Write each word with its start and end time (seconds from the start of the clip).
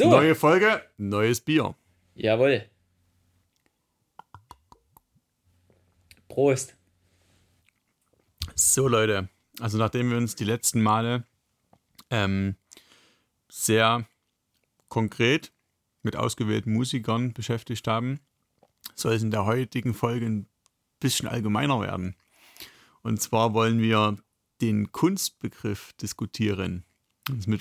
So. 0.00 0.08
Neue 0.08 0.34
Folge, 0.34 0.82
neues 0.96 1.42
Bier. 1.42 1.74
Jawohl. 2.14 2.64
Prost. 6.26 6.74
So, 8.54 8.88
Leute. 8.88 9.28
Also, 9.60 9.76
nachdem 9.76 10.08
wir 10.08 10.16
uns 10.16 10.34
die 10.36 10.44
letzten 10.44 10.80
Male 10.80 11.26
ähm, 12.08 12.56
sehr 13.50 14.08
konkret 14.88 15.52
mit 16.02 16.16
ausgewählten 16.16 16.72
Musikern 16.72 17.34
beschäftigt 17.34 17.86
haben, 17.86 18.20
soll 18.94 19.12
es 19.12 19.22
in 19.22 19.30
der 19.30 19.44
heutigen 19.44 19.92
Folge 19.92 20.24
ein 20.24 20.46
bisschen 20.98 21.28
allgemeiner 21.28 21.78
werden. 21.82 22.16
Und 23.02 23.20
zwar 23.20 23.52
wollen 23.52 23.82
wir 23.82 24.16
den 24.62 24.92
Kunstbegriff 24.92 25.92
diskutieren, 25.92 26.86
uns 27.28 27.46
mit 27.46 27.60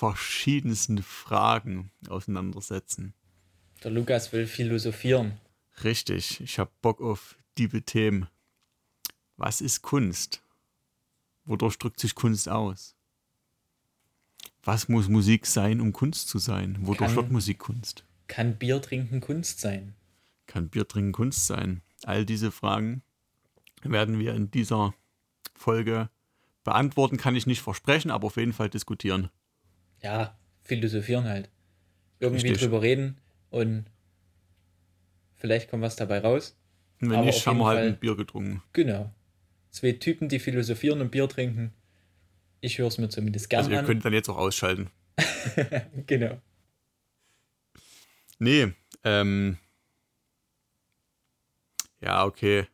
verschiedensten 0.00 1.02
Fragen 1.02 1.90
auseinandersetzen. 2.08 3.12
Der 3.84 3.90
Lukas 3.90 4.32
will 4.32 4.46
philosophieren. 4.46 5.38
Richtig, 5.84 6.40
ich 6.40 6.58
habe 6.58 6.70
Bock 6.80 7.02
auf 7.02 7.36
diebe 7.58 7.82
Themen. 7.82 8.26
Was 9.36 9.60
ist 9.60 9.82
Kunst? 9.82 10.42
Wodurch 11.44 11.76
drückt 11.78 12.00
sich 12.00 12.14
Kunst 12.14 12.48
aus? 12.48 12.96
Was 14.62 14.88
muss 14.88 15.08
Musik 15.08 15.44
sein, 15.46 15.82
um 15.82 15.92
Kunst 15.92 16.28
zu 16.28 16.38
sein? 16.38 16.78
Wodurch 16.80 17.08
Kann- 17.08 17.16
wird 17.16 17.30
Musik 17.30 17.58
Kunst? 17.58 18.04
Kann 18.26 18.56
Bier 18.56 18.80
trinken 18.80 19.20
Kunst 19.20 19.60
sein? 19.60 19.94
Kann 20.46 20.70
Bier 20.70 20.88
trinken 20.88 21.12
Kunst 21.12 21.46
sein? 21.46 21.82
All 22.04 22.24
diese 22.24 22.50
Fragen 22.50 23.02
werden 23.82 24.18
wir 24.18 24.34
in 24.34 24.50
dieser 24.50 24.94
Folge 25.54 26.08
beantworten, 26.64 27.18
kann 27.18 27.36
ich 27.36 27.46
nicht 27.46 27.60
versprechen, 27.60 28.10
aber 28.10 28.28
auf 28.28 28.38
jeden 28.38 28.54
Fall 28.54 28.70
diskutieren. 28.70 29.28
Ja, 30.02 30.36
philosophieren 30.62 31.24
halt. 31.24 31.50
Irgendwie 32.18 32.48
Richtig. 32.48 32.62
drüber 32.62 32.82
reden 32.82 33.18
und 33.50 33.84
vielleicht 35.36 35.70
kommt 35.70 35.82
was 35.82 35.96
dabei 35.96 36.18
raus. 36.20 36.56
Wenn 36.98 37.12
Aber 37.12 37.24
nicht, 37.24 37.46
haben 37.46 37.58
wir 37.58 37.66
halt 37.66 37.78
Fall- 37.78 37.88
ein 37.88 37.98
Bier 37.98 38.16
getrunken. 38.16 38.62
Genau. 38.72 39.12
Zwei 39.70 39.92
Typen, 39.92 40.28
die 40.28 40.38
philosophieren 40.38 41.00
und 41.00 41.10
Bier 41.10 41.28
trinken. 41.28 41.72
Ich 42.60 42.76
höre 42.78 42.88
es 42.88 42.98
mir 42.98 43.08
zumindest 43.08 43.48
gern 43.48 43.60
Also 43.60 43.70
ihr 43.70 43.78
an. 43.78 43.86
könnt 43.86 44.04
dann 44.04 44.12
jetzt 44.12 44.28
auch 44.28 44.36
ausschalten. 44.36 44.90
genau. 46.06 46.40
Nee, 48.38 48.72
ähm. 49.04 49.56
Ja, 52.00 52.24
okay. 52.24 52.66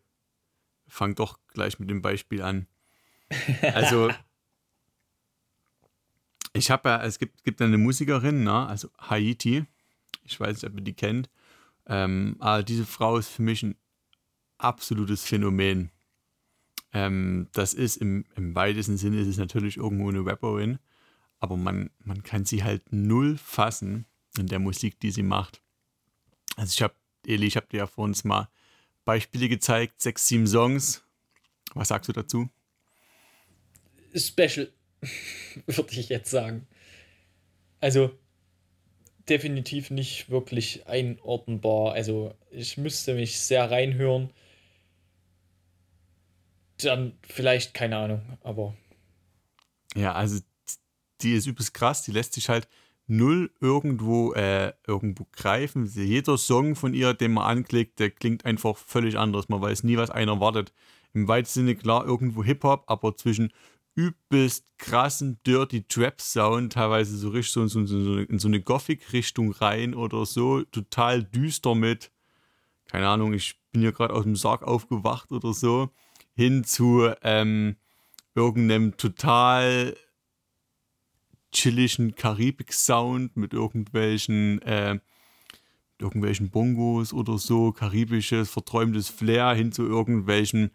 Fang 0.88 1.14
doch 1.14 1.38
gleich 1.48 1.78
mit 1.78 1.90
dem 1.90 2.02
Beispiel 2.02 2.42
an. 2.42 2.66
Also, 3.62 4.10
ich 6.56 6.70
habe 6.70 6.88
ja, 6.88 7.02
es 7.02 7.18
gibt, 7.18 7.44
gibt 7.44 7.60
eine 7.62 7.78
Musikerin, 7.78 8.44
ne? 8.44 8.66
also 8.66 8.88
Haiti. 8.98 9.64
Ich 10.24 10.38
weiß 10.40 10.56
nicht, 10.56 10.70
ob 10.70 10.78
ihr 10.78 10.84
die 10.84 10.94
kennt. 10.94 11.30
Ähm, 11.86 12.36
aber 12.40 12.62
diese 12.62 12.84
Frau 12.84 13.16
ist 13.16 13.28
für 13.28 13.42
mich 13.42 13.62
ein 13.62 13.76
absolutes 14.58 15.24
Phänomen. 15.24 15.90
Ähm, 16.92 17.48
das 17.52 17.74
ist 17.74 17.96
im, 17.96 18.24
im 18.36 18.54
weitesten 18.54 18.96
Sinne 18.96 19.20
ist 19.20 19.28
es 19.28 19.36
natürlich 19.36 19.76
irgendwo 19.76 20.08
eine 20.08 20.24
Rapperin, 20.24 20.78
aber 21.40 21.56
man, 21.56 21.90
man 21.98 22.22
kann 22.22 22.44
sie 22.44 22.64
halt 22.64 22.92
null 22.92 23.36
fassen 23.36 24.06
in 24.38 24.46
der 24.46 24.58
Musik, 24.58 24.98
die 25.00 25.10
sie 25.10 25.22
macht. 25.22 25.62
Also 26.56 26.72
ich 26.72 26.82
habe, 26.82 26.94
Eli, 27.26 27.46
ich 27.46 27.56
habe 27.56 27.66
dir 27.66 27.78
ja 27.78 27.86
vor 27.86 28.04
uns 28.04 28.24
mal 28.24 28.48
Beispiele 29.04 29.48
gezeigt, 29.48 30.00
sechs, 30.00 30.26
sieben 30.26 30.46
Songs. 30.46 31.04
Was 31.74 31.88
sagst 31.88 32.08
du 32.08 32.12
dazu? 32.12 32.48
Special, 34.14 34.72
würde 35.66 35.92
ich 35.92 36.08
jetzt 36.08 36.30
sagen. 36.30 36.66
Also, 37.80 38.10
definitiv 39.28 39.90
nicht 39.90 40.30
wirklich 40.30 40.86
einordnbar. 40.86 41.92
Also, 41.92 42.34
ich 42.50 42.76
müsste 42.78 43.14
mich 43.14 43.40
sehr 43.40 43.70
reinhören. 43.70 44.30
Dann 46.78 47.18
vielleicht, 47.22 47.74
keine 47.74 47.96
Ahnung, 47.96 48.38
aber 48.42 48.74
Ja, 49.94 50.12
also 50.12 50.40
die 51.22 51.32
ist 51.32 51.46
übelst 51.46 51.72
krass, 51.72 52.02
die 52.02 52.12
lässt 52.12 52.34
sich 52.34 52.50
halt 52.50 52.68
null 53.06 53.50
irgendwo, 53.60 54.32
äh, 54.34 54.72
irgendwo 54.86 55.26
greifen. 55.32 55.86
Jeder 55.86 56.38
Song 56.38 56.74
von 56.74 56.92
ihr, 56.92 57.14
den 57.14 57.32
man 57.32 57.44
anklickt, 57.44 57.98
der 57.98 58.10
klingt 58.10 58.44
einfach 58.44 58.76
völlig 58.76 59.16
anders. 59.16 59.48
Man 59.48 59.62
weiß 59.62 59.84
nie, 59.84 59.96
was 59.96 60.10
einer 60.10 60.32
erwartet. 60.32 60.72
Im 61.14 61.28
weitesten 61.28 61.60
Sinne 61.60 61.76
klar 61.76 62.04
irgendwo 62.04 62.44
Hip-Hop, 62.44 62.84
aber 62.88 63.16
zwischen 63.16 63.52
übelst 63.96 64.66
krassen 64.78 65.40
Dirty 65.44 65.82
Trap 65.88 66.20
Sound, 66.20 66.74
teilweise 66.74 67.16
so 67.16 67.30
richtig 67.30 67.52
so, 67.52 67.66
so, 67.66 67.84
so, 67.86 68.18
in 68.18 68.38
so 68.38 68.46
eine 68.46 68.60
Gothic-Richtung 68.60 69.52
rein 69.52 69.94
oder 69.94 70.26
so, 70.26 70.62
total 70.64 71.24
düster 71.24 71.74
mit, 71.74 72.12
keine 72.86 73.08
Ahnung, 73.08 73.32
ich 73.32 73.58
bin 73.72 73.80
hier 73.80 73.92
gerade 73.92 74.14
aus 74.14 74.24
dem 74.24 74.36
Sarg 74.36 74.62
aufgewacht 74.62 75.32
oder 75.32 75.54
so, 75.54 75.90
hin 76.34 76.62
zu 76.62 77.10
ähm, 77.22 77.76
irgendeinem 78.34 78.98
total 78.98 79.96
chilligen 81.50 82.14
Karibik-Sound 82.14 83.34
mit 83.38 83.54
irgendwelchen, 83.54 84.60
äh, 84.60 84.98
irgendwelchen 85.98 86.50
Bongos 86.50 87.14
oder 87.14 87.38
so, 87.38 87.72
karibisches, 87.72 88.50
verträumtes 88.50 89.08
Flair 89.08 89.54
hin 89.54 89.72
zu 89.72 89.84
irgendwelchen 89.84 90.70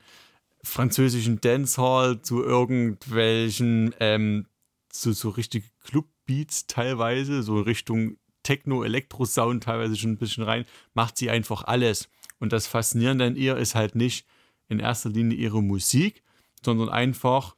französischen 0.64 1.42
Dancehall, 1.42 2.22
zu 2.22 2.44
irgendwelchen, 2.44 3.94
ähm, 4.00 4.48
so, 4.92 5.12
so 5.12 5.30
richtige 5.30 5.68
Clubbeats 5.84 6.68
teilweise, 6.68 7.44
so 7.44 7.60
Richtung 7.60 8.18
Techno-Elektro-Sound 8.44 9.64
teilweise 9.64 9.96
schon 9.96 10.12
ein 10.12 10.18
bisschen 10.18 10.44
rein, 10.44 10.66
macht 10.94 11.18
sie 11.18 11.30
einfach 11.30 11.64
alles. 11.64 12.10
Und 12.40 12.54
das 12.54 12.68
Faszinierende 12.68 13.26
an 13.26 13.36
ihr 13.36 13.58
ist 13.58 13.76
halt 13.76 13.96
nicht 13.96 14.26
in 14.68 14.80
erster 14.80 15.10
Linie 15.10 15.38
ihre 15.38 15.62
Musik, 15.62 16.24
sondern 16.64 16.90
einfach 16.90 17.56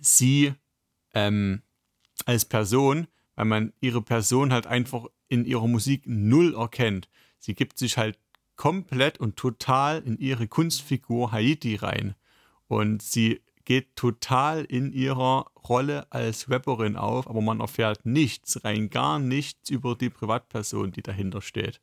sie 0.00 0.54
ähm, 1.14 1.62
als 2.24 2.44
Person, 2.44 3.06
weil 3.34 3.44
man 3.44 3.72
ihre 3.80 4.02
Person 4.02 4.52
halt 4.52 4.66
einfach 4.66 5.06
in 5.28 5.44
ihrer 5.44 5.68
Musik 5.68 6.02
null 6.06 6.54
erkennt. 6.54 7.08
Sie 7.38 7.54
gibt 7.54 7.78
sich 7.78 7.98
halt 7.98 8.18
komplett 8.58 9.18
und 9.18 9.36
total 9.36 10.02
in 10.02 10.18
ihre 10.18 10.46
Kunstfigur 10.46 11.32
Haiti 11.32 11.76
rein. 11.76 12.14
Und 12.66 13.00
sie 13.02 13.40
geht 13.64 13.96
total 13.96 14.64
in 14.64 14.92
ihrer 14.92 15.50
Rolle 15.68 16.10
als 16.10 16.50
Rapperin 16.50 16.96
auf, 16.96 17.28
aber 17.28 17.40
man 17.40 17.60
erfährt 17.60 18.04
nichts, 18.04 18.62
rein 18.64 18.90
gar 18.90 19.18
nichts 19.18 19.70
über 19.70 19.94
die 19.94 20.10
Privatperson, 20.10 20.90
die 20.90 21.02
dahinter 21.02 21.40
steht. 21.40 21.80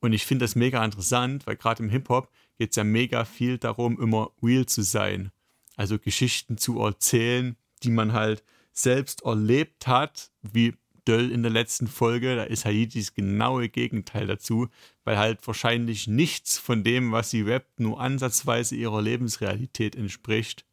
Und 0.00 0.12
ich 0.12 0.24
finde 0.24 0.44
das 0.44 0.54
mega 0.54 0.84
interessant, 0.84 1.46
weil 1.46 1.56
gerade 1.56 1.82
im 1.82 1.90
Hip-Hop 1.90 2.30
geht 2.58 2.70
es 2.70 2.76
ja 2.76 2.84
mega 2.84 3.24
viel 3.24 3.58
darum, 3.58 4.00
immer 4.00 4.30
real 4.42 4.66
zu 4.66 4.82
sein. 4.82 5.32
Also 5.76 5.98
Geschichten 5.98 6.58
zu 6.58 6.80
erzählen, 6.80 7.56
die 7.82 7.90
man 7.90 8.12
halt 8.12 8.44
selbst 8.72 9.24
erlebt 9.24 9.86
hat, 9.86 10.30
wie 10.42 10.74
Döll 11.06 11.30
in 11.30 11.42
der 11.42 11.52
letzten 11.52 11.86
Folge. 11.86 12.36
Da 12.36 12.44
ist 12.44 12.64
Haiti 12.64 13.00
das 13.00 13.14
genaue 13.14 13.68
Gegenteil 13.68 14.26
dazu, 14.26 14.68
weil 15.04 15.18
halt 15.18 15.46
wahrscheinlich 15.46 16.06
nichts 16.06 16.58
von 16.58 16.84
dem, 16.84 17.12
was 17.12 17.30
sie 17.30 17.42
rappt, 17.42 17.80
nur 17.80 18.00
ansatzweise 18.00 18.76
ihrer 18.76 19.02
Lebensrealität 19.02 19.96
entspricht. 19.96 20.64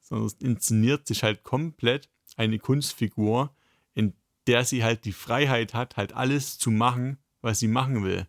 Sondern 0.00 0.26
es 0.26 0.34
inszeniert 0.34 1.06
sich 1.06 1.22
halt 1.22 1.42
komplett 1.42 2.08
eine 2.36 2.58
Kunstfigur, 2.58 3.54
in 3.94 4.14
der 4.46 4.64
sie 4.64 4.82
halt 4.82 5.04
die 5.04 5.12
Freiheit 5.12 5.74
hat, 5.74 5.96
halt 5.96 6.14
alles 6.14 6.58
zu 6.58 6.70
machen, 6.70 7.18
was 7.40 7.58
sie 7.58 7.68
machen 7.68 8.04
will. 8.04 8.26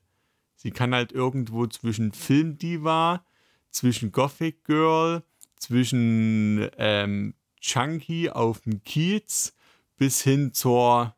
Sie 0.56 0.72
kann 0.72 0.94
halt 0.94 1.12
irgendwo 1.12 1.68
zwischen 1.68 2.14
Filmdiva, 2.14 3.26
zwischen 3.70 4.12
Gothic 4.12 4.64
Girl, 4.66 5.24
zwischen 5.58 6.70
ähm, 6.78 7.34
Chunky 7.60 8.30
auf 8.30 8.62
dem 8.62 8.84
Kiez 8.84 9.54
bis 10.04 10.22
hin 10.22 10.52
zur, 10.52 11.16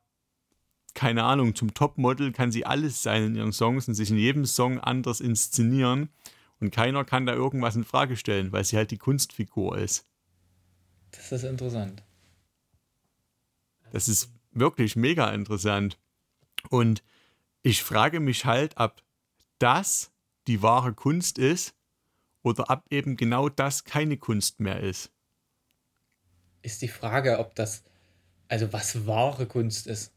keine 0.93 1.23
Ahnung, 1.23 1.55
zum 1.55 1.73
Topmodel 1.73 2.31
kann 2.31 2.51
sie 2.51 2.67
alles 2.67 3.01
sein 3.01 3.23
in 3.23 3.35
ihren 3.35 3.51
Songs 3.51 3.87
und 3.87 3.95
sich 3.95 4.11
in 4.11 4.17
jedem 4.19 4.45
Song 4.45 4.79
anders 4.79 5.21
inszenieren. 5.21 6.09
Und 6.59 6.69
keiner 6.69 7.03
kann 7.03 7.25
da 7.25 7.33
irgendwas 7.33 7.75
in 7.75 7.83
Frage 7.83 8.15
stellen, 8.15 8.51
weil 8.51 8.63
sie 8.63 8.77
halt 8.77 8.91
die 8.91 8.99
Kunstfigur 8.99 9.75
ist. 9.79 10.05
das 11.09 11.31
ist 11.31 11.45
interessant. 11.45 12.03
Das 13.91 14.07
ist 14.07 14.29
wirklich 14.51 14.95
mega 14.95 15.31
interessant. 15.31 15.97
Und 16.69 17.01
ich 17.63 17.81
frage 17.81 18.19
mich 18.19 18.45
halt, 18.45 18.77
ob 18.77 19.01
das 19.57 20.11
die 20.45 20.61
wahre 20.61 20.93
Kunst 20.93 21.39
ist 21.39 21.73
oder 22.43 22.69
ob 22.69 22.83
eben 22.91 23.17
genau 23.17 23.49
das 23.49 23.83
keine 23.83 24.17
Kunst 24.17 24.59
mehr 24.59 24.79
ist. 24.81 25.11
Ist 26.61 26.83
die 26.83 26.87
Frage, 26.87 27.39
ob 27.39 27.55
das, 27.55 27.83
also 28.47 28.71
was 28.73 29.05
wahre 29.07 29.45
Kunst 29.45 29.87
ist. 29.87 30.13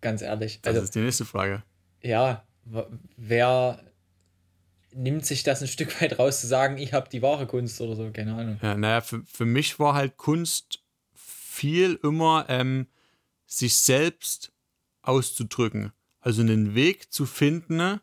Ganz 0.00 0.22
ehrlich. 0.22 0.60
Das 0.62 0.74
Also, 0.74 0.84
ist 0.84 0.94
die 0.94 1.00
nächste 1.00 1.24
Frage. 1.24 1.62
ja, 2.02 2.46
wer 3.16 3.82
nimmt 4.92 5.26
sich 5.26 5.42
das 5.42 5.60
ein 5.62 5.68
Stück 5.68 6.00
weit 6.00 6.18
raus 6.18 6.40
zu 6.40 6.46
sagen, 6.46 6.78
ich 6.78 6.92
habe 6.92 7.08
die 7.08 7.22
wahre 7.22 7.46
Kunst 7.46 7.80
oder 7.80 7.94
so, 7.96 8.10
keine 8.12 8.34
Ahnung. 8.34 8.58
Ja, 8.62 8.76
naja, 8.76 9.00
für, 9.00 9.22
für 9.24 9.44
mich 9.44 9.78
war 9.78 9.94
halt 9.94 10.16
Kunst 10.16 10.82
viel 11.14 11.98
immer 12.02 12.46
ähm, 12.48 12.86
sich 13.46 13.76
selbst 13.76 14.52
auszudrücken. 15.02 15.92
Also 16.20 16.42
einen 16.42 16.74
Weg 16.74 17.12
zu 17.12 17.24
finden, 17.26 18.00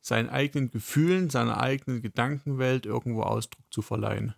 seinen 0.00 0.28
eigenen 0.28 0.70
Gefühlen, 0.70 1.30
seiner 1.30 1.60
eigenen 1.60 2.02
Gedankenwelt 2.02 2.84
irgendwo 2.86 3.22
Ausdruck 3.22 3.64
zu 3.70 3.80
verleihen. 3.82 4.34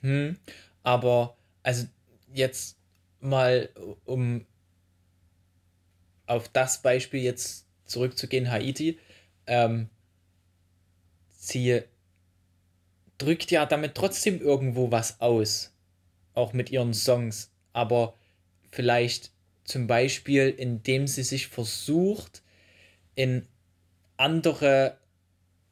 Hm, 0.00 0.36
aber 0.82 1.36
also 1.62 1.86
jetzt 2.32 2.76
mal, 3.22 3.68
um 4.04 4.46
auf 6.26 6.48
das 6.48 6.82
Beispiel 6.82 7.20
jetzt 7.20 7.66
zurückzugehen, 7.84 8.50
Haiti, 8.50 8.98
ähm, 9.46 9.88
sie 11.36 11.82
drückt 13.18 13.50
ja 13.50 13.66
damit 13.66 13.94
trotzdem 13.94 14.40
irgendwo 14.40 14.90
was 14.90 15.20
aus, 15.20 15.72
auch 16.34 16.52
mit 16.52 16.70
ihren 16.70 16.94
Songs, 16.94 17.50
aber 17.72 18.14
vielleicht 18.70 19.30
zum 19.64 19.86
Beispiel, 19.86 20.48
indem 20.48 21.06
sie 21.06 21.22
sich 21.22 21.48
versucht, 21.48 22.42
in 23.14 23.46
andere 24.16 24.96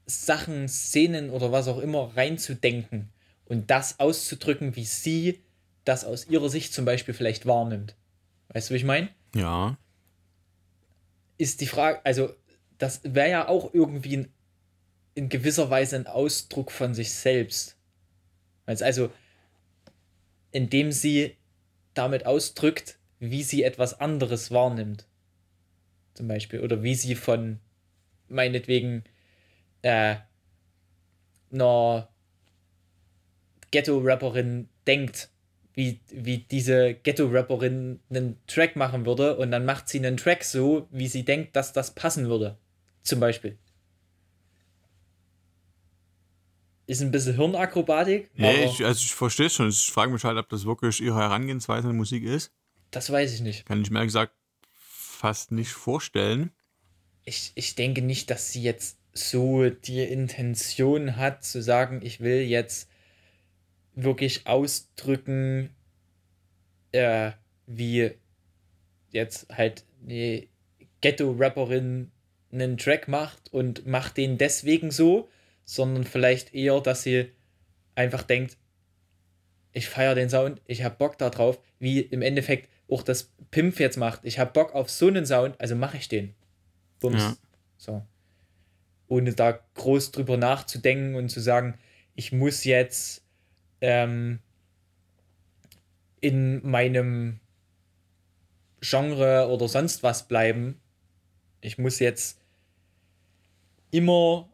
Sachen, 0.07 0.69
Szenen 0.69 1.31
oder 1.31 1.53
was 1.53 1.69
auch 1.69 1.79
immer 1.79 2.17
reinzudenken 2.17 3.09
und 3.47 3.71
das 3.71 3.99
auszudrücken, 3.99 4.77
wie 4.77 4.85
sie 4.85 5.41
das 5.85 6.05
aus 6.05 6.29
ihrer 6.29 6.49
Sicht 6.49 6.73
zum 6.73 6.85
Beispiel 6.85 7.15
vielleicht 7.15 7.47
wahrnimmt. 7.47 7.97
Weißt 8.49 8.71
du, 8.71 8.75
wie 8.75 8.79
ich 8.79 8.85
meine? 8.85 9.09
Ja. 9.35 9.79
Ist 11.39 11.61
die 11.61 11.67
Frage, 11.67 12.05
also 12.05 12.35
das 12.79 13.01
wäre 13.05 13.31
ja 13.31 13.49
auch 13.49 13.73
irgendwie 13.73 14.17
ein, 14.19 14.33
in 15.15 15.29
gewisser 15.29 15.71
Weise 15.71 15.97
ein 15.97 16.07
Ausdruck 16.07 16.71
von 16.71 16.95
sich 16.95 17.13
selbst. 17.13 17.77
Also, 18.67 19.11
indem 20.53 20.93
sie 20.93 21.37
damit 21.95 22.25
ausdrückt, 22.27 22.99
wie 23.19 23.43
sie 23.43 23.63
etwas 23.63 24.01
anderes 24.01 24.51
wahrnimmt. 24.51 25.07
Zum 26.15 26.29
Beispiel. 26.29 26.61
Oder 26.61 26.83
wie 26.83 26.95
sie 26.95 27.15
von 27.15 27.61
meinetwegen 28.29 29.05
äh, 29.83 30.17
einer 31.53 32.09
Ghetto-Rapperin 33.71 34.69
denkt, 34.87 35.31
wie, 35.81 35.99
wie 36.11 36.39
diese 36.39 36.93
Ghetto-Rapperin 36.93 38.01
einen 38.11 38.37
Track 38.47 38.77
machen 38.77 39.07
würde 39.07 39.39
und 39.39 39.51
dann 39.51 39.65
macht 39.65 39.89
sie 39.89 39.97
einen 39.97 40.19
Track 40.19 40.45
so, 40.45 40.87
wie 40.91 41.09
sie 41.09 41.25
denkt, 41.25 41.57
dass 41.57 41.73
das 41.73 41.95
passen 41.95 42.29
würde. 42.29 42.59
Zum 43.03 43.19
Beispiel. 43.19 43.57
Ist 46.87 47.01
ein 47.01 47.11
bisschen 47.11 47.37
Hirnakrobatik. 47.37 48.31
Nee, 48.35 48.65
ich, 48.65 48.85
also 48.85 49.01
ich 49.01 49.15
verstehe 49.15 49.47
es 49.47 49.55
schon. 49.55 49.71
Ich 49.71 49.91
frage 49.91 50.13
mich 50.13 50.23
halt, 50.23 50.37
ob 50.37 50.51
das 50.51 50.67
wirklich 50.67 51.01
ihre 51.01 51.19
Herangehensweise 51.19 51.89
an 51.89 51.97
Musik 51.97 52.25
ist. 52.25 52.53
Das 52.91 53.11
weiß 53.11 53.33
ich 53.33 53.41
nicht. 53.41 53.65
Kann 53.65 53.81
ich 53.81 53.91
mir 53.91 54.05
gesagt 54.05 54.35
fast 54.71 55.51
nicht 55.51 55.71
vorstellen. 55.71 56.51
Ich, 57.25 57.53
ich 57.55 57.75
denke 57.75 58.03
nicht, 58.03 58.29
dass 58.29 58.53
sie 58.53 58.63
jetzt 58.63 58.99
so 59.15 59.71
die 59.71 60.03
Intention 60.03 61.17
hat, 61.17 61.43
zu 61.43 61.63
sagen, 61.63 62.01
ich 62.03 62.21
will 62.21 62.43
jetzt 62.43 62.91
wirklich 63.95 64.47
ausdrücken, 64.47 65.71
äh, 66.93 67.33
wie 67.67 68.13
jetzt 69.11 69.49
halt 69.51 69.85
eine 70.03 70.47
Ghetto-Rapperin 71.01 72.11
einen 72.53 72.77
Track 72.79 73.09
macht 73.09 73.53
und 73.53 73.87
macht 73.87 74.17
den 74.17 74.39
deswegen 74.39 74.91
so, 74.91 75.29
sondern 75.65 76.05
vielleicht 76.05 76.55
eher, 76.55 76.81
dass 76.81 77.03
sie 77.03 77.31
einfach 77.95 78.23
denkt, 78.23 78.57
ich 79.73 79.89
feiere 79.89 80.15
den 80.15 80.31
Sound, 80.31 80.61
ich 80.67 80.83
habe 80.83 80.97
Bock 80.97 81.17
darauf, 81.19 81.61
wie 81.79 82.01
im 82.01 82.23
Endeffekt 82.23 82.69
auch 82.91 83.03
das 83.03 83.31
Pimp 83.51 83.79
jetzt 83.79 83.97
macht. 83.97 84.25
Ich 84.25 84.39
habe 84.39 84.53
Bock 84.53 84.75
auf 84.75 84.91
so 84.91 85.07
einen 85.07 85.27
Sound, 85.27 85.61
also 85.61 85.77
mache 85.77 85.97
ich 85.97 86.09
den. 86.09 86.35
Bums. 86.99 87.23
Ja. 87.23 87.37
So. 87.77 88.03
Ohne 89.07 89.33
da 89.33 89.61
groß 89.75 90.11
drüber 90.11 90.37
nachzudenken 90.37 91.15
und 91.15 91.29
zu 91.29 91.41
sagen, 91.41 91.79
ich 92.15 92.33
muss 92.33 92.65
jetzt 92.65 93.25
ähm, 93.81 94.41
in 96.21 96.69
meinem 96.69 97.41
Genre 98.81 99.49
oder 99.49 99.69
sonst 99.69 100.03
was 100.03 100.29
bleiben. 100.29 100.81
Ich 101.61 101.79
muss 101.79 101.99
jetzt 101.99 102.41
immer 103.91 104.49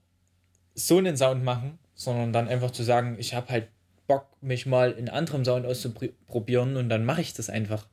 so 0.75 0.99
einen 0.99 1.17
Sound 1.17 1.45
machen, 1.45 1.79
sondern 1.95 2.33
dann 2.33 2.49
einfach 2.49 2.71
zu 2.71 2.83
sagen, 2.83 3.17
ich 3.19 3.35
habe 3.35 3.49
halt 3.49 3.69
Bock, 4.07 4.27
mich 4.41 4.67
mal 4.67 4.93
in 4.93 5.09
anderem 5.09 5.45
Sound 5.45 5.67
auszuprobieren 5.67 6.77
und 6.77 6.89
dann 6.89 7.05
mache 7.05 7.21
ich 7.21 7.35
das 7.35 7.51
einfach. 7.51 7.87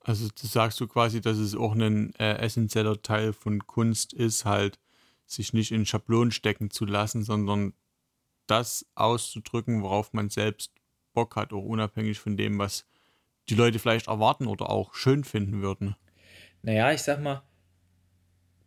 Also 0.00 0.28
das 0.40 0.52
sagst 0.52 0.80
du 0.80 0.88
quasi, 0.88 1.20
dass 1.20 1.36
es 1.36 1.54
auch 1.54 1.74
ein 1.74 2.14
äh, 2.14 2.38
essentieller 2.38 3.00
Teil 3.02 3.32
von 3.32 3.66
Kunst 3.66 4.12
ist, 4.12 4.44
halt 4.44 4.78
sich 5.26 5.52
nicht 5.52 5.70
in 5.70 5.84
Schablonen 5.84 6.32
stecken 6.32 6.70
zu 6.70 6.86
lassen, 6.86 7.22
sondern 7.22 7.74
das 8.50 8.86
auszudrücken, 8.94 9.82
worauf 9.82 10.12
man 10.12 10.28
selbst 10.30 10.72
Bock 11.12 11.36
hat, 11.36 11.52
auch 11.52 11.64
unabhängig 11.64 12.18
von 12.18 12.36
dem, 12.36 12.58
was 12.58 12.86
die 13.48 13.54
Leute 13.54 13.78
vielleicht 13.78 14.08
erwarten 14.08 14.46
oder 14.46 14.70
auch 14.70 14.94
schön 14.94 15.24
finden 15.24 15.62
würden. 15.62 15.96
Naja, 16.62 16.92
ich 16.92 17.02
sag 17.02 17.20
mal, 17.20 17.42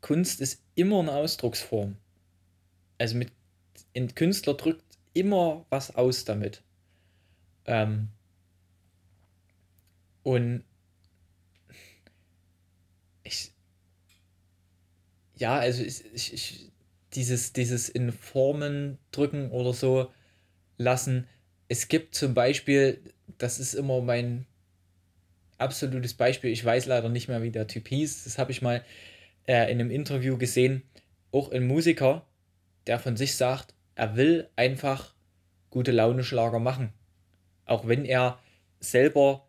Kunst 0.01 0.41
ist 0.41 0.63
immer 0.75 0.99
eine 0.99 1.11
Ausdrucksform. 1.11 1.97
Also 2.97 3.17
mit 3.17 3.31
ein 3.95 4.13
Künstler 4.15 4.55
drückt 4.55 4.97
immer 5.13 5.65
was 5.69 5.95
aus 5.95 6.25
damit. 6.25 6.63
Ähm, 7.65 8.09
und 10.23 10.63
ich, 13.23 13.53
ja, 15.35 15.55
also 15.55 15.83
ich, 15.83 16.05
ich, 16.13 16.33
ich, 16.33 16.70
dieses, 17.13 17.53
dieses 17.53 17.89
in 17.89 18.11
Formen 18.11 18.97
drücken 19.11 19.51
oder 19.51 19.73
so 19.73 20.11
lassen. 20.77 21.27
Es 21.67 21.87
gibt 21.87 22.15
zum 22.15 22.33
Beispiel, 22.33 23.01
das 23.37 23.59
ist 23.59 23.73
immer 23.73 24.01
mein 24.01 24.45
absolutes 25.57 26.13
Beispiel, 26.13 26.51
ich 26.51 26.63
weiß 26.63 26.85
leider 26.87 27.09
nicht 27.09 27.27
mehr, 27.27 27.43
wie 27.43 27.51
der 27.51 27.67
Typ 27.67 27.87
hieß, 27.87 28.23
das 28.23 28.37
habe 28.37 28.51
ich 28.51 28.61
mal 28.61 28.83
äh, 29.47 29.71
in 29.71 29.79
einem 29.79 29.91
Interview 29.91 30.37
gesehen, 30.37 30.83
auch 31.31 31.51
ein 31.51 31.67
Musiker, 31.67 32.25
der 32.87 32.99
von 32.99 33.15
sich 33.15 33.35
sagt, 33.35 33.73
er 33.95 34.15
will 34.15 34.49
einfach 34.55 35.13
gute 35.69 35.91
Laune 35.91 36.23
Schlager 36.23 36.59
machen. 36.59 36.91
Auch 37.65 37.87
wenn 37.87 38.05
er 38.05 38.39
selber 38.79 39.47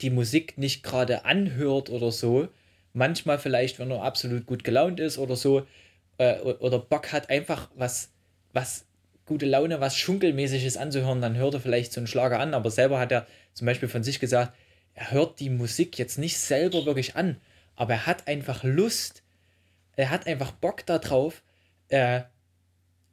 die 0.00 0.10
Musik 0.10 0.58
nicht 0.58 0.82
gerade 0.82 1.24
anhört 1.24 1.90
oder 1.90 2.12
so, 2.12 2.48
manchmal 2.92 3.38
vielleicht, 3.38 3.78
wenn 3.78 3.90
er 3.90 4.02
absolut 4.02 4.46
gut 4.46 4.64
gelaunt 4.64 5.00
ist 5.00 5.18
oder 5.18 5.36
so, 5.36 5.66
äh, 6.18 6.40
oder 6.40 6.78
Bock 6.78 7.12
hat, 7.12 7.30
einfach 7.30 7.70
was, 7.74 8.10
was 8.52 8.86
gute 9.26 9.46
Laune, 9.46 9.80
was 9.80 9.96
Schunkelmäßiges 9.96 10.76
anzuhören, 10.76 11.20
dann 11.20 11.36
hört 11.36 11.54
er 11.54 11.60
vielleicht 11.60 11.92
so 11.92 12.00
einen 12.00 12.06
Schlager 12.06 12.40
an, 12.40 12.54
aber 12.54 12.70
selber 12.70 12.98
hat 12.98 13.12
er 13.12 13.26
zum 13.54 13.66
Beispiel 13.66 13.88
von 13.88 14.02
sich 14.02 14.20
gesagt, 14.20 14.54
er 14.94 15.10
hört 15.10 15.40
die 15.40 15.50
Musik 15.50 15.98
jetzt 15.98 16.18
nicht 16.18 16.38
selber 16.38 16.84
wirklich 16.84 17.16
an, 17.16 17.38
aber 17.76 17.94
er 17.94 18.06
hat 18.06 18.28
einfach 18.28 18.62
Lust, 18.64 19.22
er 19.96 20.10
hat 20.10 20.26
einfach 20.26 20.52
Bock 20.52 20.84
darauf, 20.86 21.42
äh, 21.88 22.22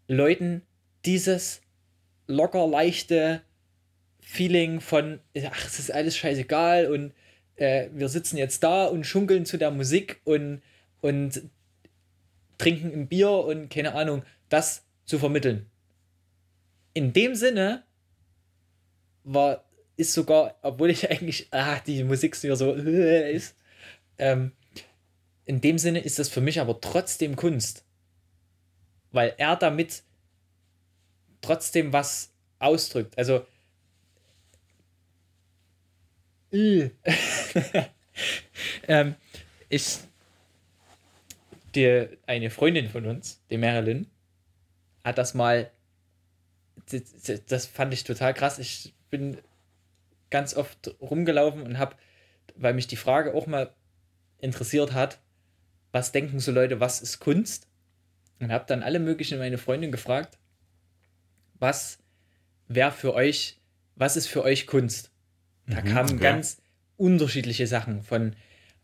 Leuten 0.08 0.64
dieses 1.06 1.62
locker 2.28 2.68
leichte 2.68 3.42
Feeling 4.20 4.82
von, 4.82 5.20
ach, 5.50 5.66
es 5.66 5.80
ist 5.80 5.92
alles 5.92 6.18
scheißegal 6.18 6.92
und 6.92 7.14
äh, 7.56 7.90
wir 7.94 8.10
sitzen 8.10 8.38
jetzt 8.38 8.64
da 8.64 8.86
und 8.86 9.06
schunkeln 9.06 9.46
zu 9.46 9.58
der 9.58 9.72
Musik 9.72 10.22
und, 10.24 10.62
und 11.02 11.50
trinken 12.60 12.92
ein 12.94 13.08
Bier 13.08 13.32
und 13.32 13.70
keine 13.70 13.96
Ahnung, 13.96 14.22
das 14.50 14.86
zu 15.06 15.18
vermitteln. 15.18 15.66
In 16.94 17.14
dem 17.14 17.34
Sinne 17.34 17.84
war, 19.24 19.64
ist 19.98 20.14
sogar, 20.14 20.60
obwohl 20.62 20.92
ich 20.92 21.10
eigentlich, 21.12 21.48
ah, 21.52 21.80
die 21.80 22.04
Musik 22.04 22.36
so 22.36 22.76
äh, 22.76 23.34
ist, 23.34 23.56
ähm, 24.20 24.52
in 25.46 25.62
dem 25.62 25.80
Sinne 25.80 26.00
ist 26.00 26.20
das 26.20 26.30
für 26.30 26.42
mich 26.42 26.60
aber 26.60 26.80
trotzdem 26.80 27.36
Kunst. 27.36 27.84
Weil 29.12 29.34
er 29.40 29.56
damit 29.56 30.04
trotzdem 31.42 31.92
was 31.92 32.32
ausdrückt. 32.60 33.18
Also. 33.18 33.48
ähm, 38.88 39.16
ich. 39.70 40.00
Die, 41.76 42.08
eine 42.26 42.50
Freundin 42.50 42.90
von 42.90 43.06
uns, 43.06 43.44
die 43.50 43.58
Marilyn, 43.58 44.08
hat 45.04 45.18
das 45.18 45.34
mal. 45.34 45.72
Das, 47.48 47.66
fand 47.68 47.94
ich 47.94 48.04
total 48.04 48.34
krass. 48.34 48.58
Ich 48.58 48.96
bin 49.10 49.38
ganz 50.30 50.56
oft 50.56 50.96
rumgelaufen 51.02 51.64
und 51.64 51.78
habe, 51.78 51.96
weil 52.56 52.74
mich 52.74 52.88
die 52.88 52.96
Frage 52.96 53.34
auch 53.34 53.48
mal 53.48 53.74
interessiert 54.40 54.94
hat, 54.94 55.20
was 55.92 56.12
denken 56.12 56.40
so 56.40 56.52
Leute, 56.52 56.80
was 56.80 57.02
ist 57.02 57.20
Kunst? 57.20 57.68
Und 58.40 58.52
habe 58.52 58.66
dann 58.68 58.84
alle 58.84 59.00
möglichen 59.00 59.38
meine 59.38 59.58
Freundin 59.58 59.92
gefragt, 59.92 60.38
was 61.56 62.00
wäre 62.68 62.92
für 62.92 63.14
euch, 63.14 63.60
was 63.96 64.16
ist 64.16 64.28
für 64.28 64.44
euch 64.44 64.66
Kunst? 64.66 65.12
Da 65.68 65.82
mhm, 65.82 65.86
kamen 65.86 66.10
okay. 66.12 66.24
ganz 66.24 66.62
unterschiedliche 66.98 67.68
Sachen. 67.68 68.02
Von 68.02 68.36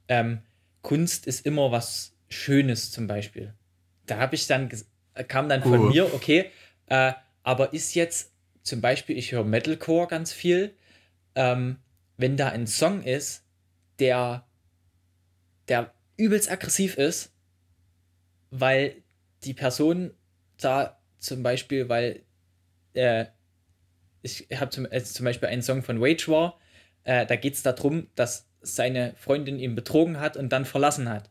ähm, 0.08 0.42
Kunst 0.82 1.26
ist 1.26 1.46
immer 1.46 1.72
was 1.72 2.15
Schönes 2.30 2.92
zum 2.92 3.08
Beispiel. 3.08 3.54
Da 4.06 4.18
habe 4.18 4.36
ich 4.36 4.48
dann, 4.48 4.70
kam 5.28 5.50
dann 5.50 5.64
von 5.64 5.80
Uh. 5.80 5.90
mir, 5.90 6.14
okay, 6.14 6.52
äh, 6.88 7.14
aber 7.44 7.74
ist 7.74 7.96
jetzt 7.96 8.34
zum 8.64 8.82
Beispiel, 8.82 9.18
ich 9.18 9.32
höre 9.32 9.44
Metalcore 9.44 10.08
ganz 10.08 10.34
viel, 10.34 10.76
ähm, 11.36 11.78
wenn 12.18 12.38
da 12.38 12.50
ein 12.50 12.68
Song 12.68 13.04
ist, 13.04 13.44
der, 14.00 14.46
der 15.68 15.94
übelst 16.18 16.52
aggressiv 16.52 16.98
ist, 16.98 17.34
weil 18.50 19.04
die 19.44 19.54
Person 19.54 20.14
da 20.58 21.00
zum 21.20 21.44
Beispiel, 21.44 21.90
weil 21.90 22.24
äh, 22.94 23.26
ich 24.22 24.48
habe 24.56 24.72
zum, 24.72 24.86
äh, 24.90 25.04
zum 25.04 25.26
Beispiel 25.26 25.50
einen 25.50 25.62
Song 25.62 25.84
von 25.84 26.02
Wage 26.02 26.28
War, 26.28 26.60
äh, 27.04 27.26
da 27.26 27.36
geht 27.36 27.54
es 27.54 27.64
darum, 27.64 28.08
dass 28.16 28.50
seine 28.62 29.14
Freundin 29.18 29.60
ihn 29.60 29.76
betrogen 29.76 30.20
hat 30.20 30.38
und 30.38 30.50
dann 30.50 30.66
verlassen 30.66 31.10
hat. 31.10 31.30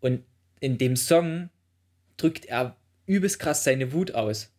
Und 0.00 0.22
in 0.60 0.78
dem 0.78 0.96
Song 0.96 1.50
drückt 2.16 2.46
er 2.46 2.76
übelst 3.06 3.38
krass 3.38 3.64
seine 3.64 3.92
Wut 3.92 4.12
aus. 4.12 4.52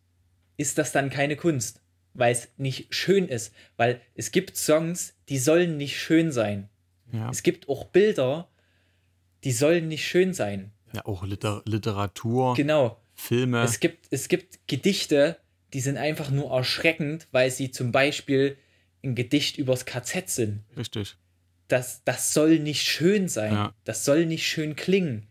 Ist 0.56 0.78
das 0.78 0.92
dann 0.92 1.10
keine 1.10 1.36
Kunst? 1.36 1.80
Weil 2.14 2.32
es 2.32 2.48
nicht 2.56 2.94
schön 2.94 3.28
ist. 3.28 3.54
Weil 3.76 4.00
es 4.14 4.32
gibt 4.32 4.56
Songs, 4.56 5.14
die 5.28 5.38
sollen 5.38 5.76
nicht 5.76 5.98
schön 5.98 6.32
sein. 6.32 6.68
Ja. 7.12 7.30
Es 7.30 7.42
gibt 7.42 7.68
auch 7.68 7.84
Bilder, 7.84 8.48
die 9.44 9.52
sollen 9.52 9.88
nicht 9.88 10.06
schön 10.06 10.34
sein. 10.34 10.72
ja, 10.92 11.04
auch 11.06 11.24
Liter 11.24 11.62
Literatur, 11.66 12.54
Genau. 12.54 13.00
Filme. 13.14 13.62
Es 13.62 13.80
gibt, 13.80 14.06
es 14.10 14.28
gibt 14.28 14.66
Gedichte, 14.66 15.36
die 15.72 15.80
sind 15.80 15.98
einfach 15.98 16.30
nur 16.30 16.50
erschreckend, 16.50 17.28
weil 17.32 17.50
sie 17.50 17.70
zum 17.70 17.92
Beispiel 17.92 18.56
ein 19.04 19.14
Gedicht 19.14 19.58
übers 19.58 19.84
KZ 19.84 20.28
sind. 20.30 20.64
Richtig. 20.76 21.16
Das, 21.68 22.02
das 22.04 22.32
soll 22.34 22.58
nicht 22.58 22.82
schön 22.82 23.28
sein. 23.28 23.52
Ja. 23.52 23.74
Das 23.84 24.04
soll 24.04 24.26
nicht 24.26 24.46
schön 24.46 24.74
klingen. 24.74 25.26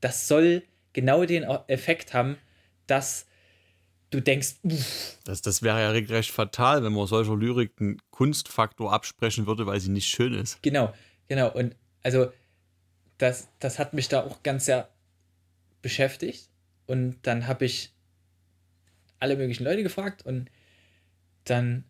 Das 0.00 0.28
soll 0.28 0.62
genau 0.92 1.24
den 1.24 1.44
Effekt 1.66 2.14
haben, 2.14 2.38
dass 2.86 3.26
du 4.10 4.20
denkst, 4.20 4.56
uff, 4.62 5.18
Das, 5.24 5.42
das 5.42 5.62
wäre 5.62 5.80
ja 5.80 5.90
regelrecht 5.90 6.30
fatal, 6.30 6.82
wenn 6.82 6.92
man 6.92 7.06
solcher 7.06 7.36
Lyrik 7.36 7.72
einen 7.78 7.98
Kunstfaktor 8.10 8.92
absprechen 8.92 9.46
würde, 9.46 9.66
weil 9.66 9.80
sie 9.80 9.90
nicht 9.90 10.08
schön 10.08 10.34
ist. 10.34 10.62
genau, 10.62 10.92
genau. 11.28 11.52
Und 11.52 11.76
also 12.02 12.32
das, 13.18 13.48
das 13.58 13.78
hat 13.78 13.92
mich 13.94 14.08
da 14.08 14.22
auch 14.22 14.42
ganz 14.42 14.64
sehr 14.64 14.88
beschäftigt. 15.82 16.48
Und 16.86 17.18
dann 17.22 17.46
habe 17.46 17.66
ich 17.66 17.92
alle 19.20 19.36
möglichen 19.36 19.64
Leute 19.64 19.82
gefragt 19.82 20.24
und 20.24 20.48
dann 21.44 21.84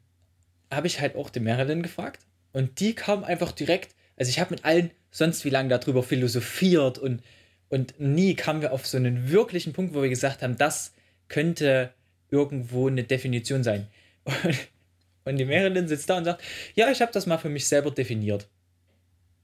habe 0.70 0.86
ich 0.86 1.00
halt 1.00 1.14
auch 1.14 1.30
die 1.30 1.40
Marilyn 1.40 1.82
gefragt 1.82 2.26
und 2.52 2.80
die 2.80 2.94
kam 2.94 3.22
einfach 3.24 3.52
direkt, 3.52 3.94
also 4.16 4.30
ich 4.30 4.40
habe 4.40 4.54
mit 4.54 4.64
allen 4.64 4.90
sonst 5.10 5.44
wie 5.44 5.50
lange 5.50 5.68
darüber 5.68 6.02
philosophiert 6.02 6.98
und, 6.98 7.22
und 7.68 7.98
nie 8.00 8.34
kamen 8.34 8.62
wir 8.62 8.72
auf 8.72 8.86
so 8.86 8.96
einen 8.96 9.30
wirklichen 9.30 9.72
Punkt, 9.72 9.94
wo 9.94 10.02
wir 10.02 10.08
gesagt 10.08 10.42
haben, 10.42 10.56
das 10.56 10.92
könnte 11.28 11.92
irgendwo 12.30 12.88
eine 12.88 13.04
Definition 13.04 13.62
sein. 13.62 13.86
Und, 14.24 14.68
und 15.24 15.36
die 15.36 15.44
Marilyn 15.44 15.88
sitzt 15.88 16.08
da 16.08 16.16
und 16.18 16.24
sagt, 16.24 16.42
ja, 16.74 16.90
ich 16.90 17.00
habe 17.02 17.12
das 17.12 17.26
mal 17.26 17.38
für 17.38 17.48
mich 17.48 17.66
selber 17.66 17.90
definiert. 17.90 18.48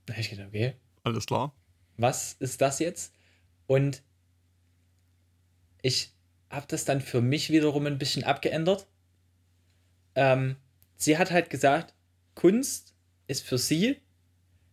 Da 0.06 0.14
habe 0.14 0.20
ich 0.20 0.30
gedacht, 0.30 0.48
okay, 0.48 0.74
Alles 1.02 1.26
klar? 1.26 1.54
was 1.96 2.36
ist 2.38 2.60
das 2.60 2.78
jetzt? 2.78 3.12
Und 3.66 4.02
ich 5.82 6.12
habe 6.50 6.66
das 6.68 6.84
dann 6.84 7.00
für 7.00 7.20
mich 7.20 7.50
wiederum 7.50 7.86
ein 7.86 7.98
bisschen 7.98 8.24
abgeändert. 8.24 8.86
Ähm, 10.14 10.56
sie 10.96 11.18
hat 11.18 11.30
halt 11.30 11.50
gesagt, 11.50 11.94
Kunst 12.34 12.94
ist 13.26 13.44
für 13.44 13.58
sie, 13.58 14.00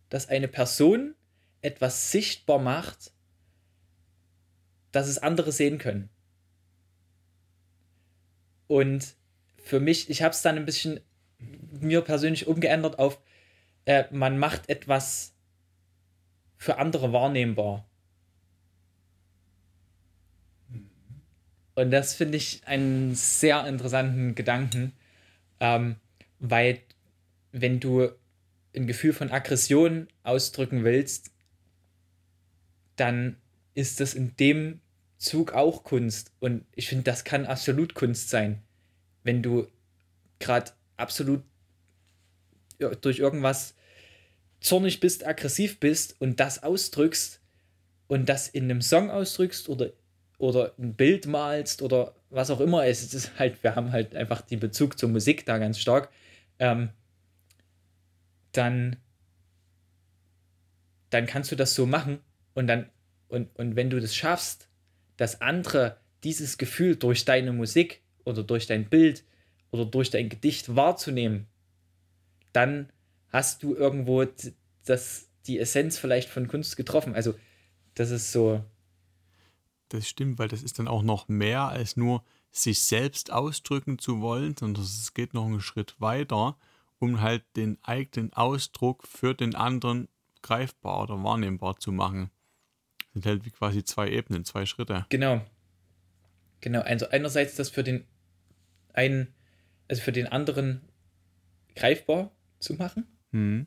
dass 0.08 0.28
eine 0.28 0.48
Person 0.48 1.14
etwas 1.60 2.10
sichtbar 2.10 2.58
macht, 2.58 3.11
dass 4.92 5.08
es 5.08 5.18
andere 5.18 5.52
sehen 5.52 5.78
können. 5.78 6.08
Und 8.68 9.16
für 9.62 9.80
mich, 9.80 10.08
ich 10.10 10.22
habe 10.22 10.32
es 10.32 10.42
dann 10.42 10.56
ein 10.56 10.64
bisschen 10.64 11.00
mir 11.80 12.02
persönlich 12.02 12.46
umgeändert 12.46 12.98
auf, 12.98 13.20
äh, 13.84 14.04
man 14.10 14.38
macht 14.38 14.68
etwas 14.68 15.34
für 16.56 16.78
andere 16.78 17.12
wahrnehmbar. 17.12 17.86
Und 21.74 21.90
das 21.90 22.14
finde 22.14 22.36
ich 22.36 22.66
einen 22.66 23.14
sehr 23.14 23.66
interessanten 23.66 24.34
Gedanken, 24.34 24.92
ähm, 25.58 25.96
weil 26.38 26.80
wenn 27.50 27.80
du 27.80 28.10
ein 28.74 28.86
Gefühl 28.86 29.12
von 29.12 29.30
Aggression 29.30 30.08
ausdrücken 30.22 30.84
willst, 30.84 31.30
dann 32.96 33.41
ist 33.74 34.00
das 34.00 34.14
in 34.14 34.36
dem 34.36 34.80
Zug 35.18 35.52
auch 35.52 35.84
Kunst. 35.84 36.32
Und 36.40 36.64
ich 36.74 36.88
finde, 36.88 37.04
das 37.04 37.24
kann 37.24 37.46
absolut 37.46 37.94
Kunst 37.94 38.30
sein, 38.30 38.62
wenn 39.22 39.42
du 39.42 39.68
gerade 40.38 40.72
absolut 40.96 41.42
durch 43.00 43.20
irgendwas 43.20 43.74
zornig 44.60 45.00
bist, 45.00 45.26
aggressiv 45.26 45.78
bist 45.78 46.20
und 46.20 46.40
das 46.40 46.62
ausdrückst 46.62 47.40
und 48.08 48.28
das 48.28 48.48
in 48.48 48.64
einem 48.64 48.82
Song 48.82 49.10
ausdrückst 49.10 49.68
oder, 49.68 49.92
oder 50.38 50.74
ein 50.78 50.94
Bild 50.94 51.26
malst 51.26 51.82
oder 51.82 52.14
was 52.30 52.50
auch 52.50 52.60
immer 52.60 52.86
es 52.86 53.14
ist 53.14 53.38
halt, 53.38 53.62
wir 53.62 53.76
haben 53.76 53.92
halt 53.92 54.16
einfach 54.16 54.40
den 54.40 54.60
Bezug 54.60 54.98
zur 54.98 55.08
Musik 55.08 55.46
da 55.46 55.58
ganz 55.58 55.78
stark, 55.78 56.10
ähm, 56.58 56.90
dann, 58.52 58.96
dann 61.10 61.26
kannst 61.26 61.52
du 61.52 61.56
das 61.56 61.74
so 61.74 61.86
machen 61.86 62.20
und 62.54 62.66
dann, 62.66 62.88
und, 63.32 63.48
und 63.58 63.76
wenn 63.76 63.90
du 63.90 64.00
das 64.00 64.14
schaffst, 64.14 64.68
dass 65.16 65.40
andere 65.40 65.98
dieses 66.22 66.58
Gefühl 66.58 66.96
durch 66.96 67.24
deine 67.24 67.52
Musik 67.52 68.02
oder 68.24 68.42
durch 68.42 68.66
dein 68.66 68.88
Bild 68.88 69.24
oder 69.70 69.86
durch 69.86 70.10
dein 70.10 70.28
Gedicht 70.28 70.76
wahrzunehmen, 70.76 71.46
dann 72.52 72.92
hast 73.28 73.62
du 73.62 73.74
irgendwo 73.74 74.26
das, 74.84 75.28
die 75.46 75.58
Essenz 75.58 75.98
vielleicht 75.98 76.28
von 76.28 76.46
Kunst 76.46 76.76
getroffen. 76.76 77.14
Also, 77.14 77.34
das 77.94 78.10
ist 78.10 78.32
so, 78.32 78.62
Das 79.88 80.08
stimmt, 80.08 80.38
weil 80.38 80.48
das 80.48 80.62
ist 80.62 80.78
dann 80.78 80.88
auch 80.88 81.02
noch 81.02 81.28
mehr 81.28 81.68
als 81.68 81.96
nur 81.96 82.24
sich 82.50 82.82
selbst 82.82 83.32
ausdrücken 83.32 83.98
zu 83.98 84.20
wollen, 84.20 84.56
sondern 84.56 84.84
es 84.84 85.14
geht 85.14 85.34
noch 85.34 85.46
einen 85.46 85.60
Schritt 85.60 86.00
weiter, 86.00 86.58
um 86.98 87.20
halt 87.22 87.44
den 87.56 87.78
eigenen 87.82 88.32
Ausdruck 88.34 89.06
für 89.06 89.34
den 89.34 89.54
anderen 89.54 90.08
greifbar 90.42 91.02
oder 91.04 91.22
wahrnehmbar 91.22 91.78
zu 91.78 91.92
machen. 91.92 92.30
Das 93.14 93.22
sind 93.22 93.26
halt 93.26 93.44
wie 93.44 93.50
quasi 93.50 93.84
zwei 93.84 94.08
Ebenen, 94.08 94.44
zwei 94.44 94.66
Schritte. 94.66 95.06
genau. 95.10 95.44
Genau, 96.60 96.80
also 96.80 97.08
einerseits 97.08 97.56
das 97.56 97.70
für 97.70 97.82
den 97.82 98.04
einen, 98.92 99.34
also 99.88 100.00
für 100.00 100.12
den 100.12 100.28
anderen 100.28 100.80
greifbar 101.74 102.30
zu 102.60 102.74
machen, 102.74 103.06
Hm. 103.32 103.66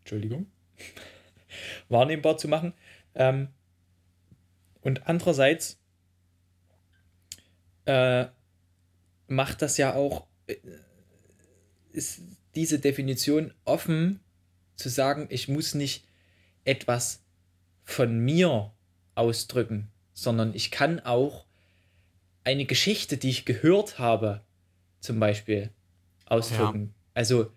Entschuldigung, 0.00 0.46
wahrnehmbar 1.88 2.36
zu 2.38 2.48
machen. 2.48 2.74
Ähm, 3.14 3.48
und 4.80 5.06
andererseits 5.06 5.78
äh, 7.86 8.26
macht 9.28 9.62
das 9.62 9.76
ja 9.76 9.94
auch, 9.94 10.26
äh, 10.46 10.56
ist 11.92 12.20
diese 12.54 12.78
Definition 12.80 13.54
offen 13.64 14.20
zu 14.76 14.88
sagen, 14.88 15.28
ich 15.30 15.48
muss 15.48 15.74
nicht 15.74 16.06
etwas 16.64 17.23
von 17.84 18.18
mir 18.18 18.72
ausdrücken, 19.14 19.90
sondern 20.12 20.54
ich 20.54 20.70
kann 20.70 21.00
auch 21.00 21.46
eine 22.42 22.64
Geschichte, 22.64 23.16
die 23.16 23.30
ich 23.30 23.44
gehört 23.44 23.98
habe, 23.98 24.42
zum 25.00 25.20
Beispiel 25.20 25.70
ausdrücken. 26.26 26.94
Also 27.14 27.50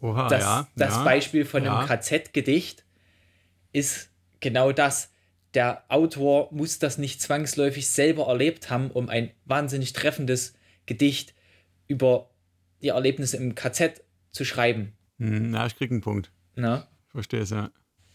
Oha, 0.00 0.28
das, 0.28 0.42
ja. 0.42 0.68
das 0.76 0.94
ja, 0.94 1.04
Beispiel 1.04 1.44
von 1.44 1.64
ja. 1.64 1.78
einem 1.78 1.88
KZ-Gedicht 1.88 2.84
ist 3.72 4.10
genau 4.40 4.72
das. 4.72 5.10
Der 5.54 5.84
Autor 5.88 6.48
muss 6.52 6.78
das 6.78 6.98
nicht 6.98 7.22
zwangsläufig 7.22 7.88
selber 7.88 8.26
erlebt 8.26 8.70
haben, 8.70 8.90
um 8.90 9.08
ein 9.08 9.30
wahnsinnig 9.44 9.92
treffendes 9.92 10.54
Gedicht 10.86 11.34
über 11.86 12.30
die 12.82 12.88
Erlebnisse 12.88 13.36
im 13.36 13.54
KZ 13.54 14.02
zu 14.32 14.44
schreiben. 14.44 14.92
Hm, 15.18 15.54
ja, 15.54 15.66
ich 15.66 15.76
krieg 15.76 15.90
einen 15.90 16.00
Punkt. 16.00 16.30
Ich 17.06 17.12
verstehe 17.12 17.40
es, 17.40 17.50
ja. 17.50 17.70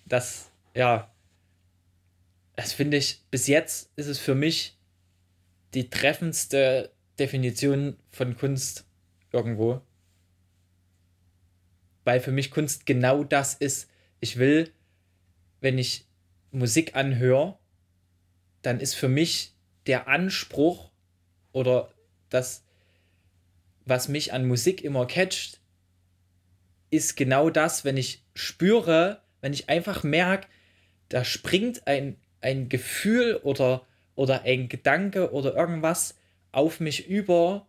Das, 0.06 0.52
ja, 0.76 1.10
das 2.60 2.74
finde 2.74 2.98
ich, 2.98 3.24
bis 3.32 3.48
jetzt 3.48 3.90
ist 3.96 4.08
es 4.08 4.20
für 4.20 4.36
mich 4.36 4.78
die 5.74 5.90
treffendste 5.90 6.92
Definition 7.18 7.96
von 8.10 8.36
Kunst 8.36 8.86
irgendwo. 9.32 9.82
Weil 12.04 12.20
für 12.20 12.34
mich 12.34 12.52
Kunst 12.52 12.86
genau 12.86 13.24
das 13.24 13.54
ist. 13.54 13.90
Ich 14.20 14.36
will, 14.36 14.74
wenn 15.62 15.78
ich 15.78 16.06
Musik 16.52 16.98
anhöre, 16.98 17.58
dann 18.62 18.82
ist 18.82 18.94
für 18.94 19.08
mich 19.08 19.56
der 19.88 20.10
Anspruch 20.10 20.92
oder 21.54 21.94
das, 22.28 22.66
was 23.86 24.10
mich 24.10 24.34
an 24.34 24.46
Musik 24.46 24.84
immer 24.84 25.06
catcht, 25.06 25.62
ist 26.90 27.16
genau 27.16 27.50
das, 27.50 27.86
wenn 27.86 27.96
ich 27.96 28.26
spüre, 28.34 29.22
wenn 29.40 29.54
ich 29.54 29.70
einfach 29.70 30.04
merke, 30.04 30.50
da 31.08 31.24
springt 31.24 31.88
ein, 31.88 32.18
ein 32.42 32.70
Gefühl 32.70 33.40
oder, 33.44 33.86
oder 34.16 34.44
ein 34.44 34.70
Gedanke 34.70 35.32
oder 35.32 35.56
irgendwas 35.56 36.16
auf 36.52 36.80
mich 36.80 37.08
über 37.08 37.68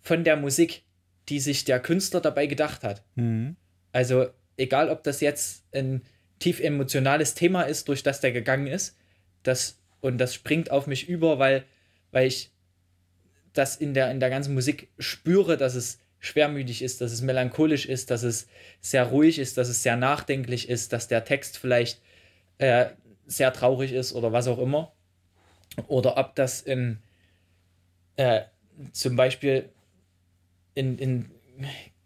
von 0.00 0.24
der 0.24 0.36
Musik, 0.36 0.82
die 1.28 1.40
sich 1.40 1.64
der 1.64 1.80
Künstler 1.80 2.20
dabei 2.20 2.46
gedacht 2.46 2.82
hat. 2.82 3.02
Mhm. 3.14 3.56
Also 3.92 4.28
egal, 4.56 4.88
ob 4.88 5.02
das 5.04 5.20
jetzt 5.20 5.64
ein 5.74 6.02
tief 6.38 6.60
emotionales 6.60 7.34
Thema 7.34 7.62
ist, 7.62 7.88
durch 7.88 8.02
das 8.02 8.20
der 8.20 8.32
gegangen 8.32 8.66
ist, 8.66 8.96
das, 9.42 9.78
und 10.00 10.18
das 10.18 10.34
springt 10.34 10.70
auf 10.70 10.86
mich 10.86 11.08
über, 11.08 11.38
weil, 11.38 11.64
weil 12.12 12.26
ich 12.26 12.50
das 13.52 13.76
in 13.76 13.94
der, 13.94 14.10
in 14.10 14.20
der 14.20 14.30
ganzen 14.30 14.54
Musik 14.54 14.88
spüre, 14.98 15.56
dass 15.56 15.74
es 15.74 15.98
schwermütig 16.18 16.82
ist, 16.82 17.00
dass 17.00 17.12
es 17.12 17.22
melancholisch 17.22 17.86
ist, 17.86 18.10
dass 18.10 18.22
es 18.22 18.46
sehr 18.80 19.04
ruhig 19.04 19.38
ist, 19.38 19.56
dass 19.56 19.68
es 19.68 19.82
sehr 19.82 19.96
nachdenklich 19.96 20.68
ist, 20.68 20.92
dass 20.92 21.08
der 21.08 21.24
Text 21.24 21.58
vielleicht 21.58 22.00
äh, 22.58 22.86
sehr 23.30 23.52
traurig 23.52 23.92
ist 23.92 24.12
oder 24.12 24.32
was 24.32 24.48
auch 24.48 24.58
immer. 24.58 24.92
Oder 25.86 26.16
ob 26.16 26.34
das 26.34 26.60
in 26.60 26.98
äh, 28.16 28.42
zum 28.92 29.16
Beispiel 29.16 29.68
in, 30.74 30.98
in 30.98 31.30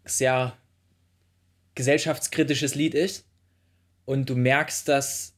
sehr 0.05 0.55
gesellschaftskritisches 1.73 2.75
Lied 2.75 2.93
ist 2.93 3.25
und 4.05 4.29
du 4.29 4.35
merkst 4.35 4.87
das 4.87 5.33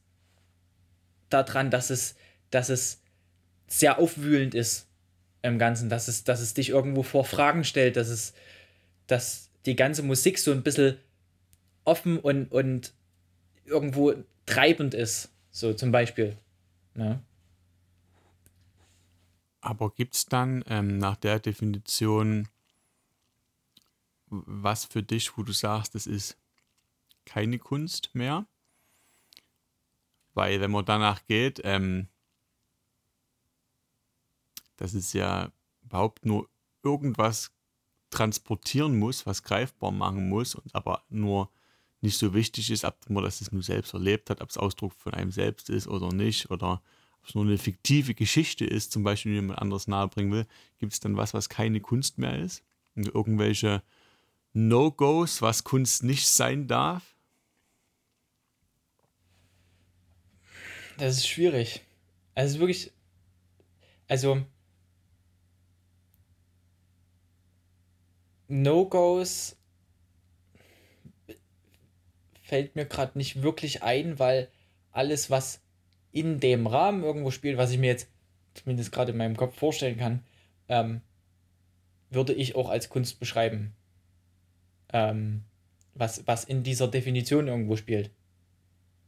daran, 1.30 1.70
dass 1.70 1.90
es, 1.90 2.16
dass 2.50 2.68
es 2.68 3.00
sehr 3.66 3.98
aufwühlend 3.98 4.54
ist 4.54 4.86
im 5.42 5.58
Ganzen, 5.58 5.88
dass 5.88 6.08
es, 6.08 6.24
dass 6.24 6.40
es 6.40 6.54
dich 6.54 6.68
irgendwo 6.70 7.02
vor 7.02 7.24
Fragen 7.24 7.64
stellt, 7.64 7.96
dass 7.96 8.08
es, 8.08 8.34
dass 9.06 9.50
die 9.66 9.76
ganze 9.76 10.02
Musik 10.02 10.38
so 10.38 10.52
ein 10.52 10.62
bisschen 10.62 10.98
offen 11.84 12.18
und, 12.18 12.52
und 12.52 12.92
irgendwo 13.64 14.14
treibend 14.46 14.94
ist, 14.94 15.30
so 15.50 15.72
zum 15.74 15.92
Beispiel. 15.92 16.36
Ne? 16.94 17.22
Aber 19.60 19.90
gibt 19.90 20.14
es 20.14 20.26
dann 20.26 20.64
ähm, 20.68 20.98
nach 20.98 21.16
der 21.16 21.40
Definition 21.40 22.48
was 24.30 24.84
für 24.84 25.02
dich, 25.02 25.36
wo 25.36 25.42
du 25.42 25.52
sagst, 25.52 25.94
das 25.94 26.06
ist 26.06 26.36
keine 27.24 27.58
Kunst 27.58 28.14
mehr? 28.14 28.46
Weil 30.34 30.60
wenn 30.60 30.70
man 30.70 30.84
danach 30.84 31.26
geht, 31.26 31.60
ähm, 31.64 32.08
dass 34.76 34.94
es 34.94 35.12
ja 35.12 35.50
überhaupt 35.82 36.24
nur 36.24 36.48
irgendwas 36.82 37.50
transportieren 38.10 38.98
muss, 38.98 39.26
was 39.26 39.42
greifbar 39.42 39.90
machen 39.90 40.28
muss, 40.28 40.54
und 40.54 40.74
aber 40.74 41.04
nur 41.08 41.50
nicht 42.00 42.18
so 42.18 42.34
wichtig 42.34 42.70
ist, 42.70 42.84
ob 42.84 43.10
man 43.10 43.24
das 43.24 43.50
nur 43.50 43.62
selbst 43.62 43.94
erlebt 43.94 44.30
hat, 44.30 44.40
ob 44.40 44.50
es 44.50 44.56
Ausdruck 44.56 44.92
von 44.94 45.14
einem 45.14 45.32
selbst 45.32 45.68
ist 45.70 45.88
oder 45.88 46.12
nicht, 46.12 46.50
oder 46.50 46.82
ob 47.20 47.28
es 47.28 47.34
nur 47.34 47.44
eine 47.44 47.58
fiktive 47.58 48.14
Geschichte 48.14 48.64
ist, 48.64 48.92
zum 48.92 49.02
Beispiel 49.02 49.32
jemand 49.32 49.58
anderes 49.58 49.88
nahebringen 49.88 50.32
will, 50.32 50.46
gibt 50.78 50.92
es 50.92 51.00
dann 51.00 51.16
was, 51.16 51.34
was 51.34 51.48
keine 51.48 51.80
Kunst 51.80 52.18
mehr 52.18 52.38
ist? 52.38 52.62
Und 52.94 53.14
irgendwelche 53.14 53.82
No-Gos, 54.52 55.42
was 55.42 55.64
Kunst 55.64 56.04
nicht 56.04 56.26
sein 56.26 56.66
darf? 56.68 57.14
Das 60.96 61.18
ist 61.18 61.28
schwierig. 61.28 61.82
Also 62.34 62.58
wirklich, 62.58 62.92
also 64.08 64.44
No-Gos 68.48 69.57
fällt 72.48 72.76
mir 72.76 72.86
gerade 72.86 73.18
nicht 73.18 73.42
wirklich 73.42 73.82
ein, 73.82 74.18
weil 74.18 74.48
alles, 74.90 75.28
was 75.28 75.62
in 76.12 76.40
dem 76.40 76.66
Rahmen 76.66 77.04
irgendwo 77.04 77.30
spielt, 77.30 77.58
was 77.58 77.70
ich 77.70 77.78
mir 77.78 77.88
jetzt 77.88 78.08
zumindest 78.54 78.90
gerade 78.90 79.12
in 79.12 79.18
meinem 79.18 79.36
Kopf 79.36 79.56
vorstellen 79.56 79.98
kann, 79.98 80.24
ähm, 80.68 81.02
würde 82.08 82.32
ich 82.32 82.56
auch 82.56 82.70
als 82.70 82.88
Kunst 82.88 83.20
beschreiben. 83.20 83.74
Ähm, 84.94 85.44
was, 85.92 86.26
was 86.26 86.44
in 86.44 86.62
dieser 86.62 86.88
Definition 86.88 87.48
irgendwo 87.48 87.76
spielt. 87.76 88.10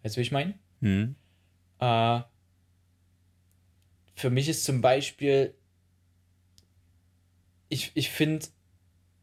Weißt 0.02 0.16
du, 0.16 0.18
wie 0.18 0.22
ich 0.22 0.32
meine? 0.32 0.54
Hm. 0.80 1.14
Äh, 1.78 2.20
für 4.16 4.28
mich 4.28 4.50
ist 4.50 4.66
zum 4.66 4.82
Beispiel, 4.82 5.54
ich, 7.70 7.92
ich 7.94 8.10
finde, 8.10 8.48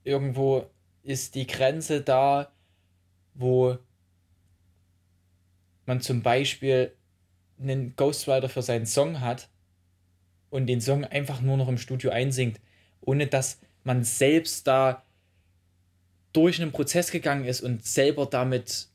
irgendwo 0.04 0.68
ist 1.04 1.36
die 1.36 1.46
Grenze 1.46 2.02
da, 2.02 2.52
wo 3.36 3.78
man 5.88 6.02
zum 6.02 6.22
Beispiel 6.22 6.94
einen 7.60 7.96
Ghostwriter 7.96 8.50
für 8.50 8.62
seinen 8.62 8.86
Song 8.86 9.22
hat 9.22 9.50
und 10.50 10.68
den 10.68 10.82
Song 10.82 11.04
einfach 11.06 11.42
nur 11.42 11.58
noch 11.58 11.68
im 11.68 11.78
Studio 11.78 12.12
einsingt, 12.12 12.60
ohne 13.02 13.28
dass 13.28 13.60
man 13.84 14.04
selbst 14.04 14.68
da 14.68 15.04
durch 16.34 16.62
einen 16.62 16.72
Prozess 16.72 17.10
gegangen 17.10 17.46
ist 17.46 17.62
und 17.62 17.84
selber 17.86 18.26
damit 18.26 18.90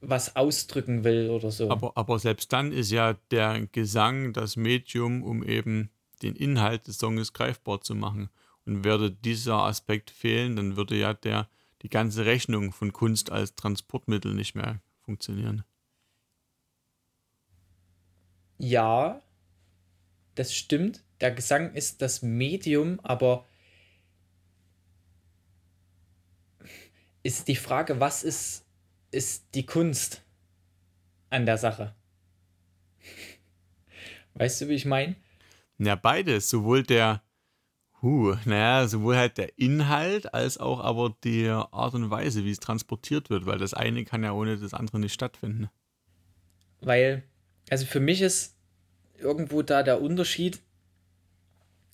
was 0.00 0.34
ausdrücken 0.36 1.04
will 1.04 1.30
oder 1.30 1.50
so. 1.50 1.70
Aber, 1.70 1.92
aber 1.96 2.18
selbst 2.18 2.52
dann 2.52 2.72
ist 2.72 2.90
ja 2.90 3.14
der 3.30 3.66
Gesang 3.72 4.32
das 4.32 4.56
Medium, 4.56 5.22
um 5.22 5.44
eben 5.44 5.90
den 6.22 6.34
Inhalt 6.34 6.86
des 6.86 6.98
Songs 6.98 7.32
greifbar 7.32 7.80
zu 7.80 7.94
machen. 7.94 8.28
Und 8.64 8.84
würde 8.84 9.10
dieser 9.10 9.56
Aspekt 9.56 10.10
fehlen, 10.10 10.54
dann 10.56 10.76
würde 10.76 10.96
ja 10.96 11.14
der, 11.14 11.48
die 11.82 11.88
ganze 11.88 12.26
Rechnung 12.26 12.72
von 12.72 12.92
Kunst 12.92 13.30
als 13.30 13.54
Transportmittel 13.54 14.34
nicht 14.34 14.54
mehr 14.54 14.80
funktionieren. 15.00 15.64
Ja, 18.62 19.20
das 20.36 20.54
stimmt. 20.54 21.02
Der 21.20 21.32
Gesang 21.32 21.74
ist 21.74 22.00
das 22.00 22.22
Medium, 22.22 23.00
aber 23.00 23.44
ist 27.24 27.48
die 27.48 27.56
Frage, 27.56 27.98
was 27.98 28.22
ist, 28.22 28.64
ist 29.10 29.46
die 29.56 29.66
Kunst 29.66 30.22
an 31.28 31.44
der 31.44 31.58
Sache? 31.58 31.96
Weißt 34.34 34.60
du, 34.60 34.68
wie 34.68 34.74
ich 34.74 34.84
meine? 34.84 35.16
Ja, 35.78 35.96
beides. 35.96 36.48
Sowohl 36.48 36.84
der, 36.84 37.20
huh, 38.00 38.36
naja, 38.44 38.86
sowohl 38.86 39.16
halt 39.16 39.38
der 39.38 39.58
Inhalt 39.58 40.32
als 40.32 40.58
auch 40.58 40.78
aber 40.78 41.16
die 41.24 41.48
Art 41.48 41.94
und 41.94 42.10
Weise, 42.10 42.44
wie 42.44 42.52
es 42.52 42.60
transportiert 42.60 43.28
wird, 43.28 43.44
weil 43.44 43.58
das 43.58 43.74
eine 43.74 44.04
kann 44.04 44.22
ja 44.22 44.30
ohne 44.30 44.56
das 44.56 44.72
andere 44.72 45.00
nicht 45.00 45.14
stattfinden. 45.14 45.68
Weil, 46.80 47.24
also 47.70 47.86
für 47.86 48.00
mich 48.00 48.22
ist 48.22 48.56
irgendwo 49.18 49.62
da 49.62 49.82
der 49.82 50.00
Unterschied, 50.00 50.60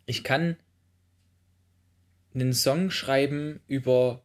ich 0.06 0.24
kann 0.24 0.56
einen 2.34 2.52
Song 2.52 2.90
schreiben 2.90 3.60
über 3.66 4.22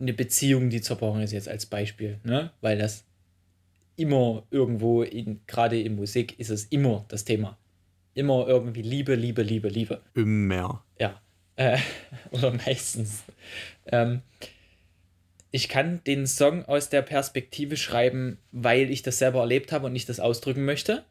eine 0.00 0.12
Beziehung, 0.12 0.70
die 0.70 0.80
zerbrochen 0.80 1.22
ist, 1.22 1.32
jetzt 1.32 1.48
als 1.48 1.66
Beispiel, 1.66 2.18
ne? 2.24 2.52
Weil 2.60 2.78
das 2.78 3.04
immer 3.96 4.44
irgendwo, 4.50 5.02
in, 5.02 5.40
gerade 5.46 5.80
in 5.80 5.94
Musik, 5.94 6.38
ist 6.40 6.50
es 6.50 6.64
immer 6.64 7.04
das 7.08 7.24
Thema 7.24 7.56
immer 8.14 8.46
irgendwie 8.46 8.82
Liebe, 8.82 9.14
Liebe, 9.14 9.42
Liebe, 9.42 9.68
Liebe. 9.68 10.00
Immer. 10.14 10.84
Ja. 10.98 11.20
Äh, 11.56 11.78
oder 12.30 12.52
meistens. 12.52 13.24
Ähm, 13.86 14.22
ich 15.54 15.68
kann 15.68 16.02
den 16.02 16.26
Song 16.26 16.64
aus 16.64 16.88
der 16.88 17.02
Perspektive 17.02 17.76
schreiben, 17.76 18.38
weil 18.50 18.90
ich 18.90 19.02
das 19.02 19.18
selber 19.18 19.38
erlebt 19.38 19.70
habe 19.70 19.86
und 19.86 19.94
ich 19.94 20.04
das 20.04 20.18
ausdrücken 20.18 20.64
möchte. 20.64 21.04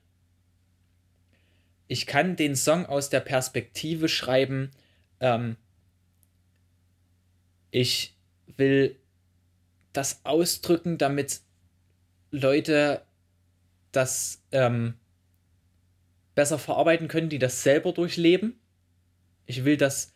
Ich 1.87 2.07
kann 2.07 2.35
den 2.35 2.57
Song 2.57 2.85
aus 2.85 3.09
der 3.09 3.21
Perspektive 3.21 4.09
schreiben, 4.09 4.71
ähm, 5.21 5.55
ich 7.71 8.17
will 8.57 8.97
das 9.93 10.19
ausdrücken, 10.25 10.97
damit 10.97 11.39
Leute 12.29 13.01
das 13.93 14.43
ähm, 14.51 14.95
besser 16.35 16.59
verarbeiten 16.59 17.07
können, 17.07 17.29
die 17.29 17.39
das 17.39 17.63
selber 17.63 17.93
durchleben. 17.93 18.59
Ich 19.45 19.63
will 19.63 19.77
das 19.77 20.11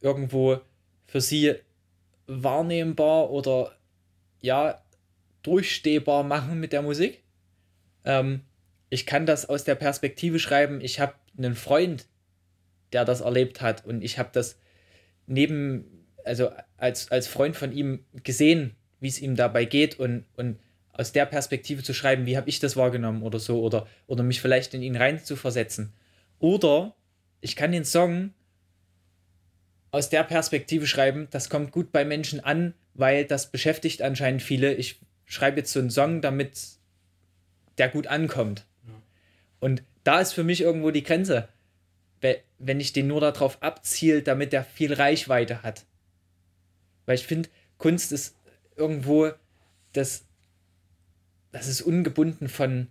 irgendwo 0.00 0.60
für 1.06 1.20
sie 1.20 1.54
wahrnehmbar 2.26 3.30
oder 3.30 3.72
ja, 4.40 4.82
durchstehbar 5.42 6.22
machen 6.22 6.60
mit 6.60 6.72
der 6.72 6.82
Musik. 6.82 7.22
Ähm, 8.04 8.42
ich 8.90 9.06
kann 9.06 9.26
das 9.26 9.48
aus 9.48 9.64
der 9.64 9.74
Perspektive 9.74 10.38
schreiben, 10.38 10.80
ich 10.80 11.00
habe 11.00 11.14
einen 11.36 11.54
Freund, 11.54 12.06
der 12.92 13.04
das 13.04 13.20
erlebt 13.20 13.60
hat 13.60 13.84
und 13.84 14.02
ich 14.02 14.18
habe 14.18 14.30
das 14.32 14.58
neben, 15.26 16.06
also 16.24 16.50
als, 16.76 17.10
als 17.10 17.26
Freund 17.26 17.56
von 17.56 17.72
ihm 17.72 18.04
gesehen, 18.22 18.76
wie 19.00 19.08
es 19.08 19.20
ihm 19.20 19.36
dabei 19.36 19.64
geht 19.64 19.98
und, 19.98 20.24
und 20.36 20.58
aus 20.92 21.12
der 21.12 21.26
Perspektive 21.26 21.82
zu 21.82 21.92
schreiben, 21.92 22.26
wie 22.26 22.36
habe 22.36 22.48
ich 22.48 22.58
das 22.58 22.76
wahrgenommen 22.76 23.22
oder 23.22 23.38
so, 23.38 23.62
oder, 23.62 23.86
oder 24.06 24.22
mich 24.22 24.40
vielleicht 24.40 24.72
in 24.72 24.82
ihn 24.82 24.96
rein 24.96 25.22
zu 25.22 25.36
versetzen. 25.36 25.92
Oder 26.38 26.94
ich 27.40 27.54
kann 27.54 27.72
den 27.72 27.84
Song 27.84 28.32
aus 29.96 30.10
der 30.10 30.24
Perspektive 30.24 30.86
schreiben, 30.86 31.26
das 31.30 31.48
kommt 31.48 31.72
gut 31.72 31.90
bei 31.90 32.04
Menschen 32.04 32.40
an, 32.40 32.74
weil 32.92 33.24
das 33.24 33.50
beschäftigt 33.50 34.02
anscheinend 34.02 34.42
viele. 34.42 34.74
Ich 34.74 35.00
schreibe 35.24 35.56
jetzt 35.56 35.72
so 35.72 35.80
einen 35.80 35.88
Song, 35.88 36.20
damit 36.20 36.60
der 37.78 37.88
gut 37.88 38.06
ankommt. 38.06 38.66
Ja. 38.86 38.92
Und 39.58 39.82
da 40.04 40.20
ist 40.20 40.34
für 40.34 40.44
mich 40.44 40.60
irgendwo 40.60 40.90
die 40.90 41.02
Grenze, 41.02 41.48
wenn 42.58 42.78
ich 42.78 42.92
den 42.92 43.06
nur 43.06 43.22
darauf 43.22 43.62
abziele, 43.62 44.22
damit 44.22 44.52
der 44.52 44.64
viel 44.64 44.92
Reichweite 44.92 45.62
hat. 45.62 45.86
Weil 47.06 47.14
ich 47.14 47.26
finde, 47.26 47.48
Kunst 47.78 48.12
ist 48.12 48.36
irgendwo 48.76 49.32
das, 49.94 50.26
das 51.52 51.68
ist 51.68 51.80
ungebunden 51.80 52.48
von 52.48 52.88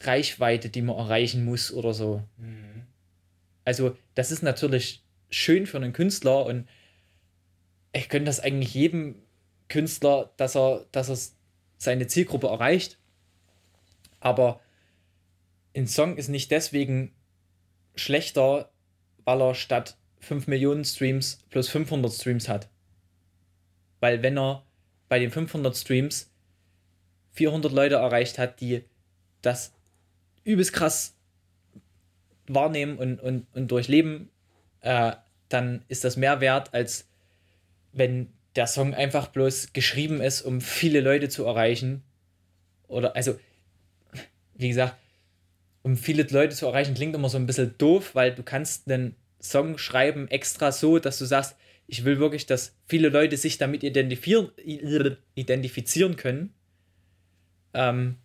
Reichweite, 0.00 0.68
die 0.68 0.82
man 0.82 0.96
erreichen 0.96 1.42
muss 1.42 1.72
oder 1.72 1.94
so. 1.94 2.22
Mhm. 2.36 2.82
Also, 3.64 3.96
das 4.14 4.30
ist 4.30 4.42
natürlich 4.42 5.05
schön 5.30 5.66
für 5.66 5.76
einen 5.76 5.92
Künstler 5.92 6.46
und 6.46 6.68
ich 7.92 8.08
könnte 8.08 8.26
das 8.26 8.40
eigentlich 8.40 8.74
jedem 8.74 9.16
Künstler, 9.68 10.32
dass 10.36 10.56
er, 10.56 10.86
dass 10.92 11.08
er 11.08 11.18
seine 11.78 12.06
Zielgruppe 12.06 12.48
erreicht. 12.48 12.98
Aber 14.20 14.60
ein 15.74 15.86
Song 15.86 16.16
ist 16.16 16.28
nicht 16.28 16.50
deswegen 16.50 17.12
schlechter, 17.94 18.70
weil 19.24 19.40
er 19.40 19.54
statt 19.54 19.96
5 20.20 20.46
Millionen 20.46 20.84
Streams 20.84 21.40
plus 21.50 21.68
500 21.68 22.12
Streams 22.12 22.48
hat. 22.48 22.68
Weil 24.00 24.22
wenn 24.22 24.38
er 24.38 24.64
bei 25.08 25.18
den 25.18 25.30
500 25.30 25.76
Streams 25.76 26.30
400 27.32 27.72
Leute 27.72 27.96
erreicht 27.96 28.38
hat, 28.38 28.60
die 28.60 28.84
das 29.42 29.72
übelst 30.44 30.72
krass 30.72 31.16
wahrnehmen 32.46 32.98
und, 32.98 33.20
und, 33.20 33.46
und 33.54 33.70
durchleben, 33.70 34.30
äh, 34.86 35.16
dann 35.48 35.84
ist 35.88 36.04
das 36.04 36.16
mehr 36.16 36.40
wert, 36.40 36.72
als 36.72 37.08
wenn 37.92 38.28
der 38.54 38.66
Song 38.66 38.94
einfach 38.94 39.28
bloß 39.28 39.72
geschrieben 39.72 40.20
ist, 40.20 40.42
um 40.42 40.60
viele 40.60 41.00
Leute 41.00 41.28
zu 41.28 41.44
erreichen. 41.44 42.02
Oder, 42.88 43.16
also, 43.16 43.38
wie 44.54 44.68
gesagt, 44.68 44.96
um 45.82 45.96
viele 45.96 46.22
Leute 46.22 46.54
zu 46.54 46.66
erreichen, 46.66 46.94
klingt 46.94 47.14
immer 47.14 47.28
so 47.28 47.36
ein 47.36 47.46
bisschen 47.46 47.74
doof, 47.78 48.14
weil 48.14 48.34
du 48.34 48.42
kannst 48.42 48.90
einen 48.90 49.16
Song 49.40 49.76
schreiben 49.76 50.28
extra 50.28 50.72
so, 50.72 50.98
dass 50.98 51.18
du 51.18 51.24
sagst, 51.24 51.56
ich 51.88 52.04
will 52.04 52.18
wirklich, 52.18 52.46
dass 52.46 52.74
viele 52.86 53.08
Leute 53.08 53.36
sich 53.36 53.58
damit 53.58 53.84
identifizieren, 53.84 54.50
identifizieren 55.34 56.16
können, 56.16 56.54
ähm, 57.74 58.16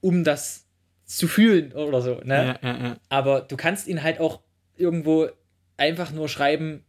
um 0.00 0.24
das 0.24 0.66
zu 1.04 1.28
fühlen 1.28 1.72
oder 1.72 2.00
so. 2.02 2.20
Ne? 2.24 2.58
Ja, 2.62 2.68
ja, 2.68 2.78
ja. 2.84 2.96
Aber 3.08 3.40
du 3.42 3.56
kannst 3.56 3.86
ihn 3.86 4.02
halt 4.02 4.20
auch 4.20 4.40
irgendwo 4.76 5.28
einfach 5.76 6.10
nur 6.10 6.28
schreiben, 6.28 6.84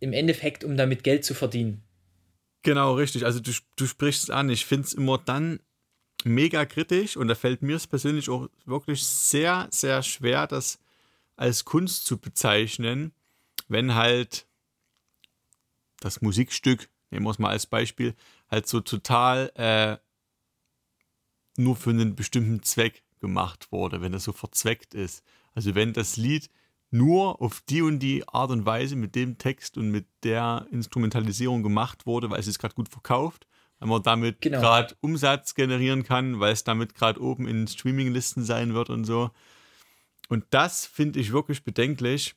im 0.00 0.12
Endeffekt, 0.12 0.64
um 0.64 0.76
damit 0.76 1.04
Geld 1.04 1.24
zu 1.24 1.34
verdienen. 1.34 1.82
Genau, 2.62 2.94
richtig. 2.94 3.24
Also 3.24 3.40
du, 3.40 3.52
du 3.76 3.86
sprichst 3.86 4.24
es 4.24 4.30
an. 4.30 4.50
Ich 4.50 4.66
finde 4.66 4.86
es 4.86 4.92
immer 4.92 5.18
dann 5.18 5.60
mega 6.24 6.64
kritisch 6.64 7.16
und 7.16 7.28
da 7.28 7.34
fällt 7.34 7.62
mir 7.62 7.76
es 7.76 7.86
persönlich 7.86 8.30
auch 8.30 8.48
wirklich 8.64 9.04
sehr, 9.04 9.68
sehr 9.70 10.02
schwer, 10.02 10.46
das 10.46 10.78
als 11.36 11.64
Kunst 11.64 12.06
zu 12.06 12.18
bezeichnen, 12.18 13.12
wenn 13.68 13.94
halt 13.94 14.46
das 16.00 16.22
Musikstück, 16.22 16.88
nehmen 17.10 17.26
wir 17.26 17.30
es 17.30 17.38
mal 17.38 17.50
als 17.50 17.66
Beispiel, 17.66 18.14
halt 18.50 18.66
so 18.66 18.80
total 18.80 19.50
äh, 19.56 19.98
nur 21.60 21.76
für 21.76 21.90
einen 21.90 22.14
bestimmten 22.14 22.62
Zweck 22.62 23.02
gemacht 23.20 23.72
wurde, 23.72 24.00
wenn 24.00 24.12
das 24.12 24.24
so 24.24 24.32
verzweckt 24.32 24.94
ist. 24.94 25.22
Also 25.54 25.74
wenn 25.74 25.92
das 25.92 26.16
Lied 26.16 26.50
nur 26.94 27.42
auf 27.42 27.60
die 27.68 27.82
und 27.82 27.98
die 27.98 28.26
Art 28.28 28.50
und 28.50 28.64
Weise 28.64 28.94
mit 28.94 29.14
dem 29.16 29.36
Text 29.36 29.76
und 29.76 29.90
mit 29.90 30.06
der 30.22 30.66
Instrumentalisierung 30.70 31.62
gemacht 31.62 32.06
wurde, 32.06 32.30
weil 32.30 32.38
es 32.38 32.46
ist 32.46 32.60
gerade 32.60 32.74
gut 32.74 32.88
verkauft, 32.88 33.48
weil 33.80 33.88
man 33.88 34.02
damit 34.02 34.40
genau. 34.40 34.60
gerade 34.60 34.94
Umsatz 35.00 35.54
generieren 35.54 36.04
kann, 36.04 36.38
weil 36.38 36.52
es 36.52 36.62
damit 36.62 36.94
gerade 36.94 37.20
oben 37.20 37.48
in 37.48 37.66
Streaminglisten 37.66 38.44
sein 38.44 38.74
wird 38.74 38.90
und 38.90 39.04
so. 39.04 39.30
Und 40.28 40.44
das 40.50 40.86
finde 40.86 41.18
ich 41.18 41.32
wirklich 41.32 41.64
bedenklich, 41.64 42.36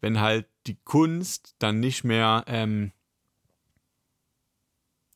wenn 0.00 0.20
halt 0.20 0.46
die 0.66 0.76
Kunst 0.84 1.54
dann 1.58 1.80
nicht 1.80 2.04
mehr 2.04 2.44
ähm, 2.46 2.92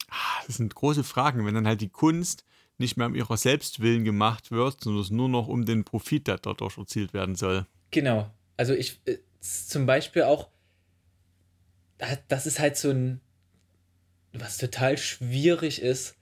Ah, 0.08 0.42
das 0.46 0.56
sind 0.56 0.74
große 0.74 1.04
Fragen, 1.04 1.44
wenn 1.44 1.54
dann 1.54 1.66
halt 1.66 1.82
die 1.82 1.90
Kunst 1.90 2.46
nicht 2.78 2.96
mehr 2.96 3.08
um 3.08 3.14
ihrer 3.14 3.36
Selbstwillen 3.36 4.04
gemacht 4.04 4.50
wird, 4.50 4.82
sondern 4.82 5.02
es 5.02 5.10
nur 5.10 5.28
noch 5.28 5.48
um 5.48 5.66
den 5.66 5.84
Profit, 5.84 6.26
der 6.26 6.38
dadurch 6.38 6.78
erzielt 6.78 7.12
werden 7.12 7.34
soll. 7.34 7.66
Genau. 7.90 8.30
Also 8.58 8.74
ich 8.74 9.00
äh, 9.06 9.16
zum 9.40 9.86
Beispiel 9.86 10.24
auch, 10.24 10.48
das 12.28 12.46
ist 12.46 12.60
halt 12.60 12.76
so 12.76 12.90
ein, 12.90 13.22
was 14.34 14.58
total 14.58 14.98
schwierig 14.98 15.80
ist. 15.80 16.14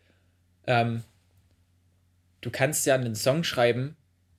Ähm, 0.68 1.02
du 2.40 2.50
kannst 2.50 2.86
ja 2.86 2.94
einen 2.94 3.16
Song 3.16 3.42
schreiben 3.42 3.96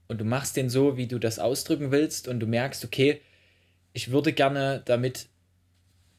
und 0.07 0.19
du 0.19 0.23
machst 0.23 0.55
den 0.55 0.69
so, 0.69 0.95
wie 0.95 1.07
du 1.07 1.19
das 1.19 1.39
ausdrücken 1.39 1.91
willst 1.91 2.29
und 2.29 2.39
du 2.39 2.47
merkst, 2.47 2.85
okay, 2.85 3.21
ich 3.91 4.11
würde 4.11 4.31
gerne 4.31 4.81
damit 4.85 5.27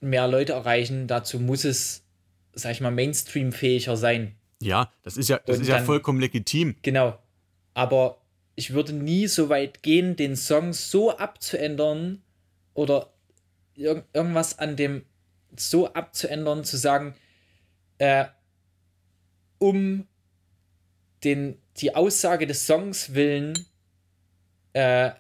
mehr 0.01 0.29
Leute 0.29 0.53
erreichen, 0.53 1.07
dazu 1.07 1.41
muss 1.41 1.65
es 1.65 2.05
sag 2.59 2.73
ich 2.73 2.81
mal, 2.81 2.91
Mainstream-fähiger 2.91 3.97
sein. 3.97 4.35
Ja, 4.61 4.93
das 5.03 5.17
ist 5.17 5.29
ja, 5.29 5.39
das 5.39 5.61
ist 5.61 5.69
dann, 5.69 5.81
ja 5.81 5.85
vollkommen 5.85 6.21
legitim. 6.21 6.77
Genau. 6.83 7.19
Aber 7.75 8.18
ich 8.59 8.73
würde 8.73 8.93
nie 8.93 9.29
so 9.29 9.51
weit 9.51 9.85
gehen, 9.85 10.17
den 10.17 10.35
Song 10.35 10.73
so 10.73 11.17
abzuändern 11.17 12.25
oder 12.75 13.13
ir 13.77 14.05
irgendwas 14.13 14.59
an 14.59 14.75
dem 14.75 15.05
so 15.57 15.93
abzuändern, 15.93 16.65
zu 16.65 16.77
sagen, 16.77 17.15
äh, 17.99 18.25
um 19.59 20.09
den, 21.23 21.57
die 21.77 21.95
Aussage 21.95 22.49
des 22.49 22.67
Songs 22.67 23.15
willen, 23.15 23.55
äh, 24.73 25.13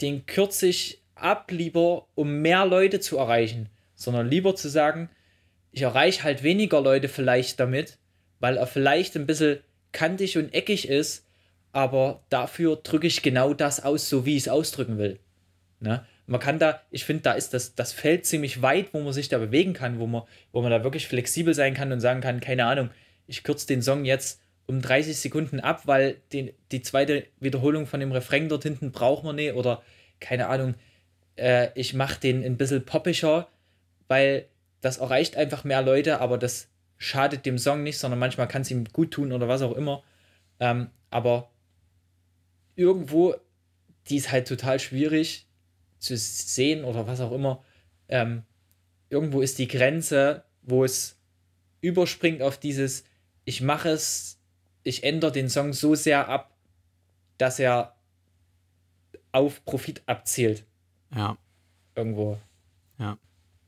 den 0.00 0.26
kürze 0.26 0.66
ich 0.66 1.04
ab 1.14 1.52
lieber, 1.52 2.08
um 2.16 2.42
mehr 2.42 2.66
Leute 2.66 2.98
zu 2.98 3.16
erreichen, 3.16 3.68
sondern 3.94 4.28
lieber 4.28 4.56
zu 4.56 4.68
sagen, 4.68 5.08
ich 5.70 5.82
erreiche 5.82 6.24
halt 6.24 6.42
weniger 6.42 6.80
Leute 6.80 7.08
vielleicht 7.08 7.60
damit, 7.60 7.96
weil 8.40 8.56
er 8.56 8.66
vielleicht 8.66 9.14
ein 9.14 9.26
bisschen 9.26 9.60
kantig 9.92 10.36
und 10.36 10.52
eckig 10.52 10.88
ist, 10.88 11.24
aber 11.74 12.22
dafür 12.28 12.76
drücke 12.76 13.08
ich 13.08 13.20
genau 13.22 13.52
das 13.52 13.82
aus, 13.82 14.08
so 14.08 14.24
wie 14.24 14.36
ich 14.36 14.44
es 14.44 14.48
ausdrücken 14.48 14.96
will. 14.96 15.18
Ne? 15.80 16.06
Man 16.26 16.40
kann 16.40 16.60
da, 16.60 16.80
ich 16.90 17.04
finde, 17.04 17.24
da 17.24 17.32
ist 17.32 17.52
das, 17.52 17.74
das 17.74 17.92
Feld 17.92 18.24
ziemlich 18.26 18.62
weit, 18.62 18.94
wo 18.94 19.00
man 19.00 19.12
sich 19.12 19.28
da 19.28 19.38
bewegen 19.38 19.72
kann, 19.72 19.98
wo 19.98 20.06
man, 20.06 20.22
wo 20.52 20.62
man 20.62 20.70
da 20.70 20.84
wirklich 20.84 21.08
flexibel 21.08 21.52
sein 21.52 21.74
kann 21.74 21.90
und 21.90 22.00
sagen 22.00 22.20
kann, 22.20 22.40
keine 22.40 22.66
Ahnung, 22.66 22.90
ich 23.26 23.42
kürze 23.42 23.66
den 23.66 23.82
Song 23.82 24.04
jetzt 24.04 24.40
um 24.66 24.80
30 24.80 25.16
Sekunden 25.16 25.58
ab, 25.58 25.82
weil 25.86 26.16
den, 26.32 26.52
die 26.70 26.80
zweite 26.80 27.24
Wiederholung 27.40 27.86
von 27.86 27.98
dem 27.98 28.12
Refrain 28.12 28.48
dort 28.48 28.62
hinten 28.62 28.92
braucht 28.92 29.24
man 29.24 29.36
nicht 29.36 29.54
oder 29.54 29.82
keine 30.20 30.46
Ahnung, 30.46 30.76
äh, 31.36 31.68
ich 31.74 31.92
mache 31.92 32.20
den 32.20 32.44
ein 32.44 32.56
bisschen 32.56 32.84
poppischer, 32.84 33.48
weil 34.06 34.46
das 34.80 34.98
erreicht 34.98 35.36
einfach 35.36 35.64
mehr 35.64 35.82
Leute, 35.82 36.20
aber 36.20 36.38
das 36.38 36.68
schadet 36.98 37.44
dem 37.44 37.58
Song 37.58 37.82
nicht, 37.82 37.98
sondern 37.98 38.20
manchmal 38.20 38.46
kann 38.46 38.62
es 38.62 38.70
ihm 38.70 38.84
gut 38.84 39.10
tun 39.10 39.32
oder 39.32 39.48
was 39.48 39.60
auch 39.60 39.76
immer. 39.76 40.04
Ähm, 40.60 40.90
aber 41.10 41.50
irgendwo, 42.76 43.34
die 44.08 44.16
ist 44.16 44.30
halt 44.30 44.48
total 44.48 44.80
schwierig 44.80 45.46
zu 45.98 46.16
sehen 46.16 46.84
oder 46.84 47.06
was 47.06 47.20
auch 47.20 47.32
immer. 47.32 47.64
Ähm, 48.08 48.42
irgendwo 49.08 49.40
ist 49.40 49.58
die 49.58 49.68
Grenze, 49.68 50.44
wo 50.62 50.84
es 50.84 51.16
überspringt 51.80 52.42
auf 52.42 52.58
dieses, 52.58 53.04
ich 53.44 53.60
mache 53.60 53.90
es, 53.90 54.38
ich 54.82 55.04
ändere 55.04 55.32
den 55.32 55.48
Song 55.48 55.72
so 55.72 55.94
sehr 55.94 56.28
ab, 56.28 56.56
dass 57.38 57.58
er 57.58 57.96
auf 59.32 59.64
Profit 59.64 60.02
abzielt. 60.06 60.64
Ja. 61.14 61.36
Irgendwo. 61.94 62.38
Ja. 62.98 63.18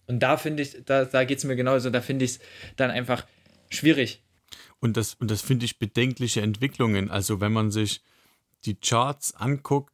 Und 0.06 0.20
da 0.20 0.36
finde 0.36 0.62
ich, 0.62 0.84
da, 0.84 1.04
da 1.04 1.24
geht 1.24 1.38
es 1.38 1.44
mir 1.44 1.56
genauso, 1.56 1.90
da 1.90 2.00
finde 2.00 2.24
ich 2.24 2.32
es 2.32 2.38
dann 2.76 2.90
einfach 2.90 3.26
schwierig. 3.70 4.22
Und 4.80 4.96
das, 4.96 5.14
und 5.14 5.30
das 5.30 5.42
finde 5.42 5.64
ich 5.64 5.78
bedenkliche 5.78 6.42
Entwicklungen. 6.42 7.10
Also 7.10 7.40
wenn 7.40 7.52
man 7.52 7.70
sich 7.70 8.02
die 8.66 8.74
Charts 8.74 9.34
anguckt 9.34 9.92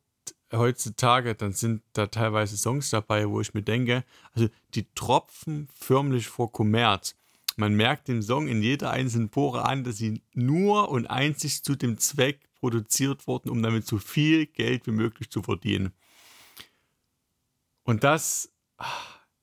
heutzutage, 0.52 1.34
dann 1.34 1.52
sind 1.52 1.82
da 1.92 2.06
teilweise 2.06 2.56
Songs 2.56 2.90
dabei, 2.90 3.28
wo 3.28 3.40
ich 3.40 3.54
mir 3.54 3.62
denke, 3.62 4.04
also 4.32 4.48
die 4.74 4.86
tropfen 4.94 5.68
förmlich 5.74 6.28
vor 6.28 6.52
Kommerz. 6.52 7.14
Man 7.56 7.74
merkt 7.74 8.08
dem 8.08 8.22
Song 8.22 8.48
in 8.48 8.62
jeder 8.62 8.90
einzelnen 8.90 9.28
Pore 9.28 9.64
an, 9.64 9.84
dass 9.84 9.96
sie 9.96 10.22
nur 10.32 10.88
und 10.88 11.06
einzig 11.06 11.62
zu 11.62 11.74
dem 11.74 11.98
Zweck 11.98 12.40
produziert 12.54 13.26
wurden, 13.26 13.50
um 13.50 13.62
damit 13.62 13.86
so 13.86 13.98
viel 13.98 14.46
Geld 14.46 14.86
wie 14.86 14.92
möglich 14.92 15.30
zu 15.30 15.42
verdienen. 15.42 15.92
Und 17.84 18.04
das, 18.04 18.50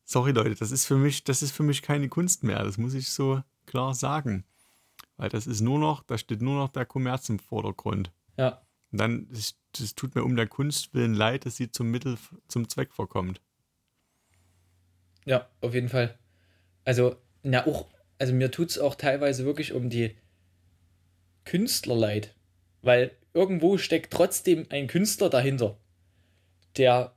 sorry 0.06 0.32
Leute, 0.32 0.56
das 0.56 0.72
ist 0.72 0.86
für 0.86 0.98
mich, 0.98 1.24
das 1.24 1.44
ist 1.44 1.52
für 1.52 1.64
mich 1.64 1.82
keine 1.82 2.10
Kunst 2.10 2.44
mehr. 2.44 2.64
Das 2.64 2.78
muss 2.78 2.94
ich 2.94 3.10
so 3.10 3.44
klar 3.66 3.94
sagen. 3.94 4.46
Weil 5.18 5.30
das 5.30 5.48
ist 5.48 5.62
nur 5.62 5.80
noch, 5.80 6.02
da 6.04 6.18
steht 6.18 6.42
nur 6.42 6.56
noch 6.56 6.70
der 6.70 6.86
Kommerz 6.86 7.28
im 7.30 7.40
Vordergrund. 7.40 8.12
Ja. 8.38 8.62
Und 8.92 9.00
dann, 9.00 9.28
das 9.30 9.96
tut 9.96 10.16
mir 10.16 10.24
um 10.24 10.36
der 10.36 10.48
Kunst 10.48 10.94
willen 10.94 11.14
leid, 11.14 11.46
dass 11.46 11.56
sie 11.56 11.72
zum 11.72 11.92
Mittel, 11.92 12.18
zum 12.48 12.68
Zweck 12.70 12.94
verkommt. 12.94 13.42
Ja, 15.26 15.48
auf 15.62 15.74
jeden 15.74 15.90
Fall. 15.90 16.18
Also, 16.86 17.16
na 17.44 17.68
auch, 17.68 17.88
also 18.18 18.34
mir 18.34 18.52
tut 18.52 18.70
es 18.70 18.80
auch 18.80 18.96
teilweise 18.96 19.46
wirklich 19.46 19.74
um 19.74 19.90
die 19.90 20.16
Künstler 21.46 21.96
leid. 21.96 22.36
Weil 22.82 23.12
irgendwo 23.34 23.78
steckt 23.78 24.12
trotzdem 24.12 24.66
ein 24.70 24.88
Künstler 24.88 25.30
dahinter, 25.30 25.78
der 26.78 27.14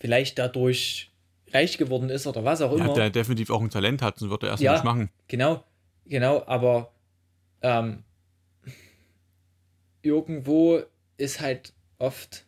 vielleicht 0.00 0.38
dadurch 0.38 1.10
reich 1.52 1.78
geworden 1.78 2.10
ist 2.10 2.26
oder 2.26 2.44
was 2.44 2.60
auch 2.60 2.72
immer. 2.72 2.88
Ja, 2.88 2.94
der 2.94 3.10
definitiv 3.10 3.50
auch 3.50 3.60
ein 3.60 3.70
Talent 3.70 4.02
hat, 4.02 4.18
sonst 4.18 4.30
würde 4.30 4.46
er 4.46 4.50
erst 4.50 4.62
Ja. 4.62 4.72
nicht 4.72 4.84
machen. 4.84 5.10
Genau, 5.28 5.64
genau, 6.06 6.44
aber 6.46 6.92
ähm, 7.62 8.04
irgendwo 10.02 10.82
ist 11.16 11.40
halt 11.40 11.72
oft 11.98 12.46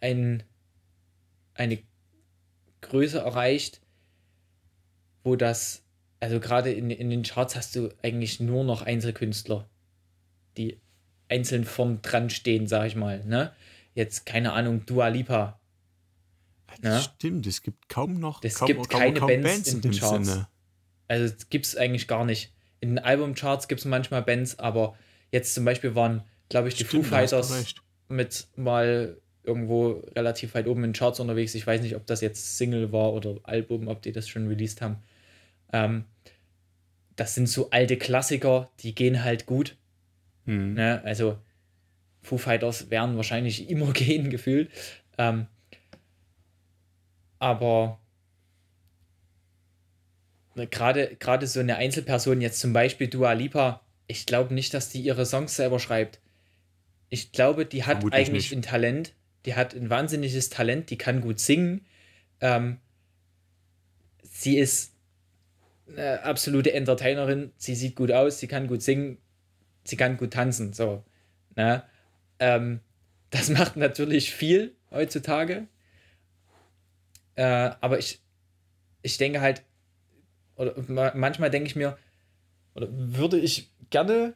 ein, 0.00 0.42
eine 1.54 1.82
Größe 2.80 3.18
erreicht, 3.18 3.80
wo 5.24 5.36
das, 5.36 5.84
also 6.20 6.40
gerade 6.40 6.72
in, 6.72 6.90
in 6.90 7.10
den 7.10 7.22
Charts 7.22 7.56
hast 7.56 7.76
du 7.76 7.90
eigentlich 8.02 8.40
nur 8.40 8.64
noch 8.64 8.82
Einzelkünstler, 8.82 9.68
die 10.56 10.80
einzeln 11.28 11.64
vorn 11.64 12.00
dran 12.02 12.30
stehen, 12.30 12.66
sag 12.66 12.86
ich 12.86 12.96
mal. 12.96 13.24
Ne? 13.24 13.52
Jetzt, 13.94 14.24
keine 14.24 14.52
Ahnung, 14.52 14.86
Dua 14.86 15.08
Lipa. 15.08 15.60
Das 16.80 16.80
Ja. 16.82 17.00
stimmt, 17.00 17.46
es 17.46 17.62
gibt 17.62 17.88
kaum 17.88 18.20
noch 18.20 18.42
Es 18.42 18.54
kaum, 18.54 18.66
gibt 18.66 18.88
kaum, 18.88 19.00
keine 19.00 19.18
kaum 19.18 19.28
Bands 19.28 19.42
Bands 19.44 19.72
in 19.72 19.80
den 19.80 19.92
Charts. 19.92 20.28
Sinne. 20.28 20.48
Also 21.08 21.34
gibt 21.50 21.66
es 21.66 21.76
eigentlich 21.76 22.06
gar 22.08 22.24
nicht. 22.24 22.52
In 22.80 22.90
den 22.90 22.98
Albumcharts 22.98 23.66
gibt 23.68 23.80
es 23.80 23.84
manchmal 23.84 24.22
Bands, 24.22 24.58
aber 24.58 24.96
jetzt 25.32 25.54
zum 25.54 25.64
Beispiel 25.64 25.94
waren, 25.94 26.22
glaube 26.48 26.68
ich, 26.68 26.74
die 26.74 26.84
Stimmt, 26.84 27.04
Foo 27.04 27.10
Fighters 27.10 27.74
mit 28.08 28.48
mal 28.56 29.20
irgendwo 29.42 30.04
relativ 30.14 30.54
weit 30.54 30.66
oben 30.66 30.84
in 30.84 30.90
den 30.90 30.96
Charts 30.96 31.20
unterwegs. 31.20 31.54
Ich 31.54 31.66
weiß 31.66 31.80
nicht, 31.80 31.96
ob 31.96 32.06
das 32.06 32.20
jetzt 32.20 32.58
Single 32.58 32.92
war 32.92 33.12
oder 33.12 33.36
Album, 33.44 33.88
ob 33.88 34.02
die 34.02 34.12
das 34.12 34.28
schon 34.28 34.46
released 34.46 34.82
haben. 34.82 34.96
Ähm, 35.72 36.04
das 37.16 37.34
sind 37.34 37.48
so 37.48 37.70
alte 37.70 37.96
Klassiker, 37.96 38.70
die 38.80 38.94
gehen 38.94 39.24
halt 39.24 39.46
gut. 39.46 39.76
Hm. 40.44 40.74
Ne? 40.74 41.02
Also 41.04 41.38
Foo 42.22 42.38
Fighters 42.38 42.90
werden 42.90 43.16
wahrscheinlich 43.16 43.68
immer 43.70 43.92
gehen, 43.92 44.30
gefühlt. 44.30 44.70
Ähm, 45.16 45.46
aber 47.38 48.00
ne, 50.54 50.66
gerade 50.66 51.16
gerade 51.16 51.46
so 51.46 51.60
eine 51.60 51.76
Einzelperson, 51.76 52.40
jetzt 52.40 52.60
zum 52.60 52.72
Beispiel 52.72 53.08
Dua 53.08 53.32
Lipa, 53.32 53.82
ich 54.06 54.26
glaube 54.26 54.54
nicht, 54.54 54.74
dass 54.74 54.88
die 54.88 55.00
ihre 55.00 55.26
Songs 55.26 55.56
selber 55.56 55.78
schreibt. 55.78 56.20
Ich 57.10 57.32
glaube, 57.32 57.66
die 57.66 57.84
hat 57.84 57.98
Vermutlich 57.98 58.26
eigentlich 58.26 58.50
nicht. 58.50 58.52
ein 58.52 58.62
Talent, 58.62 59.14
die 59.46 59.54
hat 59.54 59.74
ein 59.74 59.90
wahnsinniges 59.90 60.50
Talent, 60.50 60.90
die 60.90 60.98
kann 60.98 61.20
gut 61.20 61.40
singen. 61.40 61.86
Ähm, 62.40 62.78
sie 64.22 64.58
ist 64.58 64.92
eine 65.88 66.22
absolute 66.22 66.72
Entertainerin, 66.72 67.52
sie 67.56 67.74
sieht 67.74 67.96
gut 67.96 68.12
aus, 68.12 68.38
sie 68.40 68.46
kann 68.46 68.66
gut 68.66 68.82
singen, 68.82 69.18
sie 69.84 69.96
kann 69.96 70.16
gut 70.18 70.32
tanzen. 70.32 70.72
So. 70.74 71.02
Ne? 71.56 71.82
Ähm, 72.38 72.80
das 73.30 73.48
macht 73.50 73.76
natürlich 73.76 74.32
viel 74.32 74.74
heutzutage. 74.90 75.66
Äh, 77.36 77.70
aber 77.80 77.98
ich, 77.98 78.20
ich 79.02 79.16
denke 79.16 79.40
halt, 79.40 79.62
oder 80.56 80.74
ma- 80.88 81.12
manchmal 81.14 81.50
denke 81.50 81.68
ich 81.68 81.76
mir, 81.76 81.96
oder 82.74 82.88
würde 82.90 83.38
ich 83.38 83.70
gerne 83.90 84.34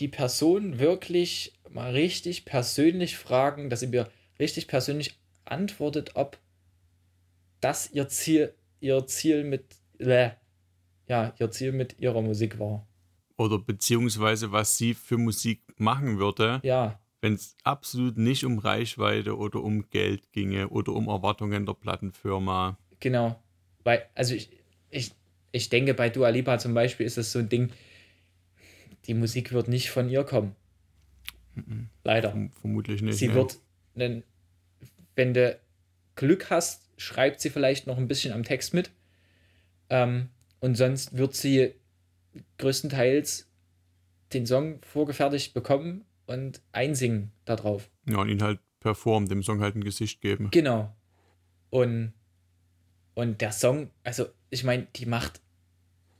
die 0.00 0.08
Person 0.08 0.78
wirklich 0.78 1.54
mal 1.70 1.92
richtig 1.92 2.44
persönlich 2.44 3.16
fragen, 3.16 3.70
dass 3.70 3.80
sie 3.80 3.88
mir 3.88 4.08
richtig 4.38 4.68
persönlich 4.68 5.18
antwortet, 5.44 6.12
ob 6.14 6.38
das 7.60 7.90
ihr 7.92 8.08
Ziel, 8.08 8.54
ihr 8.80 9.06
Ziel 9.06 9.44
mit, 9.44 9.64
äh, 9.98 10.30
ja, 11.08 11.34
ihr 11.38 11.50
Ziel 11.50 11.72
mit 11.72 11.98
ihrer 11.98 12.22
Musik 12.22 12.58
war. 12.58 12.86
Oder 13.36 13.58
beziehungsweise 13.58 14.52
was 14.52 14.76
sie 14.76 14.94
für 14.94 15.16
Musik 15.18 15.62
machen 15.76 16.18
würde, 16.18 16.60
Ja, 16.62 17.00
wenn 17.20 17.34
es 17.34 17.56
absolut 17.64 18.16
nicht 18.16 18.44
um 18.44 18.58
Reichweite 18.58 19.36
oder 19.36 19.62
um 19.62 19.88
Geld 19.90 20.30
ginge 20.32 20.68
oder 20.68 20.92
um 20.92 21.08
Erwartungen 21.08 21.66
der 21.66 21.74
Plattenfirma. 21.74 22.78
Genau. 23.00 23.42
Weil, 23.82 24.06
also 24.14 24.34
ich, 24.34 24.50
ich, 24.90 25.12
ich 25.50 25.68
denke, 25.68 25.94
bei 25.94 26.10
Dua 26.10 26.28
Lipa 26.28 26.58
zum 26.58 26.74
Beispiel 26.74 27.06
ist 27.06 27.16
das 27.16 27.32
so 27.32 27.40
ein 27.40 27.48
Ding, 27.48 27.72
die 29.08 29.14
Musik 29.14 29.52
wird 29.52 29.68
nicht 29.68 29.90
von 29.90 30.08
ihr 30.08 30.22
kommen. 30.24 30.54
Leider. 32.04 32.30
Verm- 32.32 32.50
Vermutlich 32.60 33.02
nicht. 33.02 33.18
Sie 33.18 33.28
ne? 33.28 33.34
wird, 33.34 33.58
nen- 33.94 34.22
wenn 35.16 35.34
du 35.34 35.58
Glück 36.14 36.50
hast, 36.50 36.88
schreibt 36.96 37.40
sie 37.40 37.50
vielleicht 37.50 37.86
noch 37.86 37.96
ein 37.98 38.06
bisschen 38.08 38.32
am 38.32 38.44
Text 38.44 38.74
mit. 38.74 38.90
Ähm, 39.90 40.28
und 40.60 40.76
sonst 40.76 41.16
wird 41.16 41.34
sie 41.34 41.74
größtenteils 42.58 43.48
den 44.32 44.46
Song 44.46 44.80
vorgefertigt 44.82 45.54
bekommen 45.54 46.04
und 46.26 46.60
einsingen 46.72 47.32
darauf. 47.44 47.90
Ja, 48.08 48.18
und 48.18 48.28
ihn 48.28 48.42
halt 48.42 48.60
performen, 48.80 49.28
dem 49.28 49.42
Song 49.42 49.60
halt 49.60 49.74
ein 49.74 49.82
Gesicht 49.82 50.20
geben. 50.20 50.50
Genau. 50.50 50.94
Und, 51.70 52.12
und 53.14 53.40
der 53.40 53.52
Song, 53.52 53.90
also 54.04 54.26
ich 54.50 54.64
meine, 54.64 54.86
die 54.96 55.06
macht, 55.06 55.40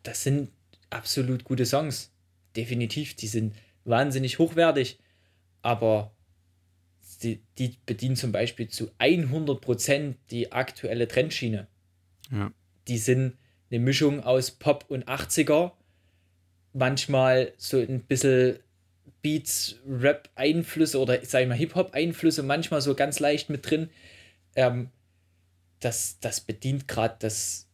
das 0.03 0.22
sind 0.24 0.51
absolut 0.90 1.44
gute 1.44 1.66
Songs. 1.66 2.11
Definitiv, 2.57 3.15
die 3.15 3.27
sind 3.27 3.55
wahnsinnig 3.85 4.39
hochwertig. 4.39 4.99
Aber 5.63 6.13
die, 7.23 7.43
die 7.59 7.77
bedienen 7.87 8.17
zum 8.17 8.33
Beispiel 8.33 8.69
zu 8.69 8.91
100% 8.99 10.15
die 10.31 10.53
aktuelle 10.53 11.09
Trendschiene. 11.09 11.67
Ja. 12.31 12.53
Die 12.87 12.99
sind 12.99 13.37
eine 13.71 13.81
Mischung 13.81 14.23
aus 14.23 14.51
Pop 14.53 14.87
und 14.89 15.09
80er. 15.09 15.73
Manchmal 16.73 17.53
so 17.57 17.79
ein 17.79 18.03
bisschen 18.03 18.59
Beats, 19.23 19.77
Rap-Einflüsse 19.87 21.01
oder 21.01 21.25
sag 21.25 21.43
ich 21.43 21.49
mal 21.49 21.57
Hip-Hop-Einflüsse, 21.57 22.43
manchmal 22.43 22.81
so 22.81 22.95
ganz 22.95 23.19
leicht 23.19 23.51
mit 23.51 23.69
drin. 23.69 23.91
Ähm, 24.55 24.91
das, 25.81 26.19
das 26.21 26.41
bedient 26.41 26.89
gerade 26.89 27.17
das, 27.19 27.69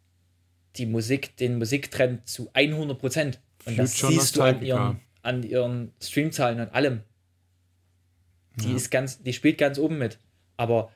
die 0.77 0.87
Musik, 0.87 1.37
den 1.37 1.59
Musiktrend 1.59 2.27
zu 2.29 2.51
100 2.55 2.99
Prozent. 2.99 3.41
Und 3.67 3.79
das 3.79 3.95
Future 3.95 4.13
siehst 4.13 4.37
du 4.37 4.43
an 4.43 4.63
ihren, 4.63 5.01
an 5.23 5.43
ihren 5.43 5.93
Streamzahlen 6.01 6.61
und 6.61 6.75
allem. 6.75 7.03
Die 8.57 8.71
Ja. 8.71 8.77
ist 8.77 8.91
ganz, 8.91 9.23
die 9.23 9.33
spielt 9.33 9.59
ganz 9.59 9.79
oben 9.79 9.99
mit. 9.99 10.19
Aber 10.57 10.93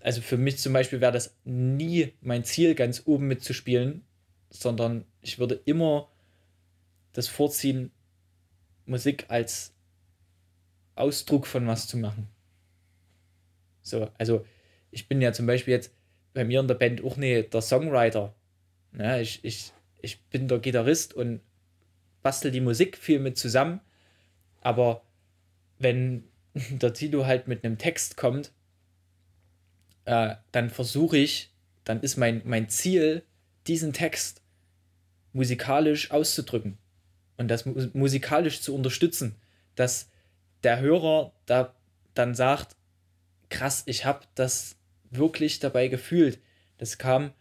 also 0.00 0.20
für 0.20 0.36
mich 0.36 0.58
zum 0.58 0.72
Beispiel 0.72 1.00
wäre 1.00 1.12
das 1.12 1.36
nie 1.44 2.12
mein 2.20 2.44
Ziel, 2.44 2.74
ganz 2.74 3.02
oben 3.04 3.26
mitzuspielen, 3.28 4.04
sondern 4.50 5.04
ich 5.20 5.38
würde 5.38 5.60
immer 5.64 6.08
das 7.12 7.28
vorziehen, 7.28 7.90
Musik 8.86 9.26
als 9.28 9.74
Ausdruck 10.94 11.46
von 11.46 11.66
was 11.66 11.86
zu 11.86 11.96
machen. 11.98 12.28
So, 13.82 14.10
also 14.18 14.44
ich 14.90 15.08
bin 15.08 15.20
ja 15.20 15.32
zum 15.32 15.46
Beispiel 15.46 15.74
jetzt 15.74 15.92
bei 16.32 16.44
mir 16.44 16.60
in 16.60 16.68
der 16.68 16.74
Band 16.74 17.04
auch 17.04 17.16
nicht 17.16 17.52
der 17.52 17.60
Songwriter. 17.62 18.34
Ja, 18.96 19.18
ich, 19.18 19.44
ich, 19.44 19.72
ich 20.00 20.20
bin 20.24 20.48
der 20.48 20.58
Gitarrist 20.58 21.14
und 21.14 21.40
bastel 22.28 22.50
die 22.50 22.60
Musik 22.60 22.98
viel 22.98 23.20
mit 23.20 23.38
zusammen. 23.38 23.80
Aber 24.60 25.00
wenn 25.78 26.24
der 26.54 26.92
Tilo 26.92 27.24
halt 27.24 27.48
mit 27.48 27.64
einem 27.64 27.78
Text 27.78 28.18
kommt, 28.18 28.52
äh, 30.04 30.34
dann 30.52 30.68
versuche 30.68 31.16
ich, 31.16 31.50
dann 31.84 32.02
ist 32.02 32.18
mein, 32.18 32.42
mein 32.44 32.68
Ziel, 32.68 33.22
diesen 33.66 33.94
Text 33.94 34.42
musikalisch 35.32 36.10
auszudrücken 36.10 36.76
und 37.38 37.48
das 37.48 37.64
mu 37.64 37.88
musikalisch 37.94 38.60
zu 38.60 38.74
unterstützen, 38.74 39.34
dass 39.74 40.10
der 40.64 40.80
Hörer 40.80 41.32
da 41.46 41.74
dann 42.12 42.34
sagt, 42.34 42.76
krass, 43.48 43.84
ich 43.86 44.04
habe 44.04 44.26
das 44.34 44.76
wirklich 45.08 45.60
dabei 45.60 45.88
gefühlt. 45.88 46.40
Das 46.76 46.98
kam 46.98 47.32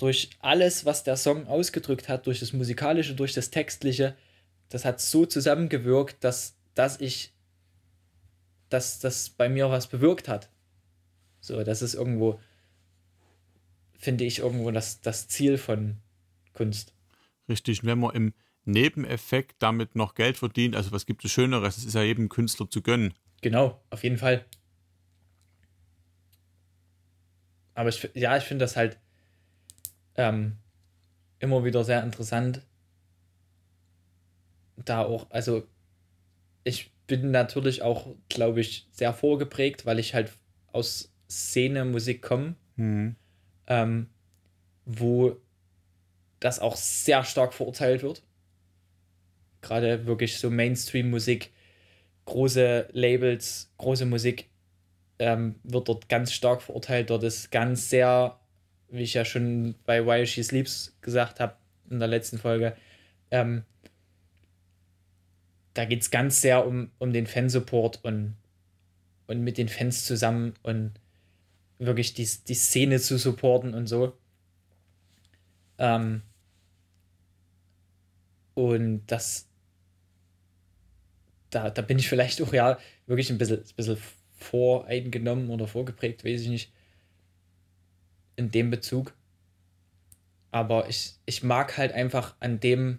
durch 0.00 0.30
alles, 0.38 0.86
was 0.86 1.04
der 1.04 1.18
Song 1.18 1.46
ausgedrückt 1.46 2.08
hat, 2.08 2.26
durch 2.26 2.40
das 2.40 2.54
Musikalische, 2.54 3.14
durch 3.14 3.34
das 3.34 3.50
Textliche, 3.50 4.16
das 4.70 4.86
hat 4.86 4.98
so 4.98 5.26
zusammengewirkt, 5.26 6.24
dass, 6.24 6.56
dass 6.74 6.98
ich, 7.00 7.34
dass 8.70 8.98
das 8.98 9.28
bei 9.28 9.50
mir 9.50 9.68
was 9.70 9.88
bewirkt 9.88 10.26
hat. 10.26 10.48
So, 11.40 11.62
das 11.64 11.82
ist 11.82 11.94
irgendwo, 11.94 12.40
finde 13.98 14.24
ich, 14.24 14.38
irgendwo 14.38 14.70
das, 14.70 15.02
das 15.02 15.28
Ziel 15.28 15.58
von 15.58 15.98
Kunst. 16.54 16.94
Richtig, 17.50 17.84
wenn 17.84 17.98
man 17.98 18.14
im 18.14 18.34
Nebeneffekt 18.64 19.56
damit 19.58 19.96
noch 19.96 20.14
Geld 20.14 20.38
verdient, 20.38 20.76
also 20.76 20.92
was 20.92 21.04
gibt 21.04 21.24
es 21.26 21.30
Schöneres? 21.30 21.76
Es 21.76 21.84
ist 21.84 21.94
ja 21.94 22.02
jedem 22.02 22.30
Künstler 22.30 22.70
zu 22.70 22.80
gönnen. 22.80 23.12
Genau, 23.42 23.78
auf 23.90 24.02
jeden 24.02 24.16
Fall. 24.16 24.46
Aber 27.74 27.90
ich, 27.90 28.08
ja, 28.14 28.36
ich 28.38 28.44
finde 28.44 28.64
das 28.64 28.76
halt 28.76 28.98
ähm, 30.16 30.56
immer 31.38 31.64
wieder 31.64 31.84
sehr 31.84 32.02
interessant. 32.02 32.62
Da 34.76 35.02
auch, 35.04 35.30
also 35.30 35.66
ich 36.64 36.92
bin 37.06 37.30
natürlich 37.30 37.82
auch, 37.82 38.08
glaube 38.28 38.60
ich, 38.60 38.88
sehr 38.92 39.12
vorgeprägt, 39.12 39.86
weil 39.86 39.98
ich 39.98 40.14
halt 40.14 40.32
aus 40.72 41.12
Szene 41.28 41.84
Musik 41.84 42.22
komme. 42.22 42.54
Hm. 42.76 43.16
Ähm, 43.66 44.08
wo 44.84 45.36
das 46.40 46.58
auch 46.58 46.76
sehr 46.76 47.22
stark 47.24 47.54
verurteilt 47.54 48.02
wird. 48.02 48.22
Gerade 49.60 50.06
wirklich 50.06 50.38
so 50.38 50.50
Mainstream-Musik, 50.50 51.52
große 52.24 52.88
Labels, 52.92 53.72
große 53.76 54.06
Musik 54.06 54.48
ähm, 55.18 55.56
wird 55.62 55.88
dort 55.88 56.08
ganz 56.08 56.32
stark 56.32 56.62
verurteilt. 56.62 57.10
Dort 57.10 57.22
ist 57.22 57.50
ganz 57.50 57.90
sehr, 57.90 58.39
wie 58.90 59.02
ich 59.02 59.14
ja 59.14 59.24
schon 59.24 59.74
bei 59.86 60.04
Why 60.04 60.26
She 60.26 60.42
Sleeps 60.42 60.96
gesagt 61.00 61.40
habe 61.40 61.56
in 61.88 61.98
der 61.98 62.08
letzten 62.08 62.38
Folge, 62.38 62.76
ähm, 63.30 63.64
da 65.74 65.84
geht 65.84 66.02
es 66.02 66.10
ganz 66.10 66.40
sehr 66.40 66.66
um, 66.66 66.90
um 66.98 67.12
den 67.12 67.26
Fansupport 67.26 68.00
und, 68.02 68.36
und 69.26 69.42
mit 69.42 69.58
den 69.58 69.68
Fans 69.68 70.04
zusammen 70.04 70.54
und 70.62 70.92
wirklich 71.78 72.14
die, 72.14 72.28
die 72.48 72.54
Szene 72.54 73.00
zu 73.00 73.16
supporten 73.18 73.74
und 73.74 73.86
so. 73.86 74.16
Ähm, 75.78 76.22
und 78.54 79.06
das, 79.06 79.48
da, 81.50 81.70
da 81.70 81.82
bin 81.82 81.98
ich 81.98 82.08
vielleicht 82.08 82.42
auch 82.42 82.52
ja 82.52 82.78
wirklich 83.06 83.30
ein 83.30 83.38
bisschen, 83.38 83.60
ein 83.60 83.76
bisschen 83.76 83.98
voreingenommen 84.36 85.50
oder 85.50 85.66
vorgeprägt, 85.66 86.24
weiß 86.24 86.42
ich 86.42 86.48
nicht, 86.48 86.72
in 88.40 88.50
dem 88.50 88.70
Bezug. 88.70 89.14
Aber 90.50 90.88
ich, 90.88 91.14
ich 91.26 91.44
mag 91.44 91.76
halt 91.76 91.92
einfach 91.92 92.34
an 92.40 92.58
dem, 92.58 92.98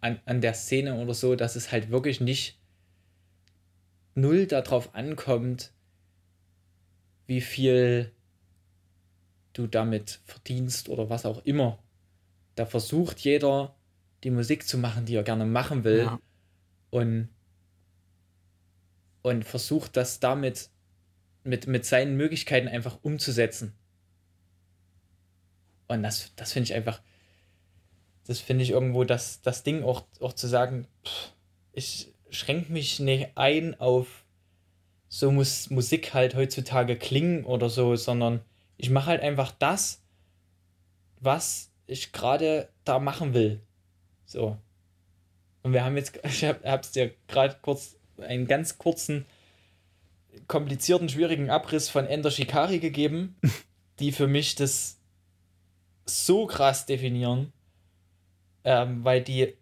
an, 0.00 0.18
an 0.24 0.40
der 0.40 0.54
Szene 0.54 0.96
oder 0.96 1.14
so, 1.14 1.36
dass 1.36 1.54
es 1.54 1.70
halt 1.70 1.90
wirklich 1.90 2.20
nicht 2.20 2.58
null 4.14 4.46
darauf 4.46 4.94
ankommt, 4.94 5.72
wie 7.26 7.40
viel 7.40 8.10
du 9.52 9.66
damit 9.66 10.20
verdienst 10.24 10.88
oder 10.88 11.10
was 11.10 11.26
auch 11.26 11.44
immer. 11.44 11.78
Da 12.54 12.66
versucht 12.66 13.20
jeder, 13.20 13.76
die 14.24 14.30
Musik 14.30 14.66
zu 14.66 14.78
machen, 14.78 15.04
die 15.04 15.14
er 15.14 15.22
gerne 15.22 15.44
machen 15.44 15.84
will. 15.84 16.04
Ja. 16.04 16.20
Und, 16.90 17.28
und 19.22 19.44
versucht 19.44 19.96
das 19.96 20.18
damit 20.18 20.70
mit, 21.44 21.66
mit 21.66 21.84
seinen 21.84 22.16
Möglichkeiten 22.16 22.68
einfach 22.68 22.98
umzusetzen. 23.02 23.74
Und 25.92 26.02
das, 26.02 26.32
das 26.36 26.52
finde 26.52 26.64
ich 26.64 26.74
einfach, 26.74 27.00
das 28.26 28.40
finde 28.40 28.64
ich 28.64 28.70
irgendwo 28.70 29.04
das, 29.04 29.42
das 29.42 29.62
Ding 29.62 29.82
auch, 29.82 30.04
auch 30.20 30.32
zu 30.32 30.46
sagen, 30.46 30.86
pff, 31.04 31.32
ich 31.72 32.12
schränke 32.30 32.72
mich 32.72 33.00
nicht 33.00 33.30
ein 33.36 33.78
auf 33.78 34.24
so 35.08 35.30
muss 35.30 35.68
Musik 35.68 36.14
halt 36.14 36.34
heutzutage 36.34 36.96
klingen 36.96 37.44
oder 37.44 37.68
so, 37.68 37.96
sondern 37.96 38.40
ich 38.78 38.88
mache 38.88 39.08
halt 39.08 39.20
einfach 39.20 39.52
das, 39.52 40.02
was 41.20 41.70
ich 41.86 42.12
gerade 42.12 42.70
da 42.84 42.98
machen 42.98 43.34
will. 43.34 43.60
So. 44.24 44.56
Und 45.62 45.74
wir 45.74 45.84
haben 45.84 45.98
jetzt, 45.98 46.18
ich 46.24 46.44
habe 46.44 46.60
es 46.64 46.92
dir 46.92 47.12
gerade 47.28 47.56
kurz 47.60 47.96
einen 48.16 48.46
ganz 48.46 48.78
kurzen, 48.78 49.26
komplizierten, 50.48 51.10
schwierigen 51.10 51.50
Abriss 51.50 51.90
von 51.90 52.06
Ender 52.06 52.30
Shikari 52.30 52.78
gegeben, 52.78 53.36
die 53.98 54.12
für 54.12 54.26
mich 54.26 54.54
das 54.54 54.98
so 56.04 56.46
krass 56.46 56.86
definieren, 56.86 57.52
ähm, 58.64 59.04
weil 59.04 59.22
die 59.22 59.54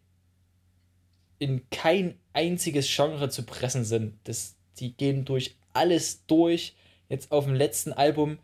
in 1.39 1.69
kein 1.71 2.19
einziges 2.33 2.89
Genre 2.95 3.29
zu 3.29 3.45
pressen 3.45 3.85
sind. 3.85 4.19
Das, 4.25 4.57
die 4.79 4.93
gehen 4.93 5.25
durch 5.25 5.57
alles 5.73 6.27
durch. 6.27 6.75
Jetzt 7.09 7.33
auf 7.33 7.45
dem 7.45 7.55
letzten 7.55 7.93
Album 7.93 8.39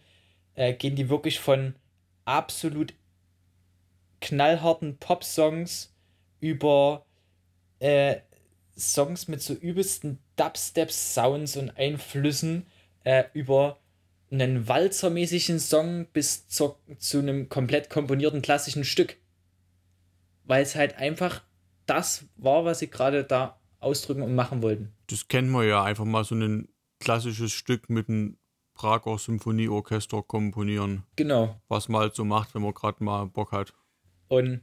äh, 0.54 0.72
gehen 0.72 0.96
die 0.96 1.08
wirklich 1.08 1.38
von 1.38 1.74
absolut 2.24 2.94
knallharten 4.20 4.96
Pop-Songs 4.98 5.94
über 6.40 7.04
äh, 7.78 8.16
Songs 8.76 9.28
mit 9.28 9.42
so 9.42 9.54
übelsten 9.54 10.18
Dubstep-Sounds 10.36 11.56
und 11.56 11.70
Einflüssen, 11.76 12.66
äh, 13.04 13.24
über 13.32 13.78
einen 14.30 14.68
walzermäßigen 14.68 15.58
Song 15.60 16.06
bis 16.12 16.48
zur, 16.48 16.78
zu 16.98 17.18
einem 17.18 17.48
komplett 17.48 17.90
komponierten 17.90 18.42
klassischen 18.42 18.84
Stück. 18.84 19.16
Weil 20.44 20.62
es 20.62 20.74
halt 20.74 20.96
einfach 20.96 21.42
das 21.86 22.26
war, 22.36 22.64
was 22.64 22.80
sie 22.80 22.88
gerade 22.88 23.24
da 23.24 23.60
ausdrücken 23.78 24.22
und 24.22 24.34
machen 24.34 24.62
wollten. 24.62 24.92
Das 25.06 25.28
kennen 25.28 25.50
wir 25.50 25.64
ja, 25.64 25.84
einfach 25.84 26.04
mal 26.04 26.24
so 26.24 26.34
ein 26.34 26.68
klassisches 26.98 27.52
Stück 27.52 27.88
mit 27.88 28.08
einem 28.08 28.38
Prager 28.74 29.18
Symphonieorchester 29.18 30.22
komponieren. 30.22 31.04
Genau. 31.16 31.60
Was 31.68 31.88
man 31.88 32.02
halt 32.02 32.14
so 32.14 32.24
macht, 32.24 32.54
wenn 32.54 32.62
man 32.62 32.74
gerade 32.74 33.02
mal 33.02 33.26
Bock 33.26 33.52
hat. 33.52 33.72
Und 34.28 34.60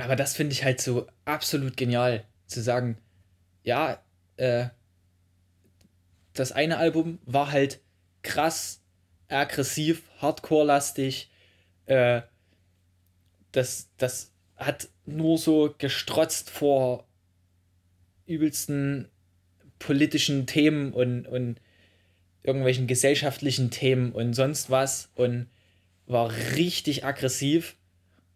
aber 0.00 0.16
das 0.16 0.34
finde 0.34 0.52
ich 0.52 0.64
halt 0.64 0.80
so 0.80 1.06
absolut 1.24 1.76
genial, 1.76 2.24
zu 2.46 2.62
sagen, 2.62 2.96
ja, 3.62 4.02
äh, 4.36 4.68
das 6.32 6.52
eine 6.52 6.78
Album 6.78 7.18
war 7.26 7.52
halt 7.52 7.82
krass, 8.22 8.82
aggressiv, 9.32 10.02
hardcore-lastig. 10.20 11.30
Äh, 11.86 12.22
das, 13.52 13.88
das 13.96 14.32
hat 14.56 14.88
nur 15.06 15.38
so 15.38 15.74
gestrotzt 15.76 16.50
vor 16.50 17.06
übelsten 18.26 19.08
politischen 19.78 20.46
Themen 20.46 20.92
und, 20.92 21.26
und 21.26 21.60
irgendwelchen 22.42 22.86
gesellschaftlichen 22.86 23.70
Themen 23.70 24.12
und 24.12 24.34
sonst 24.34 24.70
was 24.70 25.10
und 25.14 25.48
war 26.06 26.30
richtig 26.54 27.04
aggressiv. 27.04 27.76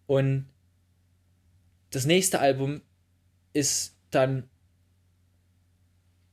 Und 0.07 0.47
das 1.91 2.07
nächste 2.07 2.41
Album 2.41 2.83
ist 3.53 3.97
dann 4.11 4.49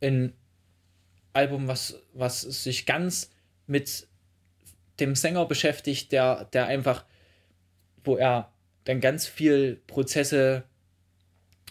ein 0.01 0.33
Album, 1.33 1.67
was, 1.67 1.99
was 2.13 2.41
sich 2.41 2.85
ganz 2.85 3.29
mit 3.67 4.07
dem 5.01 5.15
Sänger 5.15 5.45
beschäftigt, 5.45 6.11
der, 6.11 6.45
der 6.53 6.67
einfach, 6.67 7.03
wo 8.03 8.15
er 8.15 8.51
dann 8.85 9.01
ganz 9.01 9.27
viel 9.27 9.81
Prozesse 9.87 10.63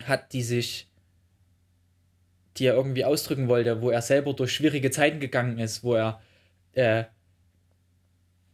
hat, 0.05 0.33
die 0.33 0.43
sich 0.43 0.91
die 2.57 2.67
er 2.67 2.75
irgendwie 2.75 3.05
ausdrücken 3.05 3.49
wollte, 3.49 3.81
wo 3.81 3.91
er 3.91 4.03
selber 4.03 4.35
durch 4.35 4.53
schwierige 4.53 4.91
Zeiten 4.91 5.19
gegangen 5.19 5.59
ist, 5.59 5.83
wo 5.83 5.95
er 5.95 6.21
äh, 6.73 7.05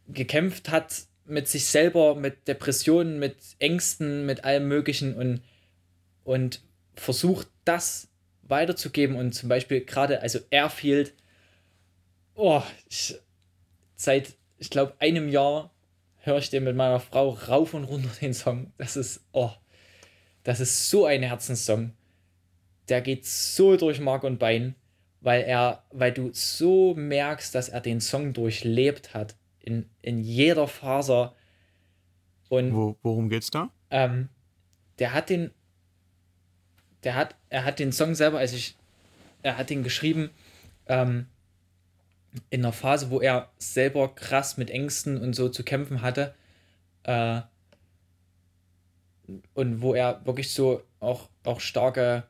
gekämpft 0.07 0.69
hat 0.69 1.03
mit 1.25 1.47
sich 1.47 1.65
selber, 1.65 2.15
mit 2.15 2.47
Depressionen, 2.47 3.19
mit 3.19 3.35
Ängsten, 3.59 4.25
mit 4.25 4.45
allem 4.45 4.67
Möglichen 4.67 5.15
und, 5.15 5.41
und 6.23 6.61
versucht, 6.95 7.49
das 7.65 8.07
weiterzugeben 8.43 9.17
und 9.17 9.33
zum 9.33 9.49
Beispiel 9.49 9.83
gerade, 9.83 10.21
also 10.21 10.39
Airfield, 10.51 11.13
oh, 12.35 12.63
ich, 12.89 13.15
seit, 13.97 14.37
ich 14.57 14.69
glaube, 14.69 14.93
einem 14.99 15.29
Jahr 15.29 15.71
höre 16.17 16.37
ich 16.37 16.49
den 16.49 16.63
mit 16.63 16.75
meiner 16.75 16.99
Frau 16.99 17.29
rauf 17.29 17.73
und 17.73 17.85
runter 17.85 18.09
den 18.21 18.33
Song. 18.33 18.71
Das 18.77 18.97
ist, 18.97 19.25
oh, 19.31 19.51
das 20.43 20.59
ist 20.59 20.89
so 20.89 21.05
ein 21.05 21.23
Herzenssong 21.23 21.93
der 22.89 23.01
geht 23.01 23.25
so 23.25 23.75
durch 23.75 23.99
Mark 23.99 24.23
und 24.23 24.39
Bein, 24.39 24.75
weil 25.21 25.43
er, 25.43 25.83
weil 25.91 26.13
du 26.13 26.29
so 26.33 26.93
merkst, 26.95 27.53
dass 27.53 27.69
er 27.69 27.81
den 27.81 28.01
Song 28.01 28.33
durchlebt 28.33 29.13
hat 29.13 29.35
in, 29.59 29.89
in 30.01 30.19
jeder 30.19 30.67
Faser. 30.67 31.35
Und 32.49 32.73
Wo, 32.73 32.97
worum 33.01 33.29
geht's 33.29 33.51
da? 33.51 33.71
Ähm, 33.89 34.29
der 34.99 35.13
hat 35.13 35.29
den, 35.29 35.51
der 37.03 37.15
hat, 37.15 37.35
er 37.49 37.65
hat 37.65 37.79
den 37.79 37.91
Song 37.91 38.15
selber, 38.15 38.39
als 38.39 38.53
ich, 38.53 38.77
er 39.43 39.57
hat 39.57 39.69
den 39.69 39.83
geschrieben 39.83 40.29
ähm, 40.87 41.27
in 42.49 42.63
einer 42.63 42.73
Phase, 42.73 43.09
wo 43.09 43.19
er 43.21 43.51
selber 43.57 44.13
krass 44.13 44.57
mit 44.57 44.69
Ängsten 44.69 45.17
und 45.17 45.33
so 45.33 45.49
zu 45.49 45.63
kämpfen 45.63 46.01
hatte. 46.01 46.35
Äh, 47.03 47.41
und 49.53 49.81
wo 49.81 49.93
er 49.93 50.25
wirklich 50.25 50.53
so 50.53 50.81
auch, 50.99 51.29
auch 51.43 51.59
starke 51.59 52.23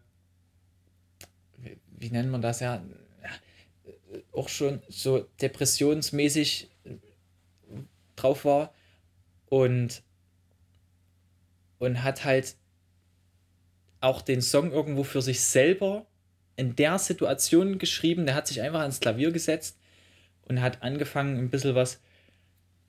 wie 1.98 2.10
nennt 2.10 2.30
man 2.30 2.42
das 2.42 2.60
ja, 2.60 2.84
auch 4.32 4.50
schon 4.50 4.82
so 4.88 5.28
depressionsmäßig 5.42 6.70
drauf 8.16 8.46
war 8.46 8.74
und, 9.48 10.04
und 11.80 12.04
hat 12.04 12.24
halt 12.24 12.56
auch 14.00 14.22
den 14.22 14.42
Song 14.42 14.72
irgendwo 14.72 15.04
für 15.04 15.22
sich 15.22 15.42
selber 15.42 16.06
in 16.56 16.76
der 16.76 17.00
Situation 17.00 17.80
geschrieben. 17.80 18.26
Der 18.26 18.36
hat 18.36 18.48
sich 18.48 18.62
einfach 18.62 18.82
ans 18.82 19.00
Klavier 19.00 19.32
gesetzt 19.32 19.78
und 20.48 20.62
hat 20.62 20.82
angefangen, 20.82 21.38
ein 21.38 21.50
bisschen 21.50 21.76
was 21.76 22.02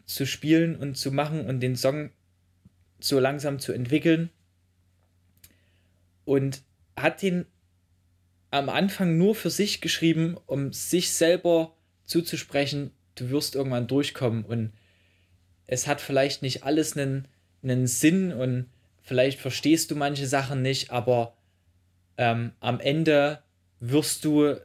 zu 0.07 0.27
spielen 0.27 0.77
und 0.77 0.97
zu 0.97 1.13
machen 1.13 1.47
und 1.47 1.61
den 1.61 1.77
Song 1.77 2.11
so 3.01 3.21
langsam 3.21 3.59
zu 3.59 3.73
entwickeln. 3.73 4.31
Und 6.25 6.63
hat 6.97 7.23
den 7.23 7.47
am 8.51 8.69
Anfang 8.69 9.19
nur 9.19 9.35
für 9.35 9.51
sich 9.51 9.81
geschrieben, 9.81 10.37
um 10.47 10.73
sich 10.73 11.13
selber 11.13 11.75
zuzusprechen, 12.05 12.93
du 13.15 13.31
wirst 13.31 13.55
irgendwann 13.55 13.87
durchkommen. 13.87 14.45
Und 14.45 14.73
es 15.67 15.87
hat 15.87 16.01
vielleicht 16.01 16.43
nicht 16.43 16.65
alles 16.65 16.97
einen, 16.97 17.29
einen 17.63 17.87
Sinn 17.87 18.33
und 18.33 18.67
vielleicht 19.03 19.39
verstehst 19.39 19.91
du 19.91 19.97
manche 19.97 20.27
Sachen 20.27 20.63
nicht, 20.63 20.91
aber 20.91 21.37
ähm, 22.17 22.53
am 22.61 22.81
Ende 22.81 23.43
wirst 23.81 24.25
du 24.25 24.57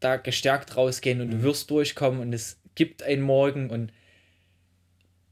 da 0.00 0.16
gestärkt 0.16 0.76
rausgehen 0.76 1.20
und 1.20 1.28
mhm. 1.28 1.32
du 1.32 1.42
wirst 1.42 1.70
durchkommen 1.70 2.20
und 2.20 2.32
es 2.32 2.60
gibt 2.74 3.02
einen 3.02 3.22
Morgen 3.22 3.70
und, 3.70 3.92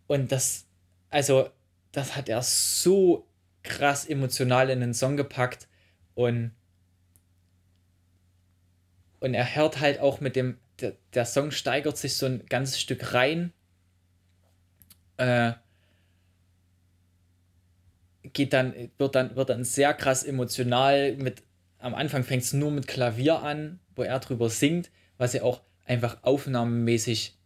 und 0.06 0.32
das, 0.32 0.66
also, 1.10 1.48
das 1.92 2.16
hat 2.16 2.28
er 2.28 2.42
so 2.42 3.26
krass 3.62 4.06
emotional 4.06 4.70
in 4.70 4.80
den 4.80 4.94
Song 4.94 5.16
gepackt 5.16 5.68
und 6.14 6.52
und 9.20 9.34
er 9.34 9.56
hört 9.56 9.80
halt 9.80 10.00
auch 10.00 10.20
mit 10.20 10.36
dem, 10.36 10.58
der, 10.80 10.94
der 11.14 11.24
Song 11.24 11.50
steigert 11.50 11.96
sich 11.96 12.16
so 12.16 12.26
ein 12.26 12.44
ganzes 12.46 12.80
Stück 12.80 13.14
rein. 13.14 13.52
Äh, 15.16 15.52
geht 18.22 18.52
dann, 18.52 18.74
wird 18.98 19.14
dann, 19.14 19.34
wird 19.36 19.48
dann 19.48 19.64
sehr 19.64 19.94
krass 19.94 20.22
emotional. 20.22 21.16
Mit, 21.16 21.42
am 21.78 21.94
Anfang 21.94 22.24
fängt 22.24 22.42
es 22.42 22.52
nur 22.52 22.70
mit 22.70 22.86
Klavier 22.86 23.42
an, 23.42 23.80
wo 23.96 24.02
er 24.02 24.20
drüber 24.20 24.48
singt, 24.48 24.90
was 25.18 25.32
ja 25.32 25.42
auch 25.42 25.62
einfach 25.84 26.22
aufnahmemäßig, 26.22 27.36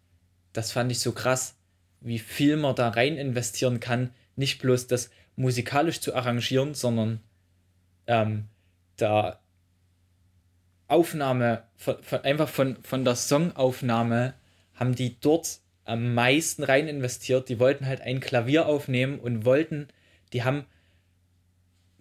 das 0.53 0.73
fand 0.73 0.91
ich 0.93 1.01
so 1.01 1.13
krass, 1.13 1.57
wie 2.01 2.19
viel 2.19 2.57
man 2.57 2.75
da 2.75 2.89
rein 2.89 3.17
investieren 3.17 3.81
kann. 3.81 4.11
Nicht 4.37 4.61
bloß 4.61 4.87
das 4.87 5.11
musikalisch 5.37 6.01
zu 6.01 6.15
arrangieren, 6.15 6.75
sondern 6.75 7.21
ähm, 8.07 8.47
da 8.97 9.41
Aufnahme, 10.89 11.65
von, 11.77 12.03
von, 12.03 12.21
einfach 12.23 12.49
von, 12.49 12.83
von 12.83 13.05
der 13.05 13.15
Songaufnahme, 13.15 14.35
haben 14.75 14.95
die 14.95 15.21
dort 15.21 15.61
am 15.85 16.15
meisten 16.15 16.65
rein 16.65 16.89
investiert. 16.89 17.49
Die 17.49 17.61
wollten 17.61 17.87
halt 17.87 18.01
ein 18.01 18.21
Klavier 18.21 18.67
aufnehmen 18.67 19.19
und 19.21 19.45
wollten, 19.45 19.89
die 20.33 20.43
haben 20.43 20.65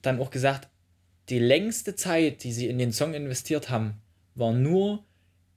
dann 0.01 0.19
auch 0.19 0.31
gesagt, 0.31 0.69
die 1.29 1.39
längste 1.39 1.95
Zeit, 1.95 2.43
die 2.43 2.51
sie 2.51 2.67
in 2.67 2.79
den 2.79 2.91
Song 2.91 3.13
investiert 3.13 3.69
haben, 3.69 4.01
war 4.39 4.53
nur 4.53 5.05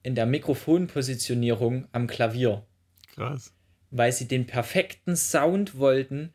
in 0.03 0.15
der 0.15 0.25
Mikrofonpositionierung 0.25 1.87
am 1.91 2.07
Klavier. 2.07 2.65
Krass. 3.13 3.53
Weil 3.89 4.11
sie 4.11 4.27
den 4.27 4.45
perfekten 4.45 5.15
Sound 5.15 5.77
wollten, 5.77 6.33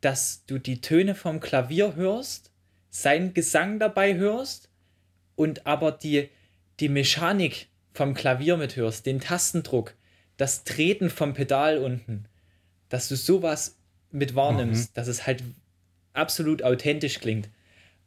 dass 0.00 0.44
du 0.46 0.58
die 0.58 0.80
Töne 0.80 1.14
vom 1.14 1.40
Klavier 1.40 1.96
hörst, 1.96 2.52
seinen 2.90 3.34
Gesang 3.34 3.78
dabei 3.78 4.16
hörst 4.16 4.68
und 5.34 5.66
aber 5.66 5.92
die, 5.92 6.28
die 6.80 6.88
Mechanik 6.88 7.68
vom 7.92 8.14
Klavier 8.14 8.56
mithörst, 8.56 9.06
den 9.06 9.20
Tastendruck, 9.20 9.94
das 10.36 10.64
Treten 10.64 11.10
vom 11.10 11.34
Pedal 11.34 11.78
unten, 11.78 12.26
dass 12.88 13.08
du 13.08 13.16
sowas 13.16 13.76
mit 14.10 14.34
wahrnimmst, 14.34 14.90
mhm. 14.90 14.94
dass 14.94 15.08
es 15.08 15.26
halt 15.26 15.42
absolut 16.12 16.62
authentisch 16.62 17.20
klingt. 17.20 17.48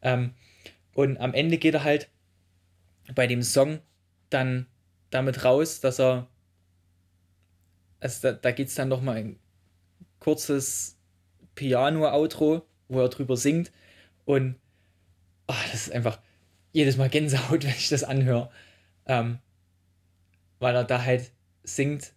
Ähm, 0.01 0.33
und 0.93 1.17
am 1.17 1.33
Ende 1.33 1.57
geht 1.57 1.73
er 1.73 1.83
halt 1.83 2.09
bei 3.13 3.27
dem 3.27 3.41
Song 3.41 3.79
dann 4.29 4.67
damit 5.09 5.43
raus, 5.43 5.81
dass 5.81 5.99
er, 5.99 6.27
also 7.99 8.29
da, 8.29 8.33
da 8.33 8.51
geht 8.51 8.69
es 8.69 8.75
dann 8.75 8.89
nochmal 8.89 9.17
ein 9.17 9.39
kurzes 10.19 10.97
Piano-Outro, 11.55 12.65
wo 12.87 12.99
er 12.99 13.09
drüber 13.09 13.37
singt 13.37 13.71
und 14.25 14.55
oh, 15.47 15.55
das 15.71 15.87
ist 15.87 15.91
einfach, 15.91 16.19
jedes 16.71 16.97
Mal 16.97 17.09
Gänsehaut, 17.09 17.63
wenn 17.63 17.71
ich 17.71 17.89
das 17.89 18.03
anhöre. 18.03 18.49
Ähm, 19.05 19.39
weil 20.59 20.75
er 20.75 20.83
da 20.83 21.03
halt 21.03 21.31
singt 21.63 22.13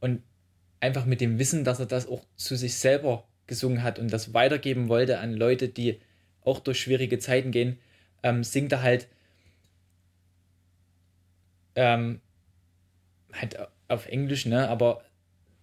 und 0.00 0.22
einfach 0.80 1.06
mit 1.06 1.20
dem 1.20 1.38
Wissen, 1.38 1.64
dass 1.64 1.80
er 1.80 1.86
das 1.86 2.06
auch 2.06 2.24
zu 2.36 2.56
sich 2.56 2.76
selber 2.76 3.26
gesungen 3.46 3.82
hat 3.82 3.98
und 3.98 4.12
das 4.12 4.34
weitergeben 4.34 4.88
wollte 4.88 5.18
an 5.18 5.32
Leute, 5.32 5.68
die 5.68 5.98
auch 6.44 6.60
durch 6.60 6.80
schwierige 6.80 7.18
Zeiten 7.18 7.50
gehen, 7.50 7.78
ähm, 8.22 8.44
singt 8.44 8.72
er 8.72 8.82
halt, 8.82 9.08
ähm, 11.76 12.20
halt 13.32 13.56
auf 13.88 14.06
Englisch, 14.06 14.46
ne, 14.46 14.68
aber 14.68 15.02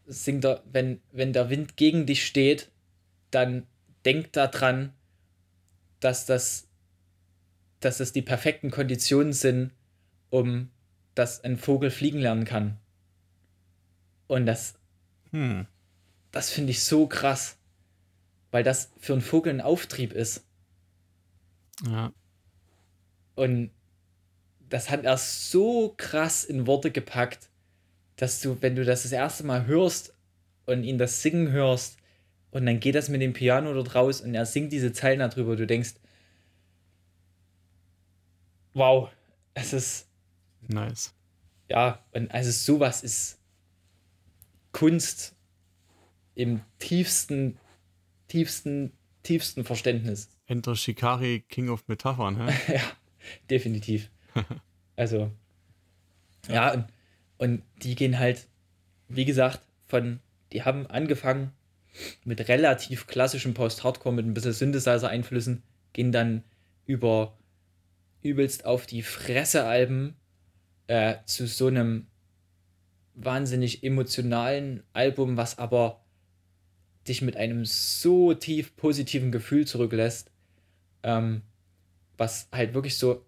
singt 0.06 0.46
er, 0.46 0.64
wenn, 0.72 1.02
wenn 1.12 1.34
der 1.34 1.50
Wind 1.50 1.76
gegen 1.76 2.06
dich 2.06 2.26
steht, 2.26 2.72
dann 3.32 3.68
denk 4.06 4.32
daran, 4.34 4.94
dass 6.00 6.26
das 6.26 6.68
dass 7.84 8.00
es 8.00 8.14
die 8.14 8.22
perfekten 8.22 8.72
Konditionen 8.72 9.34
sind, 9.34 9.72
um 10.30 10.70
dass 11.16 11.44
ein 11.44 11.58
Vogel 11.58 11.92
fliegen 11.92 12.20
lernen 12.20 12.46
kann. 12.46 12.80
Und 14.28 14.46
das, 14.46 14.76
hm. 15.32 15.68
das 16.32 16.50
finde 16.50 16.72
ich 16.72 16.84
so 16.84 17.08
krass, 17.08 17.58
weil 18.52 18.64
das 18.64 18.92
für 18.98 19.14
einen 19.14 19.22
Vogel 19.22 19.54
ein 19.54 19.62
Auftrieb 19.62 20.14
ist. 20.14 20.44
Ja. 21.86 22.12
Und 23.36 23.72
das 24.74 24.90
hat 24.90 25.06
er 25.06 25.18
so 25.18 25.94
krass 25.98 26.44
in 26.44 26.66
Worte 26.66 26.90
gepackt, 26.90 27.50
dass 28.16 28.42
du, 28.42 28.60
wenn 28.62 28.76
du 28.76 28.84
das 28.84 29.04
das 29.04 29.12
erste 29.12 29.46
Mal 29.46 29.68
hörst 29.68 30.16
und 30.66 30.84
ihn 30.84 30.98
das 30.98 31.22
singen 31.22 31.52
hörst, 31.52 31.98
und 32.50 32.66
dann 32.66 32.80
geht 32.80 32.96
das 32.96 33.10
mit 33.10 33.22
dem 33.22 33.34
Piano 33.34 33.74
dort 33.74 33.94
raus 33.94 34.22
und 34.22 34.34
er 34.34 34.46
singt 34.46 34.72
diese 34.72 34.92
Zeilen 34.92 35.20
darüber, 35.20 35.56
du 35.56 35.68
denkst, 35.68 35.94
wow, 38.74 39.10
es 39.54 39.74
ist. 39.74 40.08
Nice. 40.68 41.14
Ja, 41.70 42.04
und 42.12 42.32
also 42.32 42.52
sowas 42.52 43.04
ist 43.04 43.40
Kunst 44.72 45.36
im 46.34 46.62
tiefsten, 46.80 47.60
tiefsten, 48.28 48.92
tiefsten 49.22 49.66
Verständnis. 49.66 50.30
Enter 50.48 50.76
Shikari, 50.76 51.44
King 51.48 51.70
of 51.70 51.88
Metaphern, 51.88 52.38
hä? 52.38 52.74
ja, 52.74 52.82
definitiv. 53.50 54.10
also, 54.96 55.32
ja, 56.50 56.74
und, 56.74 56.86
und 57.38 57.64
die 57.82 57.96
gehen 57.96 58.20
halt, 58.20 58.48
wie 59.08 59.26
gesagt, 59.26 59.62
von, 59.88 60.20
die 60.52 60.64
haben 60.64 60.88
angefangen 60.88 61.52
mit 62.24 62.48
relativ 62.48 63.08
klassischem 63.08 63.54
Post-Hardcore, 63.54 64.16
mit 64.16 64.26
ein 64.26 64.34
bisschen 64.34 64.54
Synthesizer-Einflüssen, 64.54 65.64
gehen 65.94 66.12
dann 66.12 66.44
über 66.86 67.38
übelst 68.22 68.66
auf 68.66 68.86
die 68.86 69.02
Fresse-Alben 69.02 70.16
äh, 70.88 71.16
zu 71.26 71.46
so 71.46 71.68
einem 71.68 72.08
wahnsinnig 73.16 73.84
emotionalen 73.84 74.84
Album, 74.94 75.38
was 75.38 75.60
aber 75.60 76.04
dich 77.08 77.22
mit 77.22 77.38
einem 77.38 77.66
so 77.66 78.34
tief 78.34 78.76
positiven 78.76 79.32
Gefühl 79.32 79.68
zurücklässt, 79.68 80.32
ähm, 81.04 81.42
was 82.18 82.48
halt 82.52 82.74
wirklich 82.74 82.98
so 82.98 83.26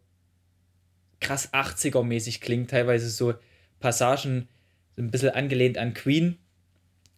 krass 1.19 1.53
80er-mäßig 1.53 2.41
klingt, 2.41 2.71
teilweise 2.71 3.09
so 3.09 3.33
Passagen 3.79 4.47
so 4.95 5.01
ein 5.01 5.11
bisschen 5.11 5.29
angelehnt 5.29 5.77
an 5.77 5.93
Queen 5.93 6.37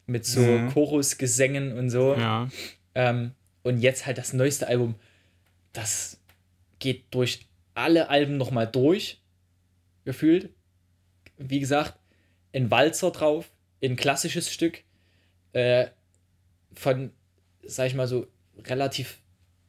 mit 0.06 0.26
so 0.26 0.42
mhm. 0.42 0.72
Chorusgesängen 0.72 1.78
und 1.78 1.90
so. 1.90 2.16
Ja. 2.16 2.50
Ähm, 2.96 3.32
und 3.64 3.80
jetzt 3.80 4.06
halt 4.06 4.18
das 4.18 4.34
neueste 4.34 4.68
Album, 4.68 4.96
das 5.74 6.20
geht 6.80 7.06
durch 7.12 7.46
alle 7.76 8.10
Alben 8.10 8.38
nochmal 8.38 8.68
durch, 8.68 9.22
gefühlt. 10.06 10.50
Wie 11.38 11.60
gesagt, 11.60 12.00
ein 12.54 12.72
Walzer 12.72 13.12
drauf, 13.12 13.52
ein 13.84 13.96
klassisches 13.96 14.52
Stück 14.52 14.82
äh, 15.54 15.88
von, 16.74 17.12
sag 17.64 17.88
ich 17.88 17.94
mal 17.94 18.08
so, 18.08 18.28
relativ 18.66 19.20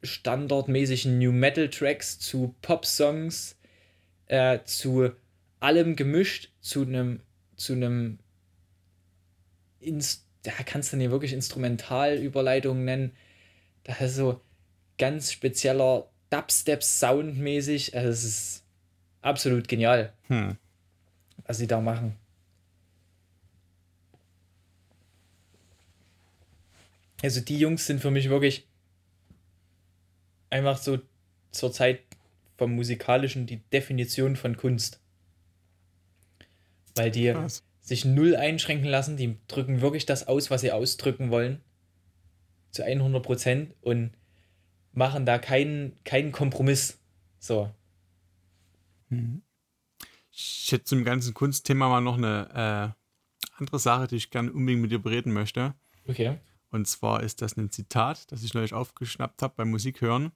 standardmäßigen 0.01 1.19
New 1.19 1.31
Metal 1.31 1.69
Tracks 1.69 2.17
zu 2.19 2.55
Pop-Songs, 2.61 3.58
äh, 4.29 4.63
zu 4.63 5.11
allem 5.59 5.95
gemischt, 5.95 6.51
zu 6.61 6.83
einem, 6.83 7.19
zu 7.57 7.73
einem, 7.73 8.19
da 10.43 10.51
kannst 10.65 10.93
du 10.93 10.97
nicht 10.97 11.11
wirklich 11.11 11.33
Instrumentalüberleitungen 11.33 12.85
nennen. 12.85 13.11
Das 13.83 13.99
ist 14.01 14.15
so 14.15 14.39
ganz 14.97 15.31
spezieller 15.31 16.09
Dubstep-Soundmäßig. 16.29 17.95
Also 17.95 18.09
es 18.09 18.23
ist 18.23 18.63
absolut 19.21 19.67
genial, 19.67 20.13
hm. 20.27 20.57
was 21.45 21.57
sie 21.57 21.67
da 21.67 21.81
machen. 21.81 22.15
Also 27.21 27.41
die 27.41 27.59
Jungs 27.59 27.85
sind 27.85 27.99
für 27.99 28.11
mich 28.11 28.29
wirklich 28.29 28.65
einfach 30.49 30.77
so 30.77 30.99
zur 31.51 31.71
Zeit 31.71 32.08
vom 32.59 32.75
musikalischen 32.75 33.47
die 33.47 33.61
Definition 33.71 34.35
von 34.35 34.57
Kunst. 34.57 34.99
Weil 36.95 37.09
die 37.09 37.31
Krass. 37.31 37.63
sich 37.79 38.03
null 38.03 38.35
einschränken 38.35 38.87
lassen, 38.87 39.15
die 39.15 39.37
drücken 39.47 39.79
wirklich 39.79 40.05
das 40.05 40.27
aus, 40.27 40.51
was 40.51 40.61
sie 40.61 40.73
ausdrücken 40.73 41.31
wollen. 41.31 41.61
Zu 42.71 42.83
100 42.83 43.23
Prozent 43.23 43.73
und 43.81 44.11
machen 44.91 45.25
da 45.25 45.39
keinen, 45.39 45.95
keinen 46.03 46.33
Kompromiss. 46.33 46.99
So. 47.39 47.71
Mhm. 49.07 49.41
Ich 50.29 50.71
hätte 50.71 50.83
zum 50.83 51.05
ganzen 51.05 51.33
Kunstthema 51.33 51.87
mal 51.87 52.01
noch 52.01 52.17
eine 52.17 52.93
äh, 52.93 53.57
andere 53.57 53.79
Sache, 53.79 54.07
die 54.07 54.17
ich 54.17 54.29
gerne 54.29 54.51
unbedingt 54.51 54.81
mit 54.81 54.91
dir 54.91 54.99
bereden 54.99 55.31
möchte. 55.31 55.73
Okay. 56.07 56.37
Und 56.71 56.87
zwar 56.87 57.23
ist 57.23 57.41
das 57.41 57.55
ein 57.55 57.71
Zitat, 57.71 58.29
das 58.31 58.43
ich 58.43 58.53
neulich 58.53 58.73
aufgeschnappt 58.73 59.41
habe 59.41 59.53
beim 59.55 59.69
Musikhören. 59.69 60.33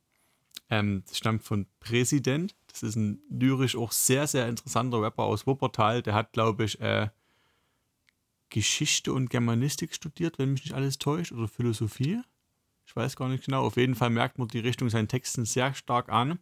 Ähm, 0.70 1.03
das 1.07 1.18
stammt 1.18 1.43
von 1.43 1.68
Präsident. 1.80 2.55
Das 2.68 2.84
ist 2.84 2.95
ein 2.95 3.22
lyrisch 3.30 3.76
auch 3.76 3.91
sehr, 3.91 4.28
sehr 4.28 4.47
interessanter 4.47 5.01
Rapper 5.01 5.24
aus 5.24 5.45
Wuppertal. 5.45 6.01
Der 6.01 6.14
hat, 6.14 6.34
glaube 6.34 6.64
ich, 6.64 6.80
äh, 6.80 7.09
Geschichte 8.49 9.14
und 9.14 9.30
Germanistik 9.30 9.93
studiert, 9.93 10.38
wenn 10.39 10.51
mich 10.51 10.64
nicht 10.64 10.74
alles 10.74 10.99
täuscht, 10.99 11.32
oder 11.32 11.47
Philosophie. 11.47 12.22
Ich 12.86 12.95
weiß 12.95 13.16
gar 13.16 13.30
nicht 13.30 13.45
genau. 13.45 13.66
Auf 13.66 13.78
jeden 13.78 13.95
Fall 13.95 14.09
merkt 14.09 14.38
man 14.38 14.47
die 14.47 14.59
Richtung 14.59 14.89
seinen 14.89 15.07
Texten 15.07 15.45
sehr 15.45 15.74
stark 15.74 16.09
an. 16.09 16.39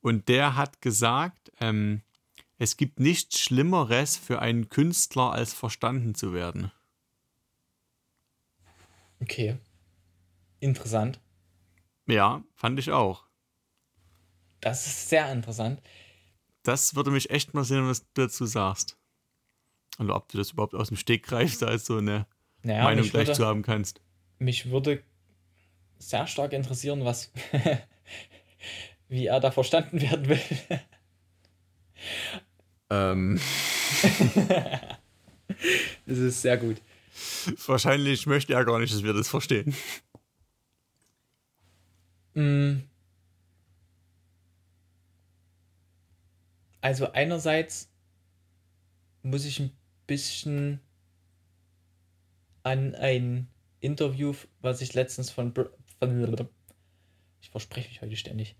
Und 0.00 0.28
der 0.28 0.56
hat 0.56 0.80
gesagt, 0.80 1.52
ähm, 1.60 2.02
es 2.58 2.76
gibt 2.76 3.00
nichts 3.00 3.40
Schlimmeres 3.40 4.16
für 4.16 4.40
einen 4.40 4.68
Künstler, 4.68 5.32
als 5.32 5.52
verstanden 5.52 6.14
zu 6.14 6.32
werden. 6.32 6.72
Okay. 9.20 9.58
Interessant. 10.60 11.20
Ja, 12.06 12.42
fand 12.54 12.78
ich 12.78 12.90
auch. 12.90 13.24
Das 14.60 14.86
ist 14.86 15.08
sehr 15.08 15.30
interessant. 15.32 15.80
Das 16.62 16.94
würde 16.94 17.10
mich 17.10 17.30
echt 17.30 17.54
mal 17.54 17.64
sehen, 17.64 17.88
was 17.88 18.00
du 18.00 18.22
dazu 18.22 18.46
sagst. 18.46 18.96
Und 19.98 20.10
ob 20.10 20.28
du 20.28 20.38
das 20.38 20.50
überhaupt 20.50 20.74
aus 20.74 20.88
dem 20.88 20.96
Steg 20.96 21.24
greifst, 21.24 21.62
als 21.62 21.86
so 21.86 21.98
eine 21.98 22.26
naja, 22.62 22.82
Meinung 22.84 23.08
gleich 23.08 23.28
würde, 23.28 23.32
zu 23.32 23.46
haben 23.46 23.62
kannst. 23.62 24.00
Mich 24.38 24.70
würde 24.70 25.02
sehr 25.98 26.26
stark 26.26 26.52
interessieren, 26.52 27.04
was 27.04 27.32
wie 29.08 29.26
er 29.26 29.40
da 29.40 29.50
verstanden 29.50 30.00
werden 30.00 30.28
will. 30.28 30.40
ähm. 32.90 33.40
das 36.06 36.18
ist 36.18 36.42
sehr 36.42 36.58
gut. 36.58 36.76
Wahrscheinlich 37.66 38.26
möchte 38.26 38.52
er 38.52 38.64
gar 38.64 38.78
nicht, 38.78 38.92
dass 38.92 39.02
wir 39.02 39.12
das 39.14 39.28
verstehen. 39.28 39.74
Mm. 42.36 42.82
Also 46.82 47.10
einerseits 47.12 47.90
muss 49.22 49.46
ich 49.46 49.58
ein 49.58 49.76
bisschen 50.06 50.80
an 52.62 52.94
ein 52.94 53.48
Interview, 53.80 54.34
was 54.60 54.82
ich 54.82 54.92
letztens 54.92 55.30
von, 55.30 55.54
von 55.54 56.48
ich 57.40 57.50
verspreche 57.50 57.88
mich 57.88 58.02
heute 58.02 58.16
ständig, 58.16 58.54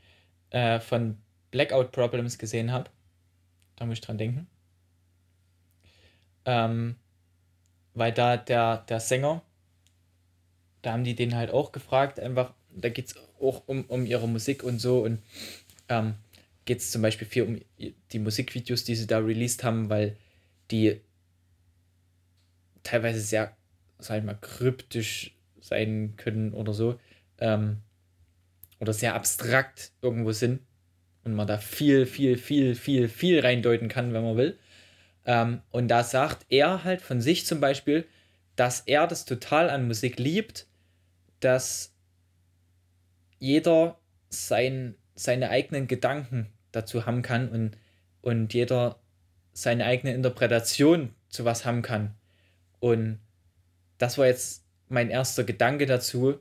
äh, 0.51 0.81
von 0.81 1.19
Blackout 1.51 1.93
Problems 1.93 2.39
gesehen 2.39 2.73
habe. 2.73 2.91
Da 3.77 3.85
muss 3.85 3.99
ich 3.99 4.01
dran 4.01 4.19
denken. 4.19 4.47
Ähm, 6.47 6.97
weil 7.93 8.13
da 8.13 8.39
der, 8.39 8.79
der 8.79 9.01
Sänger, 9.01 9.43
da 10.81 10.93
haben 10.93 11.05
die 11.05 11.15
den 11.15 11.35
halt 11.35 11.51
auch 11.51 11.73
gefragt, 11.73 12.19
einfach, 12.19 12.55
da 12.71 12.89
geht 12.89 13.09
es 13.09 13.26
auch 13.41 13.67
um, 13.67 13.85
um 13.85 14.07
ihre 14.07 14.29
Musik 14.29 14.63
und 14.63 14.79
so 14.79 15.05
und 15.05 15.19
ähm, 15.89 16.15
geht 16.65 16.79
es 16.79 16.91
zum 16.91 17.03
Beispiel 17.03 17.27
viel 17.27 17.43
um 17.45 17.61
die 18.13 18.19
Musikvideos, 18.19 18.85
die 18.85 18.97
sie 18.97 19.07
da 19.07 19.19
released 19.19 19.65
haben, 19.65 19.89
weil 19.89 20.17
die 20.71 21.01
teilweise 22.83 23.21
sehr, 23.21 23.57
sag 23.99 24.19
ich 24.19 24.25
mal, 24.25 24.39
kryptisch 24.41 25.35
sein 25.61 26.15
können 26.17 26.53
oder 26.53 26.73
so. 26.73 26.99
Ähm, 27.39 27.79
oder 28.79 28.93
sehr 28.93 29.15
abstrakt 29.15 29.93
irgendwo 30.03 30.33
sind 30.33 30.61
und 31.25 31.35
man 31.35 31.47
da 31.47 31.59
viel, 31.59 32.07
viel, 32.07 32.37
viel, 32.37 32.75
viel, 32.75 33.09
viel 33.09 33.41
reindeuten 33.41 33.89
kann, 33.89 34.13
wenn 34.13 34.23
man 34.23 34.37
will. 34.37 34.59
Ähm, 35.25 35.63
und 35.71 35.89
da 35.89 36.05
sagt 36.05 36.47
er 36.51 36.85
halt 36.85 37.01
von 37.01 37.21
sich 37.21 37.47
zum 37.47 37.61
Beispiel, 37.61 38.07
dass 38.55 38.81
er 38.81 39.07
das 39.07 39.25
total 39.25 39.71
an 39.71 39.87
Musik 39.87 40.19
liebt, 40.19 40.67
dass 41.41 41.96
jeder 43.39 43.99
sein, 44.29 44.95
seine 45.15 45.51
eigenen 45.51 45.87
Gedanken 45.87 46.53
dazu 46.73 47.07
haben 47.07 47.23
kann 47.23 47.49
und, 47.49 47.77
und 48.23 48.55
jeder 48.55 49.01
seine 49.53 49.87
eigene 49.87 50.15
Interpretation 50.15 51.15
zu 51.29 51.45
was 51.45 51.65
haben 51.65 51.83
kann. 51.83 52.15
Und 52.81 53.21
das 53.99 54.19
war 54.19 54.27
jetzt 54.27 54.67
mein 54.89 55.11
erster 55.11 55.45
Gedanke 55.45 55.87
dazu, 55.87 56.39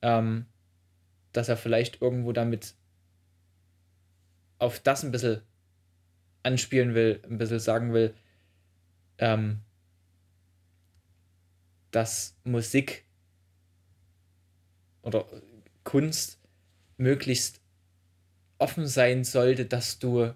ähm, 0.00 0.46
dass 1.32 1.48
er 1.48 1.56
vielleicht 1.56 2.00
irgendwo 2.00 2.32
damit 2.32 2.74
auf 4.58 4.78
das 4.78 5.02
ein 5.02 5.10
bisschen 5.10 5.42
anspielen 6.42 6.94
will, 6.94 7.20
ein 7.28 7.38
bisschen 7.38 7.58
sagen 7.58 7.92
will, 7.92 8.14
ähm, 9.18 9.60
dass 11.90 12.36
Musik 12.44 13.04
oder 15.02 15.26
Kunst 15.84 16.38
möglichst 16.96 17.60
offen 18.58 18.86
sein 18.86 19.24
sollte, 19.24 19.66
dass 19.66 19.98
du 19.98 20.34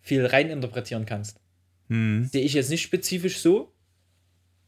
viel 0.00 0.26
reininterpretieren 0.26 1.06
kannst. 1.06 1.40
Hm. 1.88 2.28
Sehe 2.30 2.44
ich 2.44 2.54
jetzt 2.54 2.70
nicht 2.70 2.82
spezifisch 2.82 3.38
so 3.38 3.72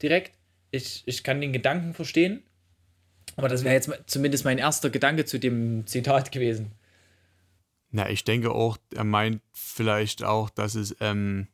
direkt. 0.01 0.39
Ich, 0.71 1.03
ich 1.07 1.23
kann 1.23 1.41
den 1.41 1.53
Gedanken 1.53 1.95
verstehen, 1.95 2.43
aber 3.37 3.49
das 3.49 3.65
wäre 3.65 3.75
jetzt 3.75 3.91
zumindest 4.07 4.45
mein 4.45 4.59
erster 4.59 4.91
Gedanke 4.91 5.25
zu 5.25 5.39
dem 5.39 5.87
Zitat 5.87 6.33
gewesen. 6.33 6.73
Na, 7.91 8.11
ich 8.11 8.25
denke 8.25 8.51
auch, 8.51 8.77
er 8.93 9.05
meint 9.05 9.41
vielleicht 9.53 10.25
auch, 10.25 10.51
dass 10.51 10.75
es 10.75 10.97
ähm, 11.01 11.47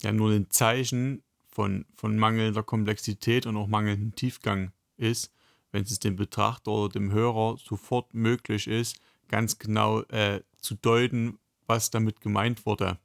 ja 0.00 0.12
nur 0.12 0.30
ein 0.30 0.50
Zeichen 0.50 1.22
von, 1.46 1.84
von 1.94 2.16
mangelnder 2.16 2.62
Komplexität 2.62 3.44
und 3.46 3.56
auch 3.56 3.66
mangelndem 3.66 4.14
Tiefgang 4.14 4.72
ist, 4.96 5.32
wenn 5.72 5.82
es 5.82 5.98
dem 5.98 6.16
Betrachter 6.16 6.70
oder 6.70 6.92
dem 6.92 7.12
Hörer 7.12 7.56
sofort 7.58 8.14
möglich 8.14 8.66
ist, 8.66 9.00
ganz 9.28 9.58
genau 9.58 10.02
äh, 10.02 10.42
zu 10.58 10.74
deuten, 10.74 11.38
was 11.66 11.90
damit 11.90 12.20
gemeint 12.20 12.66
wurde. 12.66 12.98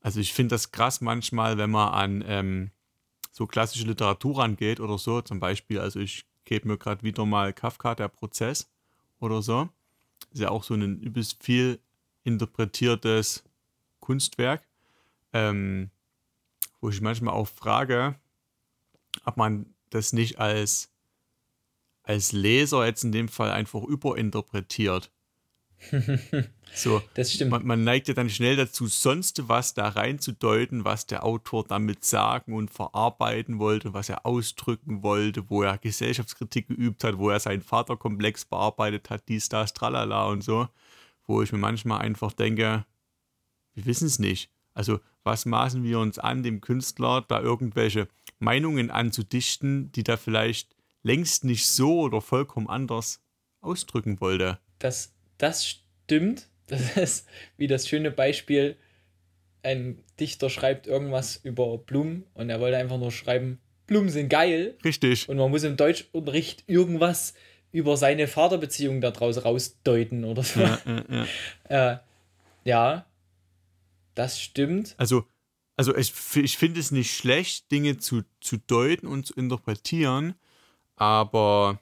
Also 0.00 0.20
ich 0.20 0.32
finde 0.32 0.54
das 0.54 0.72
krass 0.72 1.00
manchmal, 1.00 1.58
wenn 1.58 1.70
man 1.70 1.88
an 1.92 2.24
ähm, 2.26 2.70
so 3.32 3.46
klassische 3.46 3.86
Literatur 3.86 4.38
rangeht 4.38 4.80
oder 4.80 4.98
so, 4.98 5.20
zum 5.20 5.40
Beispiel, 5.40 5.78
also 5.78 6.00
ich 6.00 6.24
gebe 6.44 6.68
mir 6.68 6.78
gerade 6.78 7.02
wieder 7.02 7.26
mal 7.26 7.52
Kafka, 7.52 7.94
der 7.94 8.08
Prozess 8.08 8.70
oder 9.20 9.42
so. 9.42 9.68
Ist 10.32 10.40
ja 10.40 10.50
auch 10.50 10.64
so 10.64 10.74
ein 10.74 11.00
übelst 11.00 11.42
viel 11.42 11.80
interpretiertes 12.24 13.44
Kunstwerk, 14.00 14.66
ähm, 15.32 15.90
wo 16.80 16.88
ich 16.88 17.00
manchmal 17.00 17.34
auch 17.34 17.48
frage, 17.48 18.16
ob 19.24 19.36
man 19.36 19.66
das 19.90 20.12
nicht 20.12 20.38
als, 20.38 20.90
als 22.02 22.32
Leser 22.32 22.86
jetzt 22.86 23.04
in 23.04 23.12
dem 23.12 23.28
Fall 23.28 23.50
einfach 23.50 23.82
überinterpretiert. 23.82 25.10
So, 26.72 27.02
das 27.14 27.32
stimmt. 27.32 27.50
Man, 27.50 27.66
man, 27.66 27.84
neigt 27.84 28.06
ja 28.06 28.14
dann 28.14 28.30
schnell 28.30 28.54
dazu, 28.54 28.86
sonst 28.86 29.48
was 29.48 29.74
da 29.74 29.88
reinzudeuten, 29.88 30.84
was 30.84 31.06
der 31.06 31.24
Autor 31.24 31.64
damit 31.64 32.04
sagen 32.04 32.54
und 32.54 32.70
verarbeiten 32.70 33.58
wollte, 33.58 33.92
was 33.92 34.08
er 34.08 34.24
ausdrücken 34.24 35.02
wollte, 35.02 35.50
wo 35.50 35.62
er 35.62 35.78
Gesellschaftskritik 35.78 36.68
geübt 36.68 37.02
hat, 37.02 37.18
wo 37.18 37.30
er 37.30 37.40
seinen 37.40 37.62
Vaterkomplex 37.62 38.44
bearbeitet 38.44 39.10
hat, 39.10 39.28
dies, 39.28 39.48
das, 39.48 39.72
tralala 39.74 40.26
und 40.26 40.42
so. 40.42 40.68
Wo 41.26 41.42
ich 41.42 41.50
mir 41.52 41.58
manchmal 41.58 42.02
einfach 42.02 42.32
denke, 42.32 42.84
wir 43.74 43.86
wissen 43.86 44.06
es 44.06 44.18
nicht. 44.20 44.50
Also, 44.74 45.00
was 45.24 45.46
maßen 45.46 45.82
wir 45.82 45.98
uns 45.98 46.18
an, 46.18 46.42
dem 46.42 46.60
Künstler 46.60 47.24
da 47.26 47.40
irgendwelche 47.40 48.08
Meinungen 48.38 48.90
anzudichten, 48.90 49.90
die 49.92 50.04
da 50.04 50.16
vielleicht 50.16 50.76
längst 51.02 51.44
nicht 51.44 51.66
so 51.66 52.00
oder 52.00 52.20
vollkommen 52.20 52.68
anders 52.68 53.22
ausdrücken 53.60 54.20
wollte? 54.20 54.58
Das, 54.78 55.14
das 55.38 55.66
stimmt. 55.66 56.48
Das 56.70 56.96
ist 56.96 57.28
wie 57.56 57.66
das 57.66 57.88
schöne 57.88 58.12
Beispiel, 58.12 58.76
ein 59.64 60.04
Dichter 60.20 60.50
schreibt 60.50 60.86
irgendwas 60.86 61.40
über 61.42 61.78
Blumen 61.78 62.24
und 62.32 62.48
er 62.48 62.60
wollte 62.60 62.76
einfach 62.76 62.96
nur 62.96 63.10
schreiben, 63.10 63.58
Blumen 63.88 64.08
sind 64.08 64.28
geil. 64.28 64.78
Richtig. 64.84 65.28
Und 65.28 65.36
man 65.36 65.50
muss 65.50 65.64
im 65.64 65.76
Deutschunterricht 65.76 66.62
irgendwas 66.68 67.34
über 67.72 67.96
seine 67.96 68.28
Vaterbeziehung 68.28 69.00
daraus 69.00 69.44
rausdeuten 69.44 70.24
oder 70.24 70.44
so. 70.44 70.60
Ja, 70.60 70.78
ja, 70.86 71.04
ja. 71.10 71.26
äh, 71.92 71.98
ja 72.62 73.06
das 74.14 74.40
stimmt. 74.40 74.94
Also, 74.98 75.26
also 75.76 75.96
ich, 75.96 76.12
ich 76.36 76.58
finde 76.58 76.80
es 76.80 76.90
nicht 76.90 77.16
schlecht, 77.16 77.70
Dinge 77.70 77.98
zu, 77.98 78.22
zu 78.40 78.58
deuten 78.58 79.06
und 79.06 79.26
zu 79.26 79.34
interpretieren, 79.34 80.34
aber 81.00 81.80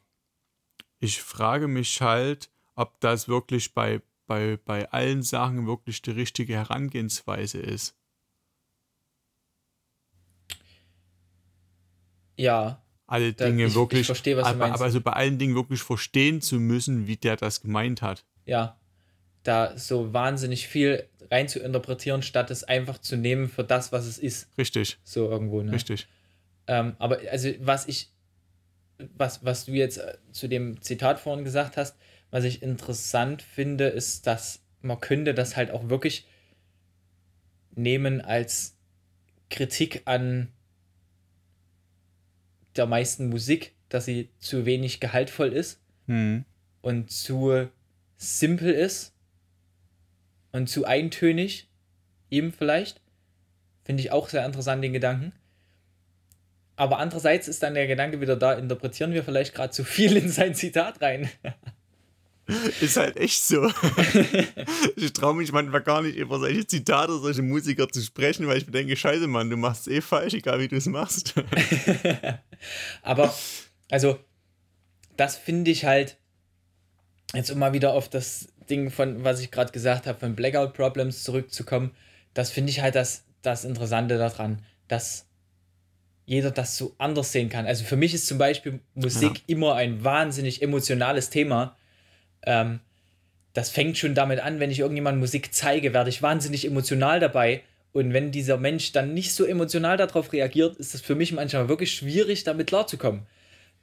ich 1.00 1.20
frage 1.20 1.66
mich 1.66 2.00
halt, 2.00 2.50
ob 2.76 3.00
das 3.00 3.26
wirklich 3.26 3.74
bei, 3.74 4.00
bei, 4.28 4.58
bei 4.64 4.90
allen 4.92 5.24
Sachen 5.24 5.66
wirklich 5.66 6.00
die 6.02 6.12
richtige 6.12 6.54
Herangehensweise 6.54 7.58
ist. 7.58 7.96
Ja. 12.36 12.80
Alle 13.08 13.32
Dinge 13.32 13.66
ich, 13.66 13.74
wirklich. 13.74 14.02
Ich 14.02 14.06
verstehe, 14.06 14.36
was 14.36 14.46
aber, 14.46 14.66
aber 14.66 14.84
also 14.84 15.00
bei 15.00 15.14
allen 15.14 15.38
Dingen 15.38 15.56
wirklich 15.56 15.82
verstehen 15.82 16.40
zu 16.40 16.60
müssen, 16.60 17.08
wie 17.08 17.16
der 17.16 17.36
das 17.36 17.60
gemeint 17.60 18.02
hat. 18.02 18.24
Ja. 18.44 18.78
Da 19.42 19.76
so 19.76 20.12
wahnsinnig 20.12 20.68
viel 20.68 21.08
rein 21.28 21.48
zu 21.48 21.58
interpretieren, 21.58 22.22
statt 22.22 22.52
es 22.52 22.62
einfach 22.62 22.98
zu 22.98 23.16
nehmen 23.16 23.48
für 23.48 23.64
das, 23.64 23.90
was 23.90 24.06
es 24.06 24.18
ist. 24.18 24.48
Richtig. 24.56 24.98
So 25.02 25.28
irgendwo, 25.28 25.60
ne? 25.60 25.72
Richtig. 25.72 26.06
Ähm, 26.68 26.94
aber 27.00 27.18
also 27.32 27.50
was 27.58 27.88
ich, 27.88 28.12
was, 29.16 29.44
was 29.44 29.64
du 29.64 29.72
jetzt 29.72 29.98
äh, 29.98 30.16
zu 30.32 30.48
dem 30.48 30.80
Zitat 30.82 31.20
vorhin 31.20 31.44
gesagt 31.44 31.76
hast, 31.76 31.96
was 32.30 32.44
ich 32.44 32.62
interessant 32.62 33.42
finde, 33.42 33.88
ist, 33.88 34.26
dass 34.26 34.60
man 34.82 35.00
könnte 35.00 35.34
das 35.34 35.56
halt 35.56 35.70
auch 35.70 35.88
wirklich 35.88 36.26
nehmen 37.74 38.20
als 38.20 38.76
Kritik 39.50 40.02
an 40.04 40.48
der 42.76 42.86
meisten 42.86 43.28
Musik, 43.28 43.74
dass 43.88 44.04
sie 44.04 44.30
zu 44.38 44.66
wenig 44.66 45.00
gehaltvoll 45.00 45.52
ist 45.52 45.80
Hm. 46.06 46.44
und 46.80 47.10
zu 47.10 47.68
simpel 48.16 48.72
ist 48.72 49.14
und 50.52 50.68
zu 50.68 50.84
eintönig, 50.84 51.68
eben 52.30 52.52
vielleicht. 52.52 53.00
Finde 53.84 54.02
ich 54.02 54.10
auch 54.12 54.28
sehr 54.28 54.44
interessant, 54.44 54.82
den 54.82 54.92
Gedanken. 54.92 55.32
Aber 56.78 57.00
andererseits 57.00 57.48
ist 57.48 57.60
dann 57.64 57.74
der 57.74 57.88
Gedanke 57.88 58.20
wieder 58.20 58.36
da, 58.36 58.52
interpretieren 58.52 59.12
wir 59.12 59.24
vielleicht 59.24 59.52
gerade 59.52 59.72
zu 59.72 59.82
viel 59.82 60.16
in 60.16 60.28
sein 60.28 60.54
Zitat 60.54 61.02
rein. 61.02 61.28
Ist 62.80 62.96
halt 62.96 63.18
echt 63.18 63.42
so. 63.42 63.70
ich 64.96 65.12
traue 65.12 65.34
mich 65.34 65.52
manchmal 65.52 65.82
gar 65.82 66.00
nicht 66.02 66.16
über 66.16 66.38
solche 66.38 66.66
Zitate, 66.66 67.18
solche 67.18 67.42
Musiker 67.42 67.88
zu 67.88 68.00
sprechen, 68.00 68.46
weil 68.46 68.58
ich 68.58 68.66
mir 68.66 68.72
denke, 68.72 68.96
scheiße, 68.96 69.26
Mann, 69.26 69.50
du 69.50 69.56
machst 69.56 69.88
es 69.88 69.92
eh 69.92 70.00
falsch, 70.00 70.32
egal 70.34 70.60
wie 70.60 70.68
du 70.68 70.76
es 70.76 70.86
machst. 70.86 71.34
Aber, 73.02 73.34
also, 73.90 74.18
das 75.16 75.36
finde 75.36 75.72
ich 75.72 75.84
halt, 75.84 76.16
jetzt 77.34 77.50
um 77.50 77.58
mal 77.58 77.74
wieder 77.74 77.92
auf 77.92 78.08
das 78.08 78.48
Ding 78.70 78.90
von, 78.90 79.24
was 79.24 79.40
ich 79.40 79.50
gerade 79.50 79.72
gesagt 79.72 80.06
habe, 80.06 80.18
von 80.18 80.36
Blackout 80.36 80.72
Problems 80.74 81.24
zurückzukommen, 81.24 81.90
das 82.32 82.50
finde 82.50 82.70
ich 82.70 82.80
halt 82.80 82.94
das, 82.94 83.24
das 83.42 83.64
Interessante 83.64 84.16
daran, 84.16 84.62
dass 84.86 85.27
jeder 86.28 86.50
das 86.50 86.76
so 86.76 86.94
anders 86.98 87.32
sehen 87.32 87.48
kann. 87.48 87.64
Also 87.64 87.84
für 87.84 87.96
mich 87.96 88.12
ist 88.12 88.26
zum 88.26 88.36
Beispiel 88.36 88.80
Musik 88.94 89.38
Ja. 89.38 89.42
immer 89.46 89.74
ein 89.76 90.04
wahnsinnig 90.04 90.60
emotionales 90.60 91.30
Thema. 91.30 91.74
Ähm, 92.42 92.80
das 93.54 93.70
fängt 93.70 93.96
schon 93.96 94.14
damit 94.14 94.38
an, 94.40 94.60
wenn 94.60 94.70
ich 94.70 94.80
irgendjemandem 94.80 95.20
Musik 95.20 95.54
zeige, 95.54 95.94
werde 95.94 96.10
ich 96.10 96.20
wahnsinnig 96.20 96.66
emotional 96.66 97.18
dabei. 97.18 97.62
Und 97.92 98.12
wenn 98.12 98.30
dieser 98.30 98.58
Mensch 98.58 98.92
dann 98.92 99.14
nicht 99.14 99.32
so 99.32 99.46
emotional 99.46 99.96
darauf 99.96 100.30
reagiert, 100.34 100.76
ist 100.76 100.94
es 100.94 101.00
für 101.00 101.14
mich 101.14 101.32
manchmal 101.32 101.70
wirklich 101.70 101.92
schwierig, 101.94 102.44
damit 102.44 102.66
klarzukommen. 102.66 103.22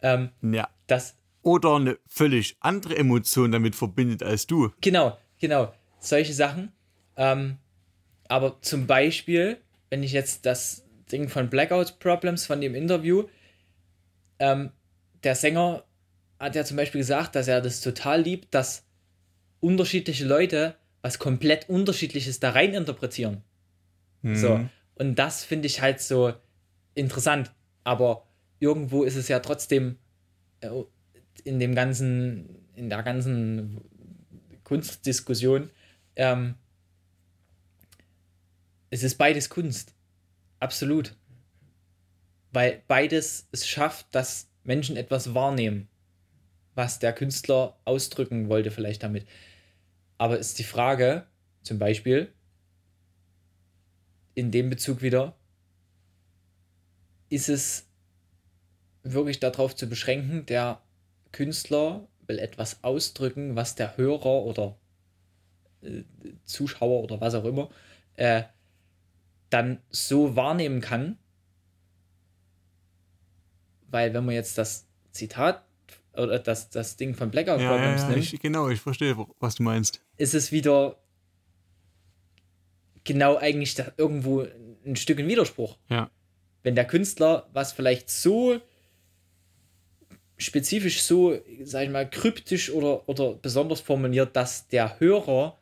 Ähm, 0.03 0.29
ja. 0.43 0.69
das, 0.85 1.15
Oder 1.41 1.75
eine 1.77 1.97
völlig 2.07 2.55
andere 2.59 2.95
Emotion 2.95 3.51
damit 3.51 3.75
verbindet 3.75 4.21
als 4.21 4.45
du. 4.45 4.71
Genau, 4.81 5.17
genau. 5.39 5.73
Solche 5.99 6.33
Sachen. 6.33 6.71
Ähm, 7.17 7.57
aber 8.27 8.59
zum 8.61 8.85
Beispiel, 8.85 9.57
wenn 9.89 10.03
ich 10.03 10.11
jetzt 10.11 10.45
das 10.45 10.84
Ding 11.11 11.29
von 11.29 11.49
Blackout 11.49 11.99
Problems 11.99 12.45
von 12.45 12.61
dem 12.61 12.75
Interview, 12.75 13.25
ähm, 14.39 14.71
der 15.23 15.35
Sänger 15.35 15.83
hat 16.39 16.55
ja 16.55 16.65
zum 16.65 16.77
Beispiel 16.77 16.99
gesagt, 16.99 17.35
dass 17.35 17.47
er 17.47 17.61
das 17.61 17.81
total 17.81 18.21
liebt, 18.21 18.53
dass 18.53 18.85
unterschiedliche 19.59 20.25
Leute 20.25 20.75
was 21.01 21.19
komplett 21.19 21.69
unterschiedliches 21.69 22.39
da 22.39 22.49
rein 22.51 22.73
interpretieren. 22.73 23.43
So. 24.23 24.57
Mhm. 24.57 24.69
Und 24.95 25.19
das 25.19 25.43
finde 25.43 25.67
ich 25.67 25.81
halt 25.81 26.01
so 26.01 26.33
interessant. 26.95 27.51
Aber 27.83 28.25
irgendwo 28.59 29.03
ist 29.03 29.15
es 29.15 29.27
ja 29.27 29.39
trotzdem 29.39 29.97
äh, 30.61 30.69
in 31.43 31.59
dem 31.59 31.75
ganzen, 31.75 32.65
in 32.75 32.89
der 32.89 33.03
ganzen 33.03 33.81
Kunstdiskussion, 34.63 35.69
ähm, 36.15 36.55
es 38.89 39.03
ist 39.03 39.17
beides 39.17 39.49
Kunst. 39.49 39.93
Absolut. 40.65 41.15
Weil 42.51 42.81
beides 42.87 43.47
es 43.51 43.67
schafft, 43.67 44.07
dass 44.15 44.49
Menschen 44.63 44.97
etwas 44.97 45.35
wahrnehmen, 45.35 45.87
was 46.73 46.97
der 46.97 47.13
Künstler 47.13 47.77
ausdrücken 47.85 48.49
wollte, 48.49 48.71
vielleicht 48.71 49.03
damit. 49.03 49.27
Aber 50.17 50.39
ist 50.39 50.57
die 50.57 50.63
Frage, 50.63 51.27
zum 51.61 51.77
Beispiel, 51.77 52.33
in 54.33 54.49
dem 54.49 54.71
Bezug 54.71 55.03
wieder, 55.03 55.35
ist 57.29 57.47
es 57.47 57.87
wirklich 59.03 59.39
darauf 59.39 59.75
zu 59.75 59.87
beschränken, 59.87 60.47
der 60.47 60.81
Künstler 61.31 62.07
will 62.25 62.39
etwas 62.39 62.83
ausdrücken, 62.83 63.55
was 63.55 63.75
der 63.75 63.97
Hörer 63.97 64.41
oder 64.41 64.79
äh, 65.83 66.01
Zuschauer 66.45 67.03
oder 67.03 67.21
was 67.21 67.35
auch 67.35 67.45
immer 67.45 67.69
äh, 68.15 68.41
dann 69.55 69.79
so 69.89 70.35
wahrnehmen 70.35 70.81
kann, 70.81 71.17
weil 73.87 74.13
wenn 74.13 74.25
man 74.25 74.35
jetzt 74.35 74.57
das 74.57 74.85
Zitat 75.11 75.63
oder 76.11 76.39
das, 76.39 76.69
das 76.69 76.97
Ding 76.97 77.15
von 77.15 77.31
Blackout 77.31 77.61
Ja, 77.61 77.63
ja, 77.63 77.71
Problems 77.71 78.01
ja, 78.01 78.09
nimmt, 78.09 78.33
ich, 78.33 78.41
genau, 78.41 78.67
ich 78.67 78.81
verstehe, 78.81 79.15
was 79.39 79.55
du 79.55 79.63
meinst. 79.63 80.01
ist 80.17 80.33
es 80.33 80.51
wieder 80.51 80.97
genau 83.05 83.37
eigentlich 83.37 83.75
da 83.75 83.93
irgendwo 83.95 84.45
ein 84.85 84.97
Stück 84.97 85.19
ein 85.19 85.27
Widerspruch. 85.29 85.77
Ja. 85.87 86.11
Wenn 86.63 86.75
der 86.75 86.85
Künstler 86.85 87.47
was 87.53 87.71
vielleicht 87.71 88.09
so 88.09 88.59
spezifisch 90.37 91.01
so, 91.01 91.39
sag 91.63 91.83
ich 91.83 91.89
mal, 91.89 92.09
kryptisch 92.09 92.71
oder, 92.71 93.07
oder 93.07 93.35
besonders 93.35 93.79
formuliert, 93.79 94.35
dass 94.35 94.67
der 94.67 94.99
Hörer 94.99 95.57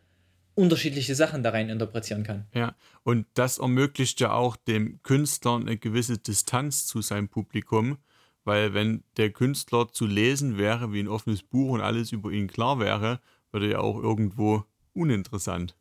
unterschiedliche 0.56 1.16
Sachen 1.16 1.44
da 1.44 1.50
rein 1.50 1.70
interpretieren 1.70 2.24
kann. 2.24 2.46
Ja, 2.54 2.76
und 3.04 3.26
das 3.34 3.58
ermöglicht 3.58 4.20
ja 4.20 4.34
auch 4.34 4.56
dem 4.56 5.02
Künstler 5.04 5.56
eine 5.56 5.78
gewisse 5.78 6.18
Distanz 6.18 6.86
zu 6.86 7.02
seinem 7.02 7.30
Publikum, 7.30 7.98
weil 8.44 8.74
wenn 8.74 9.04
der 9.18 9.32
Künstler 9.32 9.92
zu 9.92 10.06
lesen 10.06 10.58
wäre 10.58 10.92
wie 10.94 11.00
ein 11.00 11.08
offenes 11.08 11.44
Buch 11.44 11.72
und 11.72 11.82
alles 11.82 12.12
über 12.12 12.32
ihn 12.32 12.48
klar 12.48 12.80
wäre, 12.80 13.20
würde 13.52 13.72
er 13.72 13.82
auch 13.82 13.98
irgendwo 13.98 14.66
uninteressant. 14.94 15.76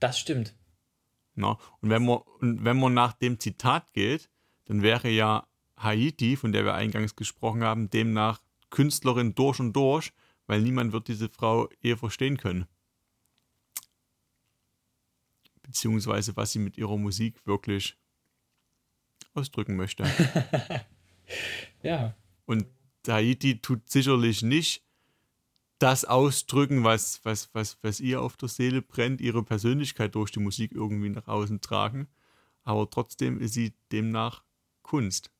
Das 0.00 0.18
stimmt. 0.18 0.54
Na? 1.34 1.58
Und, 1.80 1.90
wenn 1.90 2.04
man, 2.04 2.18
und 2.40 2.64
wenn 2.64 2.78
man 2.78 2.94
nach 2.94 3.12
dem 3.12 3.38
Zitat 3.40 3.92
geht, 3.92 4.28
dann 4.66 4.82
wäre 4.82 5.08
ja 5.08 5.46
Haiti, 5.78 6.36
von 6.36 6.52
der 6.52 6.64
wir 6.64 6.74
eingangs 6.74 7.16
gesprochen 7.16 7.62
haben, 7.62 7.90
demnach 7.90 8.40
Künstlerin 8.70 9.34
durch 9.34 9.60
und 9.60 9.74
durch, 9.74 10.12
weil 10.46 10.62
niemand 10.62 10.92
wird 10.92 11.08
diese 11.08 11.28
Frau 11.28 11.68
eher 11.80 11.96
verstehen 11.96 12.36
können. 12.36 12.66
Beziehungsweise 15.62 16.36
was 16.36 16.52
sie 16.52 16.58
mit 16.58 16.78
ihrer 16.78 16.96
Musik 16.96 17.44
wirklich 17.46 17.96
ausdrücken 19.34 19.76
möchte. 19.76 20.04
Ja. 21.82 22.14
Und 22.46 22.66
Haiti 23.06 23.60
tut 23.60 23.88
sicherlich 23.88 24.42
nicht 24.42 24.84
das 25.78 26.04
ausdrücken, 26.04 26.84
was, 26.84 27.24
was, 27.24 27.50
was, 27.52 27.78
was 27.82 28.00
ihr 28.00 28.22
auf 28.22 28.36
der 28.36 28.48
Seele 28.48 28.82
brennt, 28.82 29.20
ihre 29.20 29.42
Persönlichkeit 29.42 30.14
durch 30.14 30.30
die 30.30 30.40
Musik 30.40 30.72
irgendwie 30.72 31.10
nach 31.10 31.28
außen 31.28 31.60
tragen. 31.60 32.08
Aber 32.62 32.88
trotzdem 32.88 33.40
ist 33.40 33.54
sie 33.54 33.74
demnach 33.92 34.42
Kunst. 34.82 35.30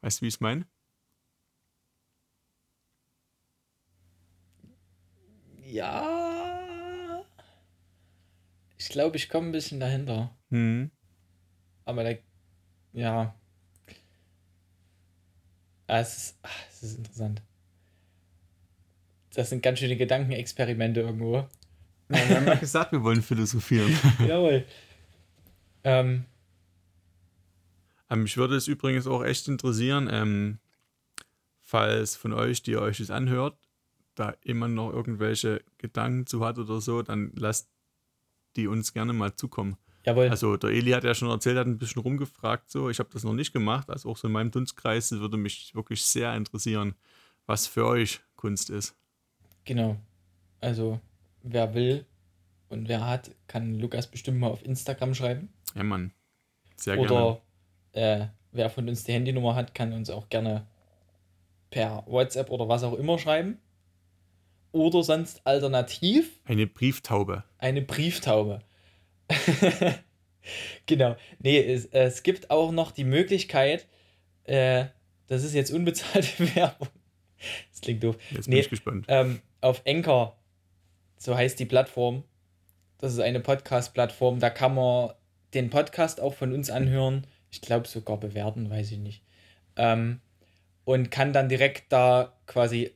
Weißt 0.00 0.20
du, 0.20 0.22
wie 0.22 0.28
ich 0.28 0.34
es 0.34 0.40
meine? 0.40 0.66
Ja. 5.72 7.24
Ich 8.76 8.90
glaube, 8.90 9.16
ich 9.16 9.30
komme 9.30 9.48
ein 9.48 9.52
bisschen 9.52 9.80
dahinter. 9.80 10.36
Hm. 10.50 10.90
Aber 11.86 12.04
der, 12.04 12.18
ja. 12.92 13.34
Ah, 15.86 16.00
es, 16.00 16.16
ist, 16.18 16.38
ah, 16.42 16.48
es 16.70 16.82
ist 16.82 16.98
interessant. 16.98 17.40
Das 19.32 19.48
sind 19.48 19.62
ganz 19.62 19.78
schöne 19.78 19.96
Gedankenexperimente 19.96 21.00
irgendwo. 21.00 21.36
Ja, 22.10 22.28
wir 22.28 22.36
haben 22.36 22.46
ja 22.48 22.54
gesagt, 22.56 22.92
wir 22.92 23.02
wollen 23.02 23.22
philosophieren. 23.22 23.96
Jawohl. 24.28 24.66
Ähm, 25.84 26.26
Ähm, 28.10 28.22
mich 28.24 28.36
würde 28.36 28.56
es 28.56 28.68
übrigens 28.68 29.06
auch 29.06 29.24
echt 29.24 29.48
interessieren, 29.48 30.10
ähm, 30.12 30.58
falls 31.62 32.14
von 32.14 32.34
euch, 32.34 32.62
die 32.62 32.72
ihr 32.72 32.82
euch 32.82 32.98
das 32.98 33.10
anhört, 33.10 33.56
da 34.14 34.34
jemand 34.44 34.74
noch 34.74 34.92
irgendwelche 34.92 35.62
Gedanken 35.78 36.26
zu 36.26 36.44
hat 36.44 36.58
oder 36.58 36.80
so, 36.80 37.02
dann 37.02 37.32
lasst 37.34 37.68
die 38.56 38.66
uns 38.66 38.92
gerne 38.92 39.12
mal 39.12 39.34
zukommen. 39.34 39.76
jawohl. 40.04 40.28
Also 40.28 40.56
der 40.56 40.70
Eli 40.70 40.90
hat 40.90 41.04
ja 41.04 41.14
schon 41.14 41.30
erzählt, 41.30 41.56
hat 41.56 41.66
ein 41.66 41.78
bisschen 41.78 42.02
rumgefragt, 42.02 42.70
so. 42.70 42.90
Ich 42.90 42.98
habe 42.98 43.08
das 43.12 43.24
noch 43.24 43.32
nicht 43.32 43.52
gemacht, 43.52 43.88
also 43.88 44.10
auch 44.10 44.16
so 44.16 44.28
in 44.28 44.32
meinem 44.32 44.50
Dunstkreis 44.50 45.12
würde 45.12 45.36
mich 45.36 45.74
wirklich 45.74 46.04
sehr 46.04 46.34
interessieren, 46.34 46.94
was 47.46 47.66
für 47.66 47.86
euch 47.86 48.20
Kunst 48.36 48.70
ist. 48.70 48.94
Genau. 49.64 49.96
Also, 50.60 51.00
wer 51.42 51.74
will 51.74 52.04
und 52.68 52.88
wer 52.88 53.06
hat, 53.06 53.30
kann 53.46 53.78
Lukas 53.78 54.10
bestimmt 54.10 54.38
mal 54.38 54.48
auf 54.48 54.64
Instagram 54.64 55.14
schreiben. 55.14 55.52
Ja, 55.74 55.82
Mann. 55.82 56.12
Sehr 56.76 56.96
gerne. 56.96 57.12
Oder 57.12 57.42
äh, 57.92 58.26
wer 58.52 58.70
von 58.70 58.88
uns 58.88 59.04
die 59.04 59.12
Handynummer 59.12 59.54
hat, 59.54 59.74
kann 59.74 59.92
uns 59.92 60.10
auch 60.10 60.28
gerne 60.28 60.66
per 61.70 62.04
WhatsApp 62.06 62.50
oder 62.50 62.68
was 62.68 62.82
auch 62.82 62.94
immer 62.94 63.18
schreiben. 63.18 63.58
Oder 64.72 65.02
sonst 65.02 65.40
alternativ 65.46 66.40
Eine 66.46 66.66
Brieftaube. 66.66 67.44
eine 67.58 67.82
Brieftaube. 67.82 68.60
genau. 70.86 71.16
Nee, 71.38 71.58
es, 71.60 71.86
es 71.86 72.22
gibt 72.22 72.50
auch 72.50 72.72
noch 72.72 72.90
die 72.90 73.04
Möglichkeit, 73.04 73.86
äh, 74.44 74.86
das 75.26 75.44
ist 75.44 75.54
jetzt 75.54 75.72
unbezahlte 75.72 76.28
Werbung. 76.56 76.88
Das 77.70 77.80
klingt 77.80 78.02
doof. 78.04 78.16
Jetzt 78.30 78.46
bin 78.46 78.54
Nee, 78.54 78.60
ich 78.60 78.70
gespannt. 78.70 79.06
ähm, 79.08 79.40
auf 79.60 79.82
Anchor, 79.86 80.36
so 81.16 81.36
heißt 81.36 81.58
die 81.58 81.66
Plattform. 81.66 82.24
Das 82.98 83.12
ist 83.12 83.18
eine 83.20 83.40
Podcast-Plattform. 83.40 84.38
Da 84.38 84.50
kann 84.50 84.74
man 84.74 85.10
den 85.54 85.70
Podcast 85.70 86.20
auch 86.20 86.34
von 86.34 86.52
uns 86.52 86.70
anhören. 86.70 87.26
Ich 87.50 87.60
glaube 87.60 87.88
sogar 87.88 88.18
bewerten, 88.18 88.70
weiß 88.70 88.92
ich 88.92 88.98
nicht. 88.98 89.22
Ähm, 89.76 90.20
und 90.84 91.10
kann 91.10 91.32
dann 91.32 91.48
direkt 91.48 91.92
da 91.92 92.32
quasi 92.46 92.92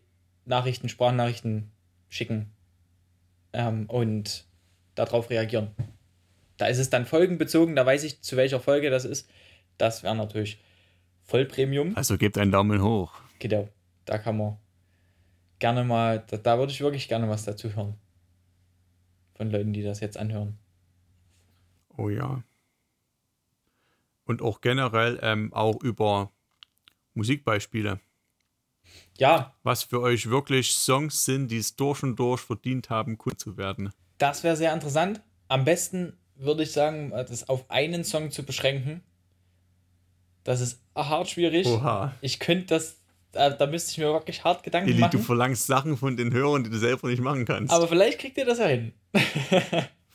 Nachrichten, 0.46 0.88
Sprachnachrichten 0.88 1.70
schicken 2.08 2.52
ähm, 3.52 3.86
und 3.86 4.46
darauf 4.94 5.30
reagieren. 5.30 5.70
Da 6.56 6.66
ist 6.66 6.78
es 6.78 6.88
dann 6.88 7.04
folgenbezogen, 7.04 7.76
da 7.76 7.84
weiß 7.84 8.04
ich, 8.04 8.22
zu 8.22 8.36
welcher 8.36 8.60
Folge 8.60 8.90
das 8.90 9.04
ist. 9.04 9.28
Das 9.76 10.02
wäre 10.02 10.16
natürlich 10.16 10.58
Vollpremium. 11.24 11.96
Also 11.96 12.16
gebt 12.16 12.38
einen 12.38 12.52
Daumen 12.52 12.82
hoch. 12.82 13.12
Genau, 13.38 13.68
da 14.06 14.18
kann 14.18 14.38
man 14.38 14.56
gerne 15.58 15.84
mal, 15.84 16.24
da, 16.28 16.36
da 16.36 16.58
würde 16.58 16.72
ich 16.72 16.80
wirklich 16.80 17.08
gerne 17.08 17.28
was 17.28 17.44
dazu 17.44 17.74
hören. 17.74 17.94
Von 19.34 19.50
Leuten, 19.50 19.72
die 19.72 19.82
das 19.82 20.00
jetzt 20.00 20.16
anhören. 20.16 20.58
Oh 21.96 22.08
ja. 22.08 22.42
Und 24.24 24.42
auch 24.42 24.60
generell 24.60 25.18
ähm, 25.22 25.52
auch 25.52 25.82
über 25.82 26.32
Musikbeispiele. 27.14 28.00
Ja, 29.18 29.54
Was 29.62 29.82
für 29.84 30.00
euch 30.00 30.28
wirklich 30.28 30.72
Songs 30.74 31.24
sind, 31.24 31.48
die 31.50 31.56
es 31.58 31.74
durch 31.76 32.02
und 32.02 32.16
durch 32.16 32.40
verdient 32.42 32.90
haben, 32.90 33.16
cool 33.24 33.36
zu 33.36 33.56
werden. 33.56 33.90
das 34.18 34.44
wäre 34.44 34.56
sehr 34.56 34.72
interessant. 34.74 35.20
Am 35.48 35.64
besten 35.64 36.16
würde 36.34 36.64
ich 36.64 36.72
sagen, 36.72 37.10
das 37.10 37.48
auf 37.48 37.70
einen 37.70 38.04
Song 38.04 38.30
zu 38.30 38.42
beschränken. 38.42 39.02
Das 40.44 40.60
ist 40.60 40.80
hart 40.94 41.28
schwierig. 41.30 41.66
Oha. 41.66 42.14
Ich 42.20 42.38
könnte 42.38 42.66
das, 42.74 42.96
da, 43.32 43.50
da 43.50 43.66
müsste 43.66 43.92
ich 43.92 43.98
mir 43.98 44.04
wirklich 44.12 44.44
hart 44.44 44.62
Gedanken 44.62 44.88
Eli, 44.90 44.98
du 44.98 45.00
machen. 45.02 45.22
verlangst 45.22 45.66
Sachen 45.66 45.96
von 45.96 46.16
den 46.16 46.32
Hörern, 46.32 46.62
die 46.64 46.70
du 46.70 46.78
selber 46.78 47.08
nicht 47.08 47.22
machen 47.22 47.44
kannst. 47.46 47.72
Aber 47.72 47.88
vielleicht 47.88 48.18
kriegt 48.18 48.36
ihr 48.38 48.44
das 48.44 48.58
ja 48.58 48.66
hin. 48.66 48.92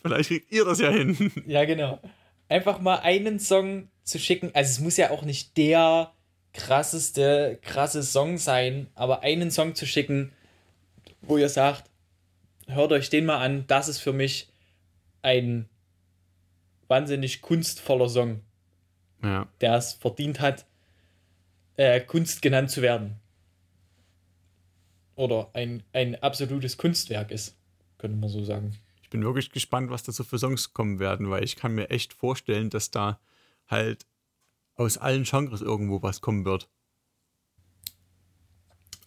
Vielleicht 0.04 0.30
kriegt 0.30 0.50
ihr 0.50 0.64
das 0.64 0.80
ja 0.80 0.90
hin. 0.90 1.30
Ja, 1.46 1.64
genau. 1.64 2.00
Einfach 2.48 2.80
mal 2.80 2.96
einen 2.96 3.38
Song 3.38 3.88
zu 4.02 4.18
schicken. 4.18 4.50
Also 4.52 4.70
es 4.70 4.80
muss 4.80 4.96
ja 4.96 5.10
auch 5.10 5.22
nicht 5.22 5.56
der 5.56 6.12
krasseste, 6.54 7.58
krasse 7.62 8.02
Song 8.02 8.38
sein, 8.38 8.88
aber 8.94 9.22
einen 9.22 9.50
Song 9.50 9.74
zu 9.74 9.86
schicken, 9.86 10.32
wo 11.22 11.38
ihr 11.38 11.48
sagt, 11.48 11.88
hört 12.66 12.92
euch 12.92 13.10
den 13.10 13.24
mal 13.26 13.38
an, 13.38 13.66
das 13.66 13.88
ist 13.88 13.98
für 13.98 14.12
mich 14.12 14.48
ein 15.22 15.68
wahnsinnig 16.88 17.40
kunstvoller 17.42 18.08
Song, 18.08 18.40
Ja. 19.22 19.48
der 19.60 19.76
es 19.76 19.94
verdient 19.94 20.40
hat, 20.40 20.66
äh, 21.76 22.00
Kunst 22.00 22.42
genannt 22.42 22.70
zu 22.70 22.82
werden. 22.82 23.16
Oder 25.14 25.50
ein, 25.54 25.82
ein 25.92 26.20
absolutes 26.22 26.76
Kunstwerk 26.76 27.30
ist, 27.30 27.56
könnte 27.98 28.16
man 28.18 28.28
so 28.28 28.44
sagen. 28.44 28.76
Ich 29.02 29.10
bin 29.10 29.22
wirklich 29.22 29.50
gespannt, 29.50 29.90
was 29.90 30.02
da 30.02 30.12
so 30.12 30.24
für 30.24 30.38
Songs 30.38 30.72
kommen 30.72 30.98
werden, 30.98 31.30
weil 31.30 31.44
ich 31.44 31.56
kann 31.56 31.74
mir 31.74 31.90
echt 31.90 32.12
vorstellen, 32.14 32.70
dass 32.70 32.90
da 32.90 33.20
halt 33.68 34.06
aus 34.76 34.98
allen 34.98 35.24
Genres 35.24 35.60
irgendwo 35.60 36.02
was 36.02 36.20
kommen 36.20 36.44
wird. 36.44 36.70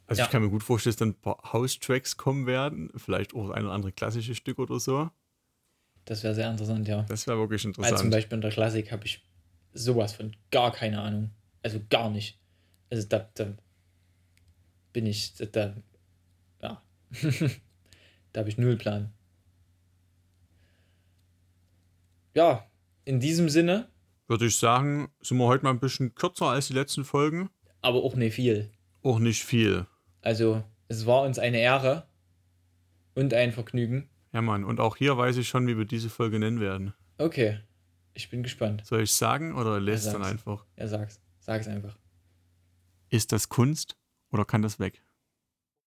Also 0.07 0.20
Ja. 0.20 0.26
ich 0.26 0.32
kann 0.32 0.43
mir 0.43 0.49
gut 0.49 0.63
vorstellen, 0.63 0.91
dass 0.91 0.99
dann 0.99 1.09
ein 1.09 1.22
paar 1.22 1.53
House-Tracks 1.53 2.18
kommen 2.18 2.45
werden, 2.45 2.91
vielleicht 2.95 3.34
auch 3.34 3.49
ein 3.49 3.63
oder 3.66 3.74
andere 3.74 3.91
klassische 3.91 4.36
Stück 4.36 4.59
oder 4.59 4.80
so. 4.80 5.09
Das 6.05 6.24
wäre 6.24 6.36
sehr 6.36 6.51
interessant, 6.51 6.88
ja. 6.88 7.01
Das 7.03 7.26
wäre 7.26 7.39
wirklich 7.39 7.66
Weil 7.66 7.74
zum 7.74 7.84
interessant. 7.84 8.11
Beispiel 8.11 8.36
in 8.36 8.41
der 8.41 8.51
Klassik 8.51 8.91
habe 8.91 9.05
ich 9.05 9.24
sowas 9.74 10.13
von 10.13 10.36
gar 10.51 10.72
keine 10.72 11.01
Ahnung. 11.01 11.32
Also 11.63 11.82
gar 11.89 12.11
nicht. 12.11 12.39
Also 12.91 13.07
da, 13.07 13.28
da 13.34 13.57
bin 14.93 15.07
ich, 15.07 15.34
da, 15.34 15.45
da 15.47 15.76
ja. 16.61 16.84
da 18.34 18.39
habe 18.39 18.49
ich 18.49 18.59
null 18.59 18.78
Plan. 18.78 19.11
Ja, 22.36 22.70
in 23.05 23.20
diesem 23.20 23.49
Sinne, 23.49 23.89
Würde 24.28 24.45
ich 24.47 24.57
sagen, 24.57 25.09
sind 25.21 25.38
wir 25.38 25.45
heute 25.45 25.63
mal 25.63 25.69
ein 25.71 25.80
bisschen 25.80 26.15
kürzer 26.15 26.47
als 26.47 26.67
die 26.67 26.73
letzten 26.73 27.05
Folgen. 27.05 27.49
aber 27.82 28.03
auch 28.03 28.15
nicht 28.15 28.36
viel. 28.36 28.71
Auch 29.03 29.19
nicht 29.19 29.43
viel. 29.43 29.86
Also 30.21 30.63
es 30.88 31.05
war 31.05 31.21
uns 31.21 31.38
eine 31.38 31.59
Ehre 31.59 32.07
und 33.13 33.34
ein 33.34 33.51
Vergnügen. 33.51 34.09
Ja, 34.34 34.41
Mann. 34.41 34.63
Und 34.63 34.80
auch 34.80 34.95
hier 34.97 35.17
weiß 35.17 35.38
ich 35.38 35.47
schon, 35.47 35.67
wie 35.67 35.78
wir 35.78 35.86
diese 35.86 36.09
Folge 36.09 36.39
nennen 36.39 36.59
werden. 36.59 36.93
Okay, 37.19 37.59
ich 38.15 38.30
bin 38.30 38.41
gespannt. 38.43 38.84
Soll 38.86 39.03
ich 39.03 39.11
sagen 39.13 39.53
oder 39.55 39.80
lässt 39.80 40.07
Ja, 40.07 40.13
dann 40.13 40.23
einfach? 40.23 40.65
Ja, 40.78 40.88
sag's. 40.88 41.21
Sag's 41.39 41.67
einfach. 41.67 41.95
Ist 43.09 43.32
das 43.32 43.47
Kunst 43.49 43.95
oder 44.32 44.43
kann 44.43 44.63
das 44.63 44.80
weg? 44.80 45.03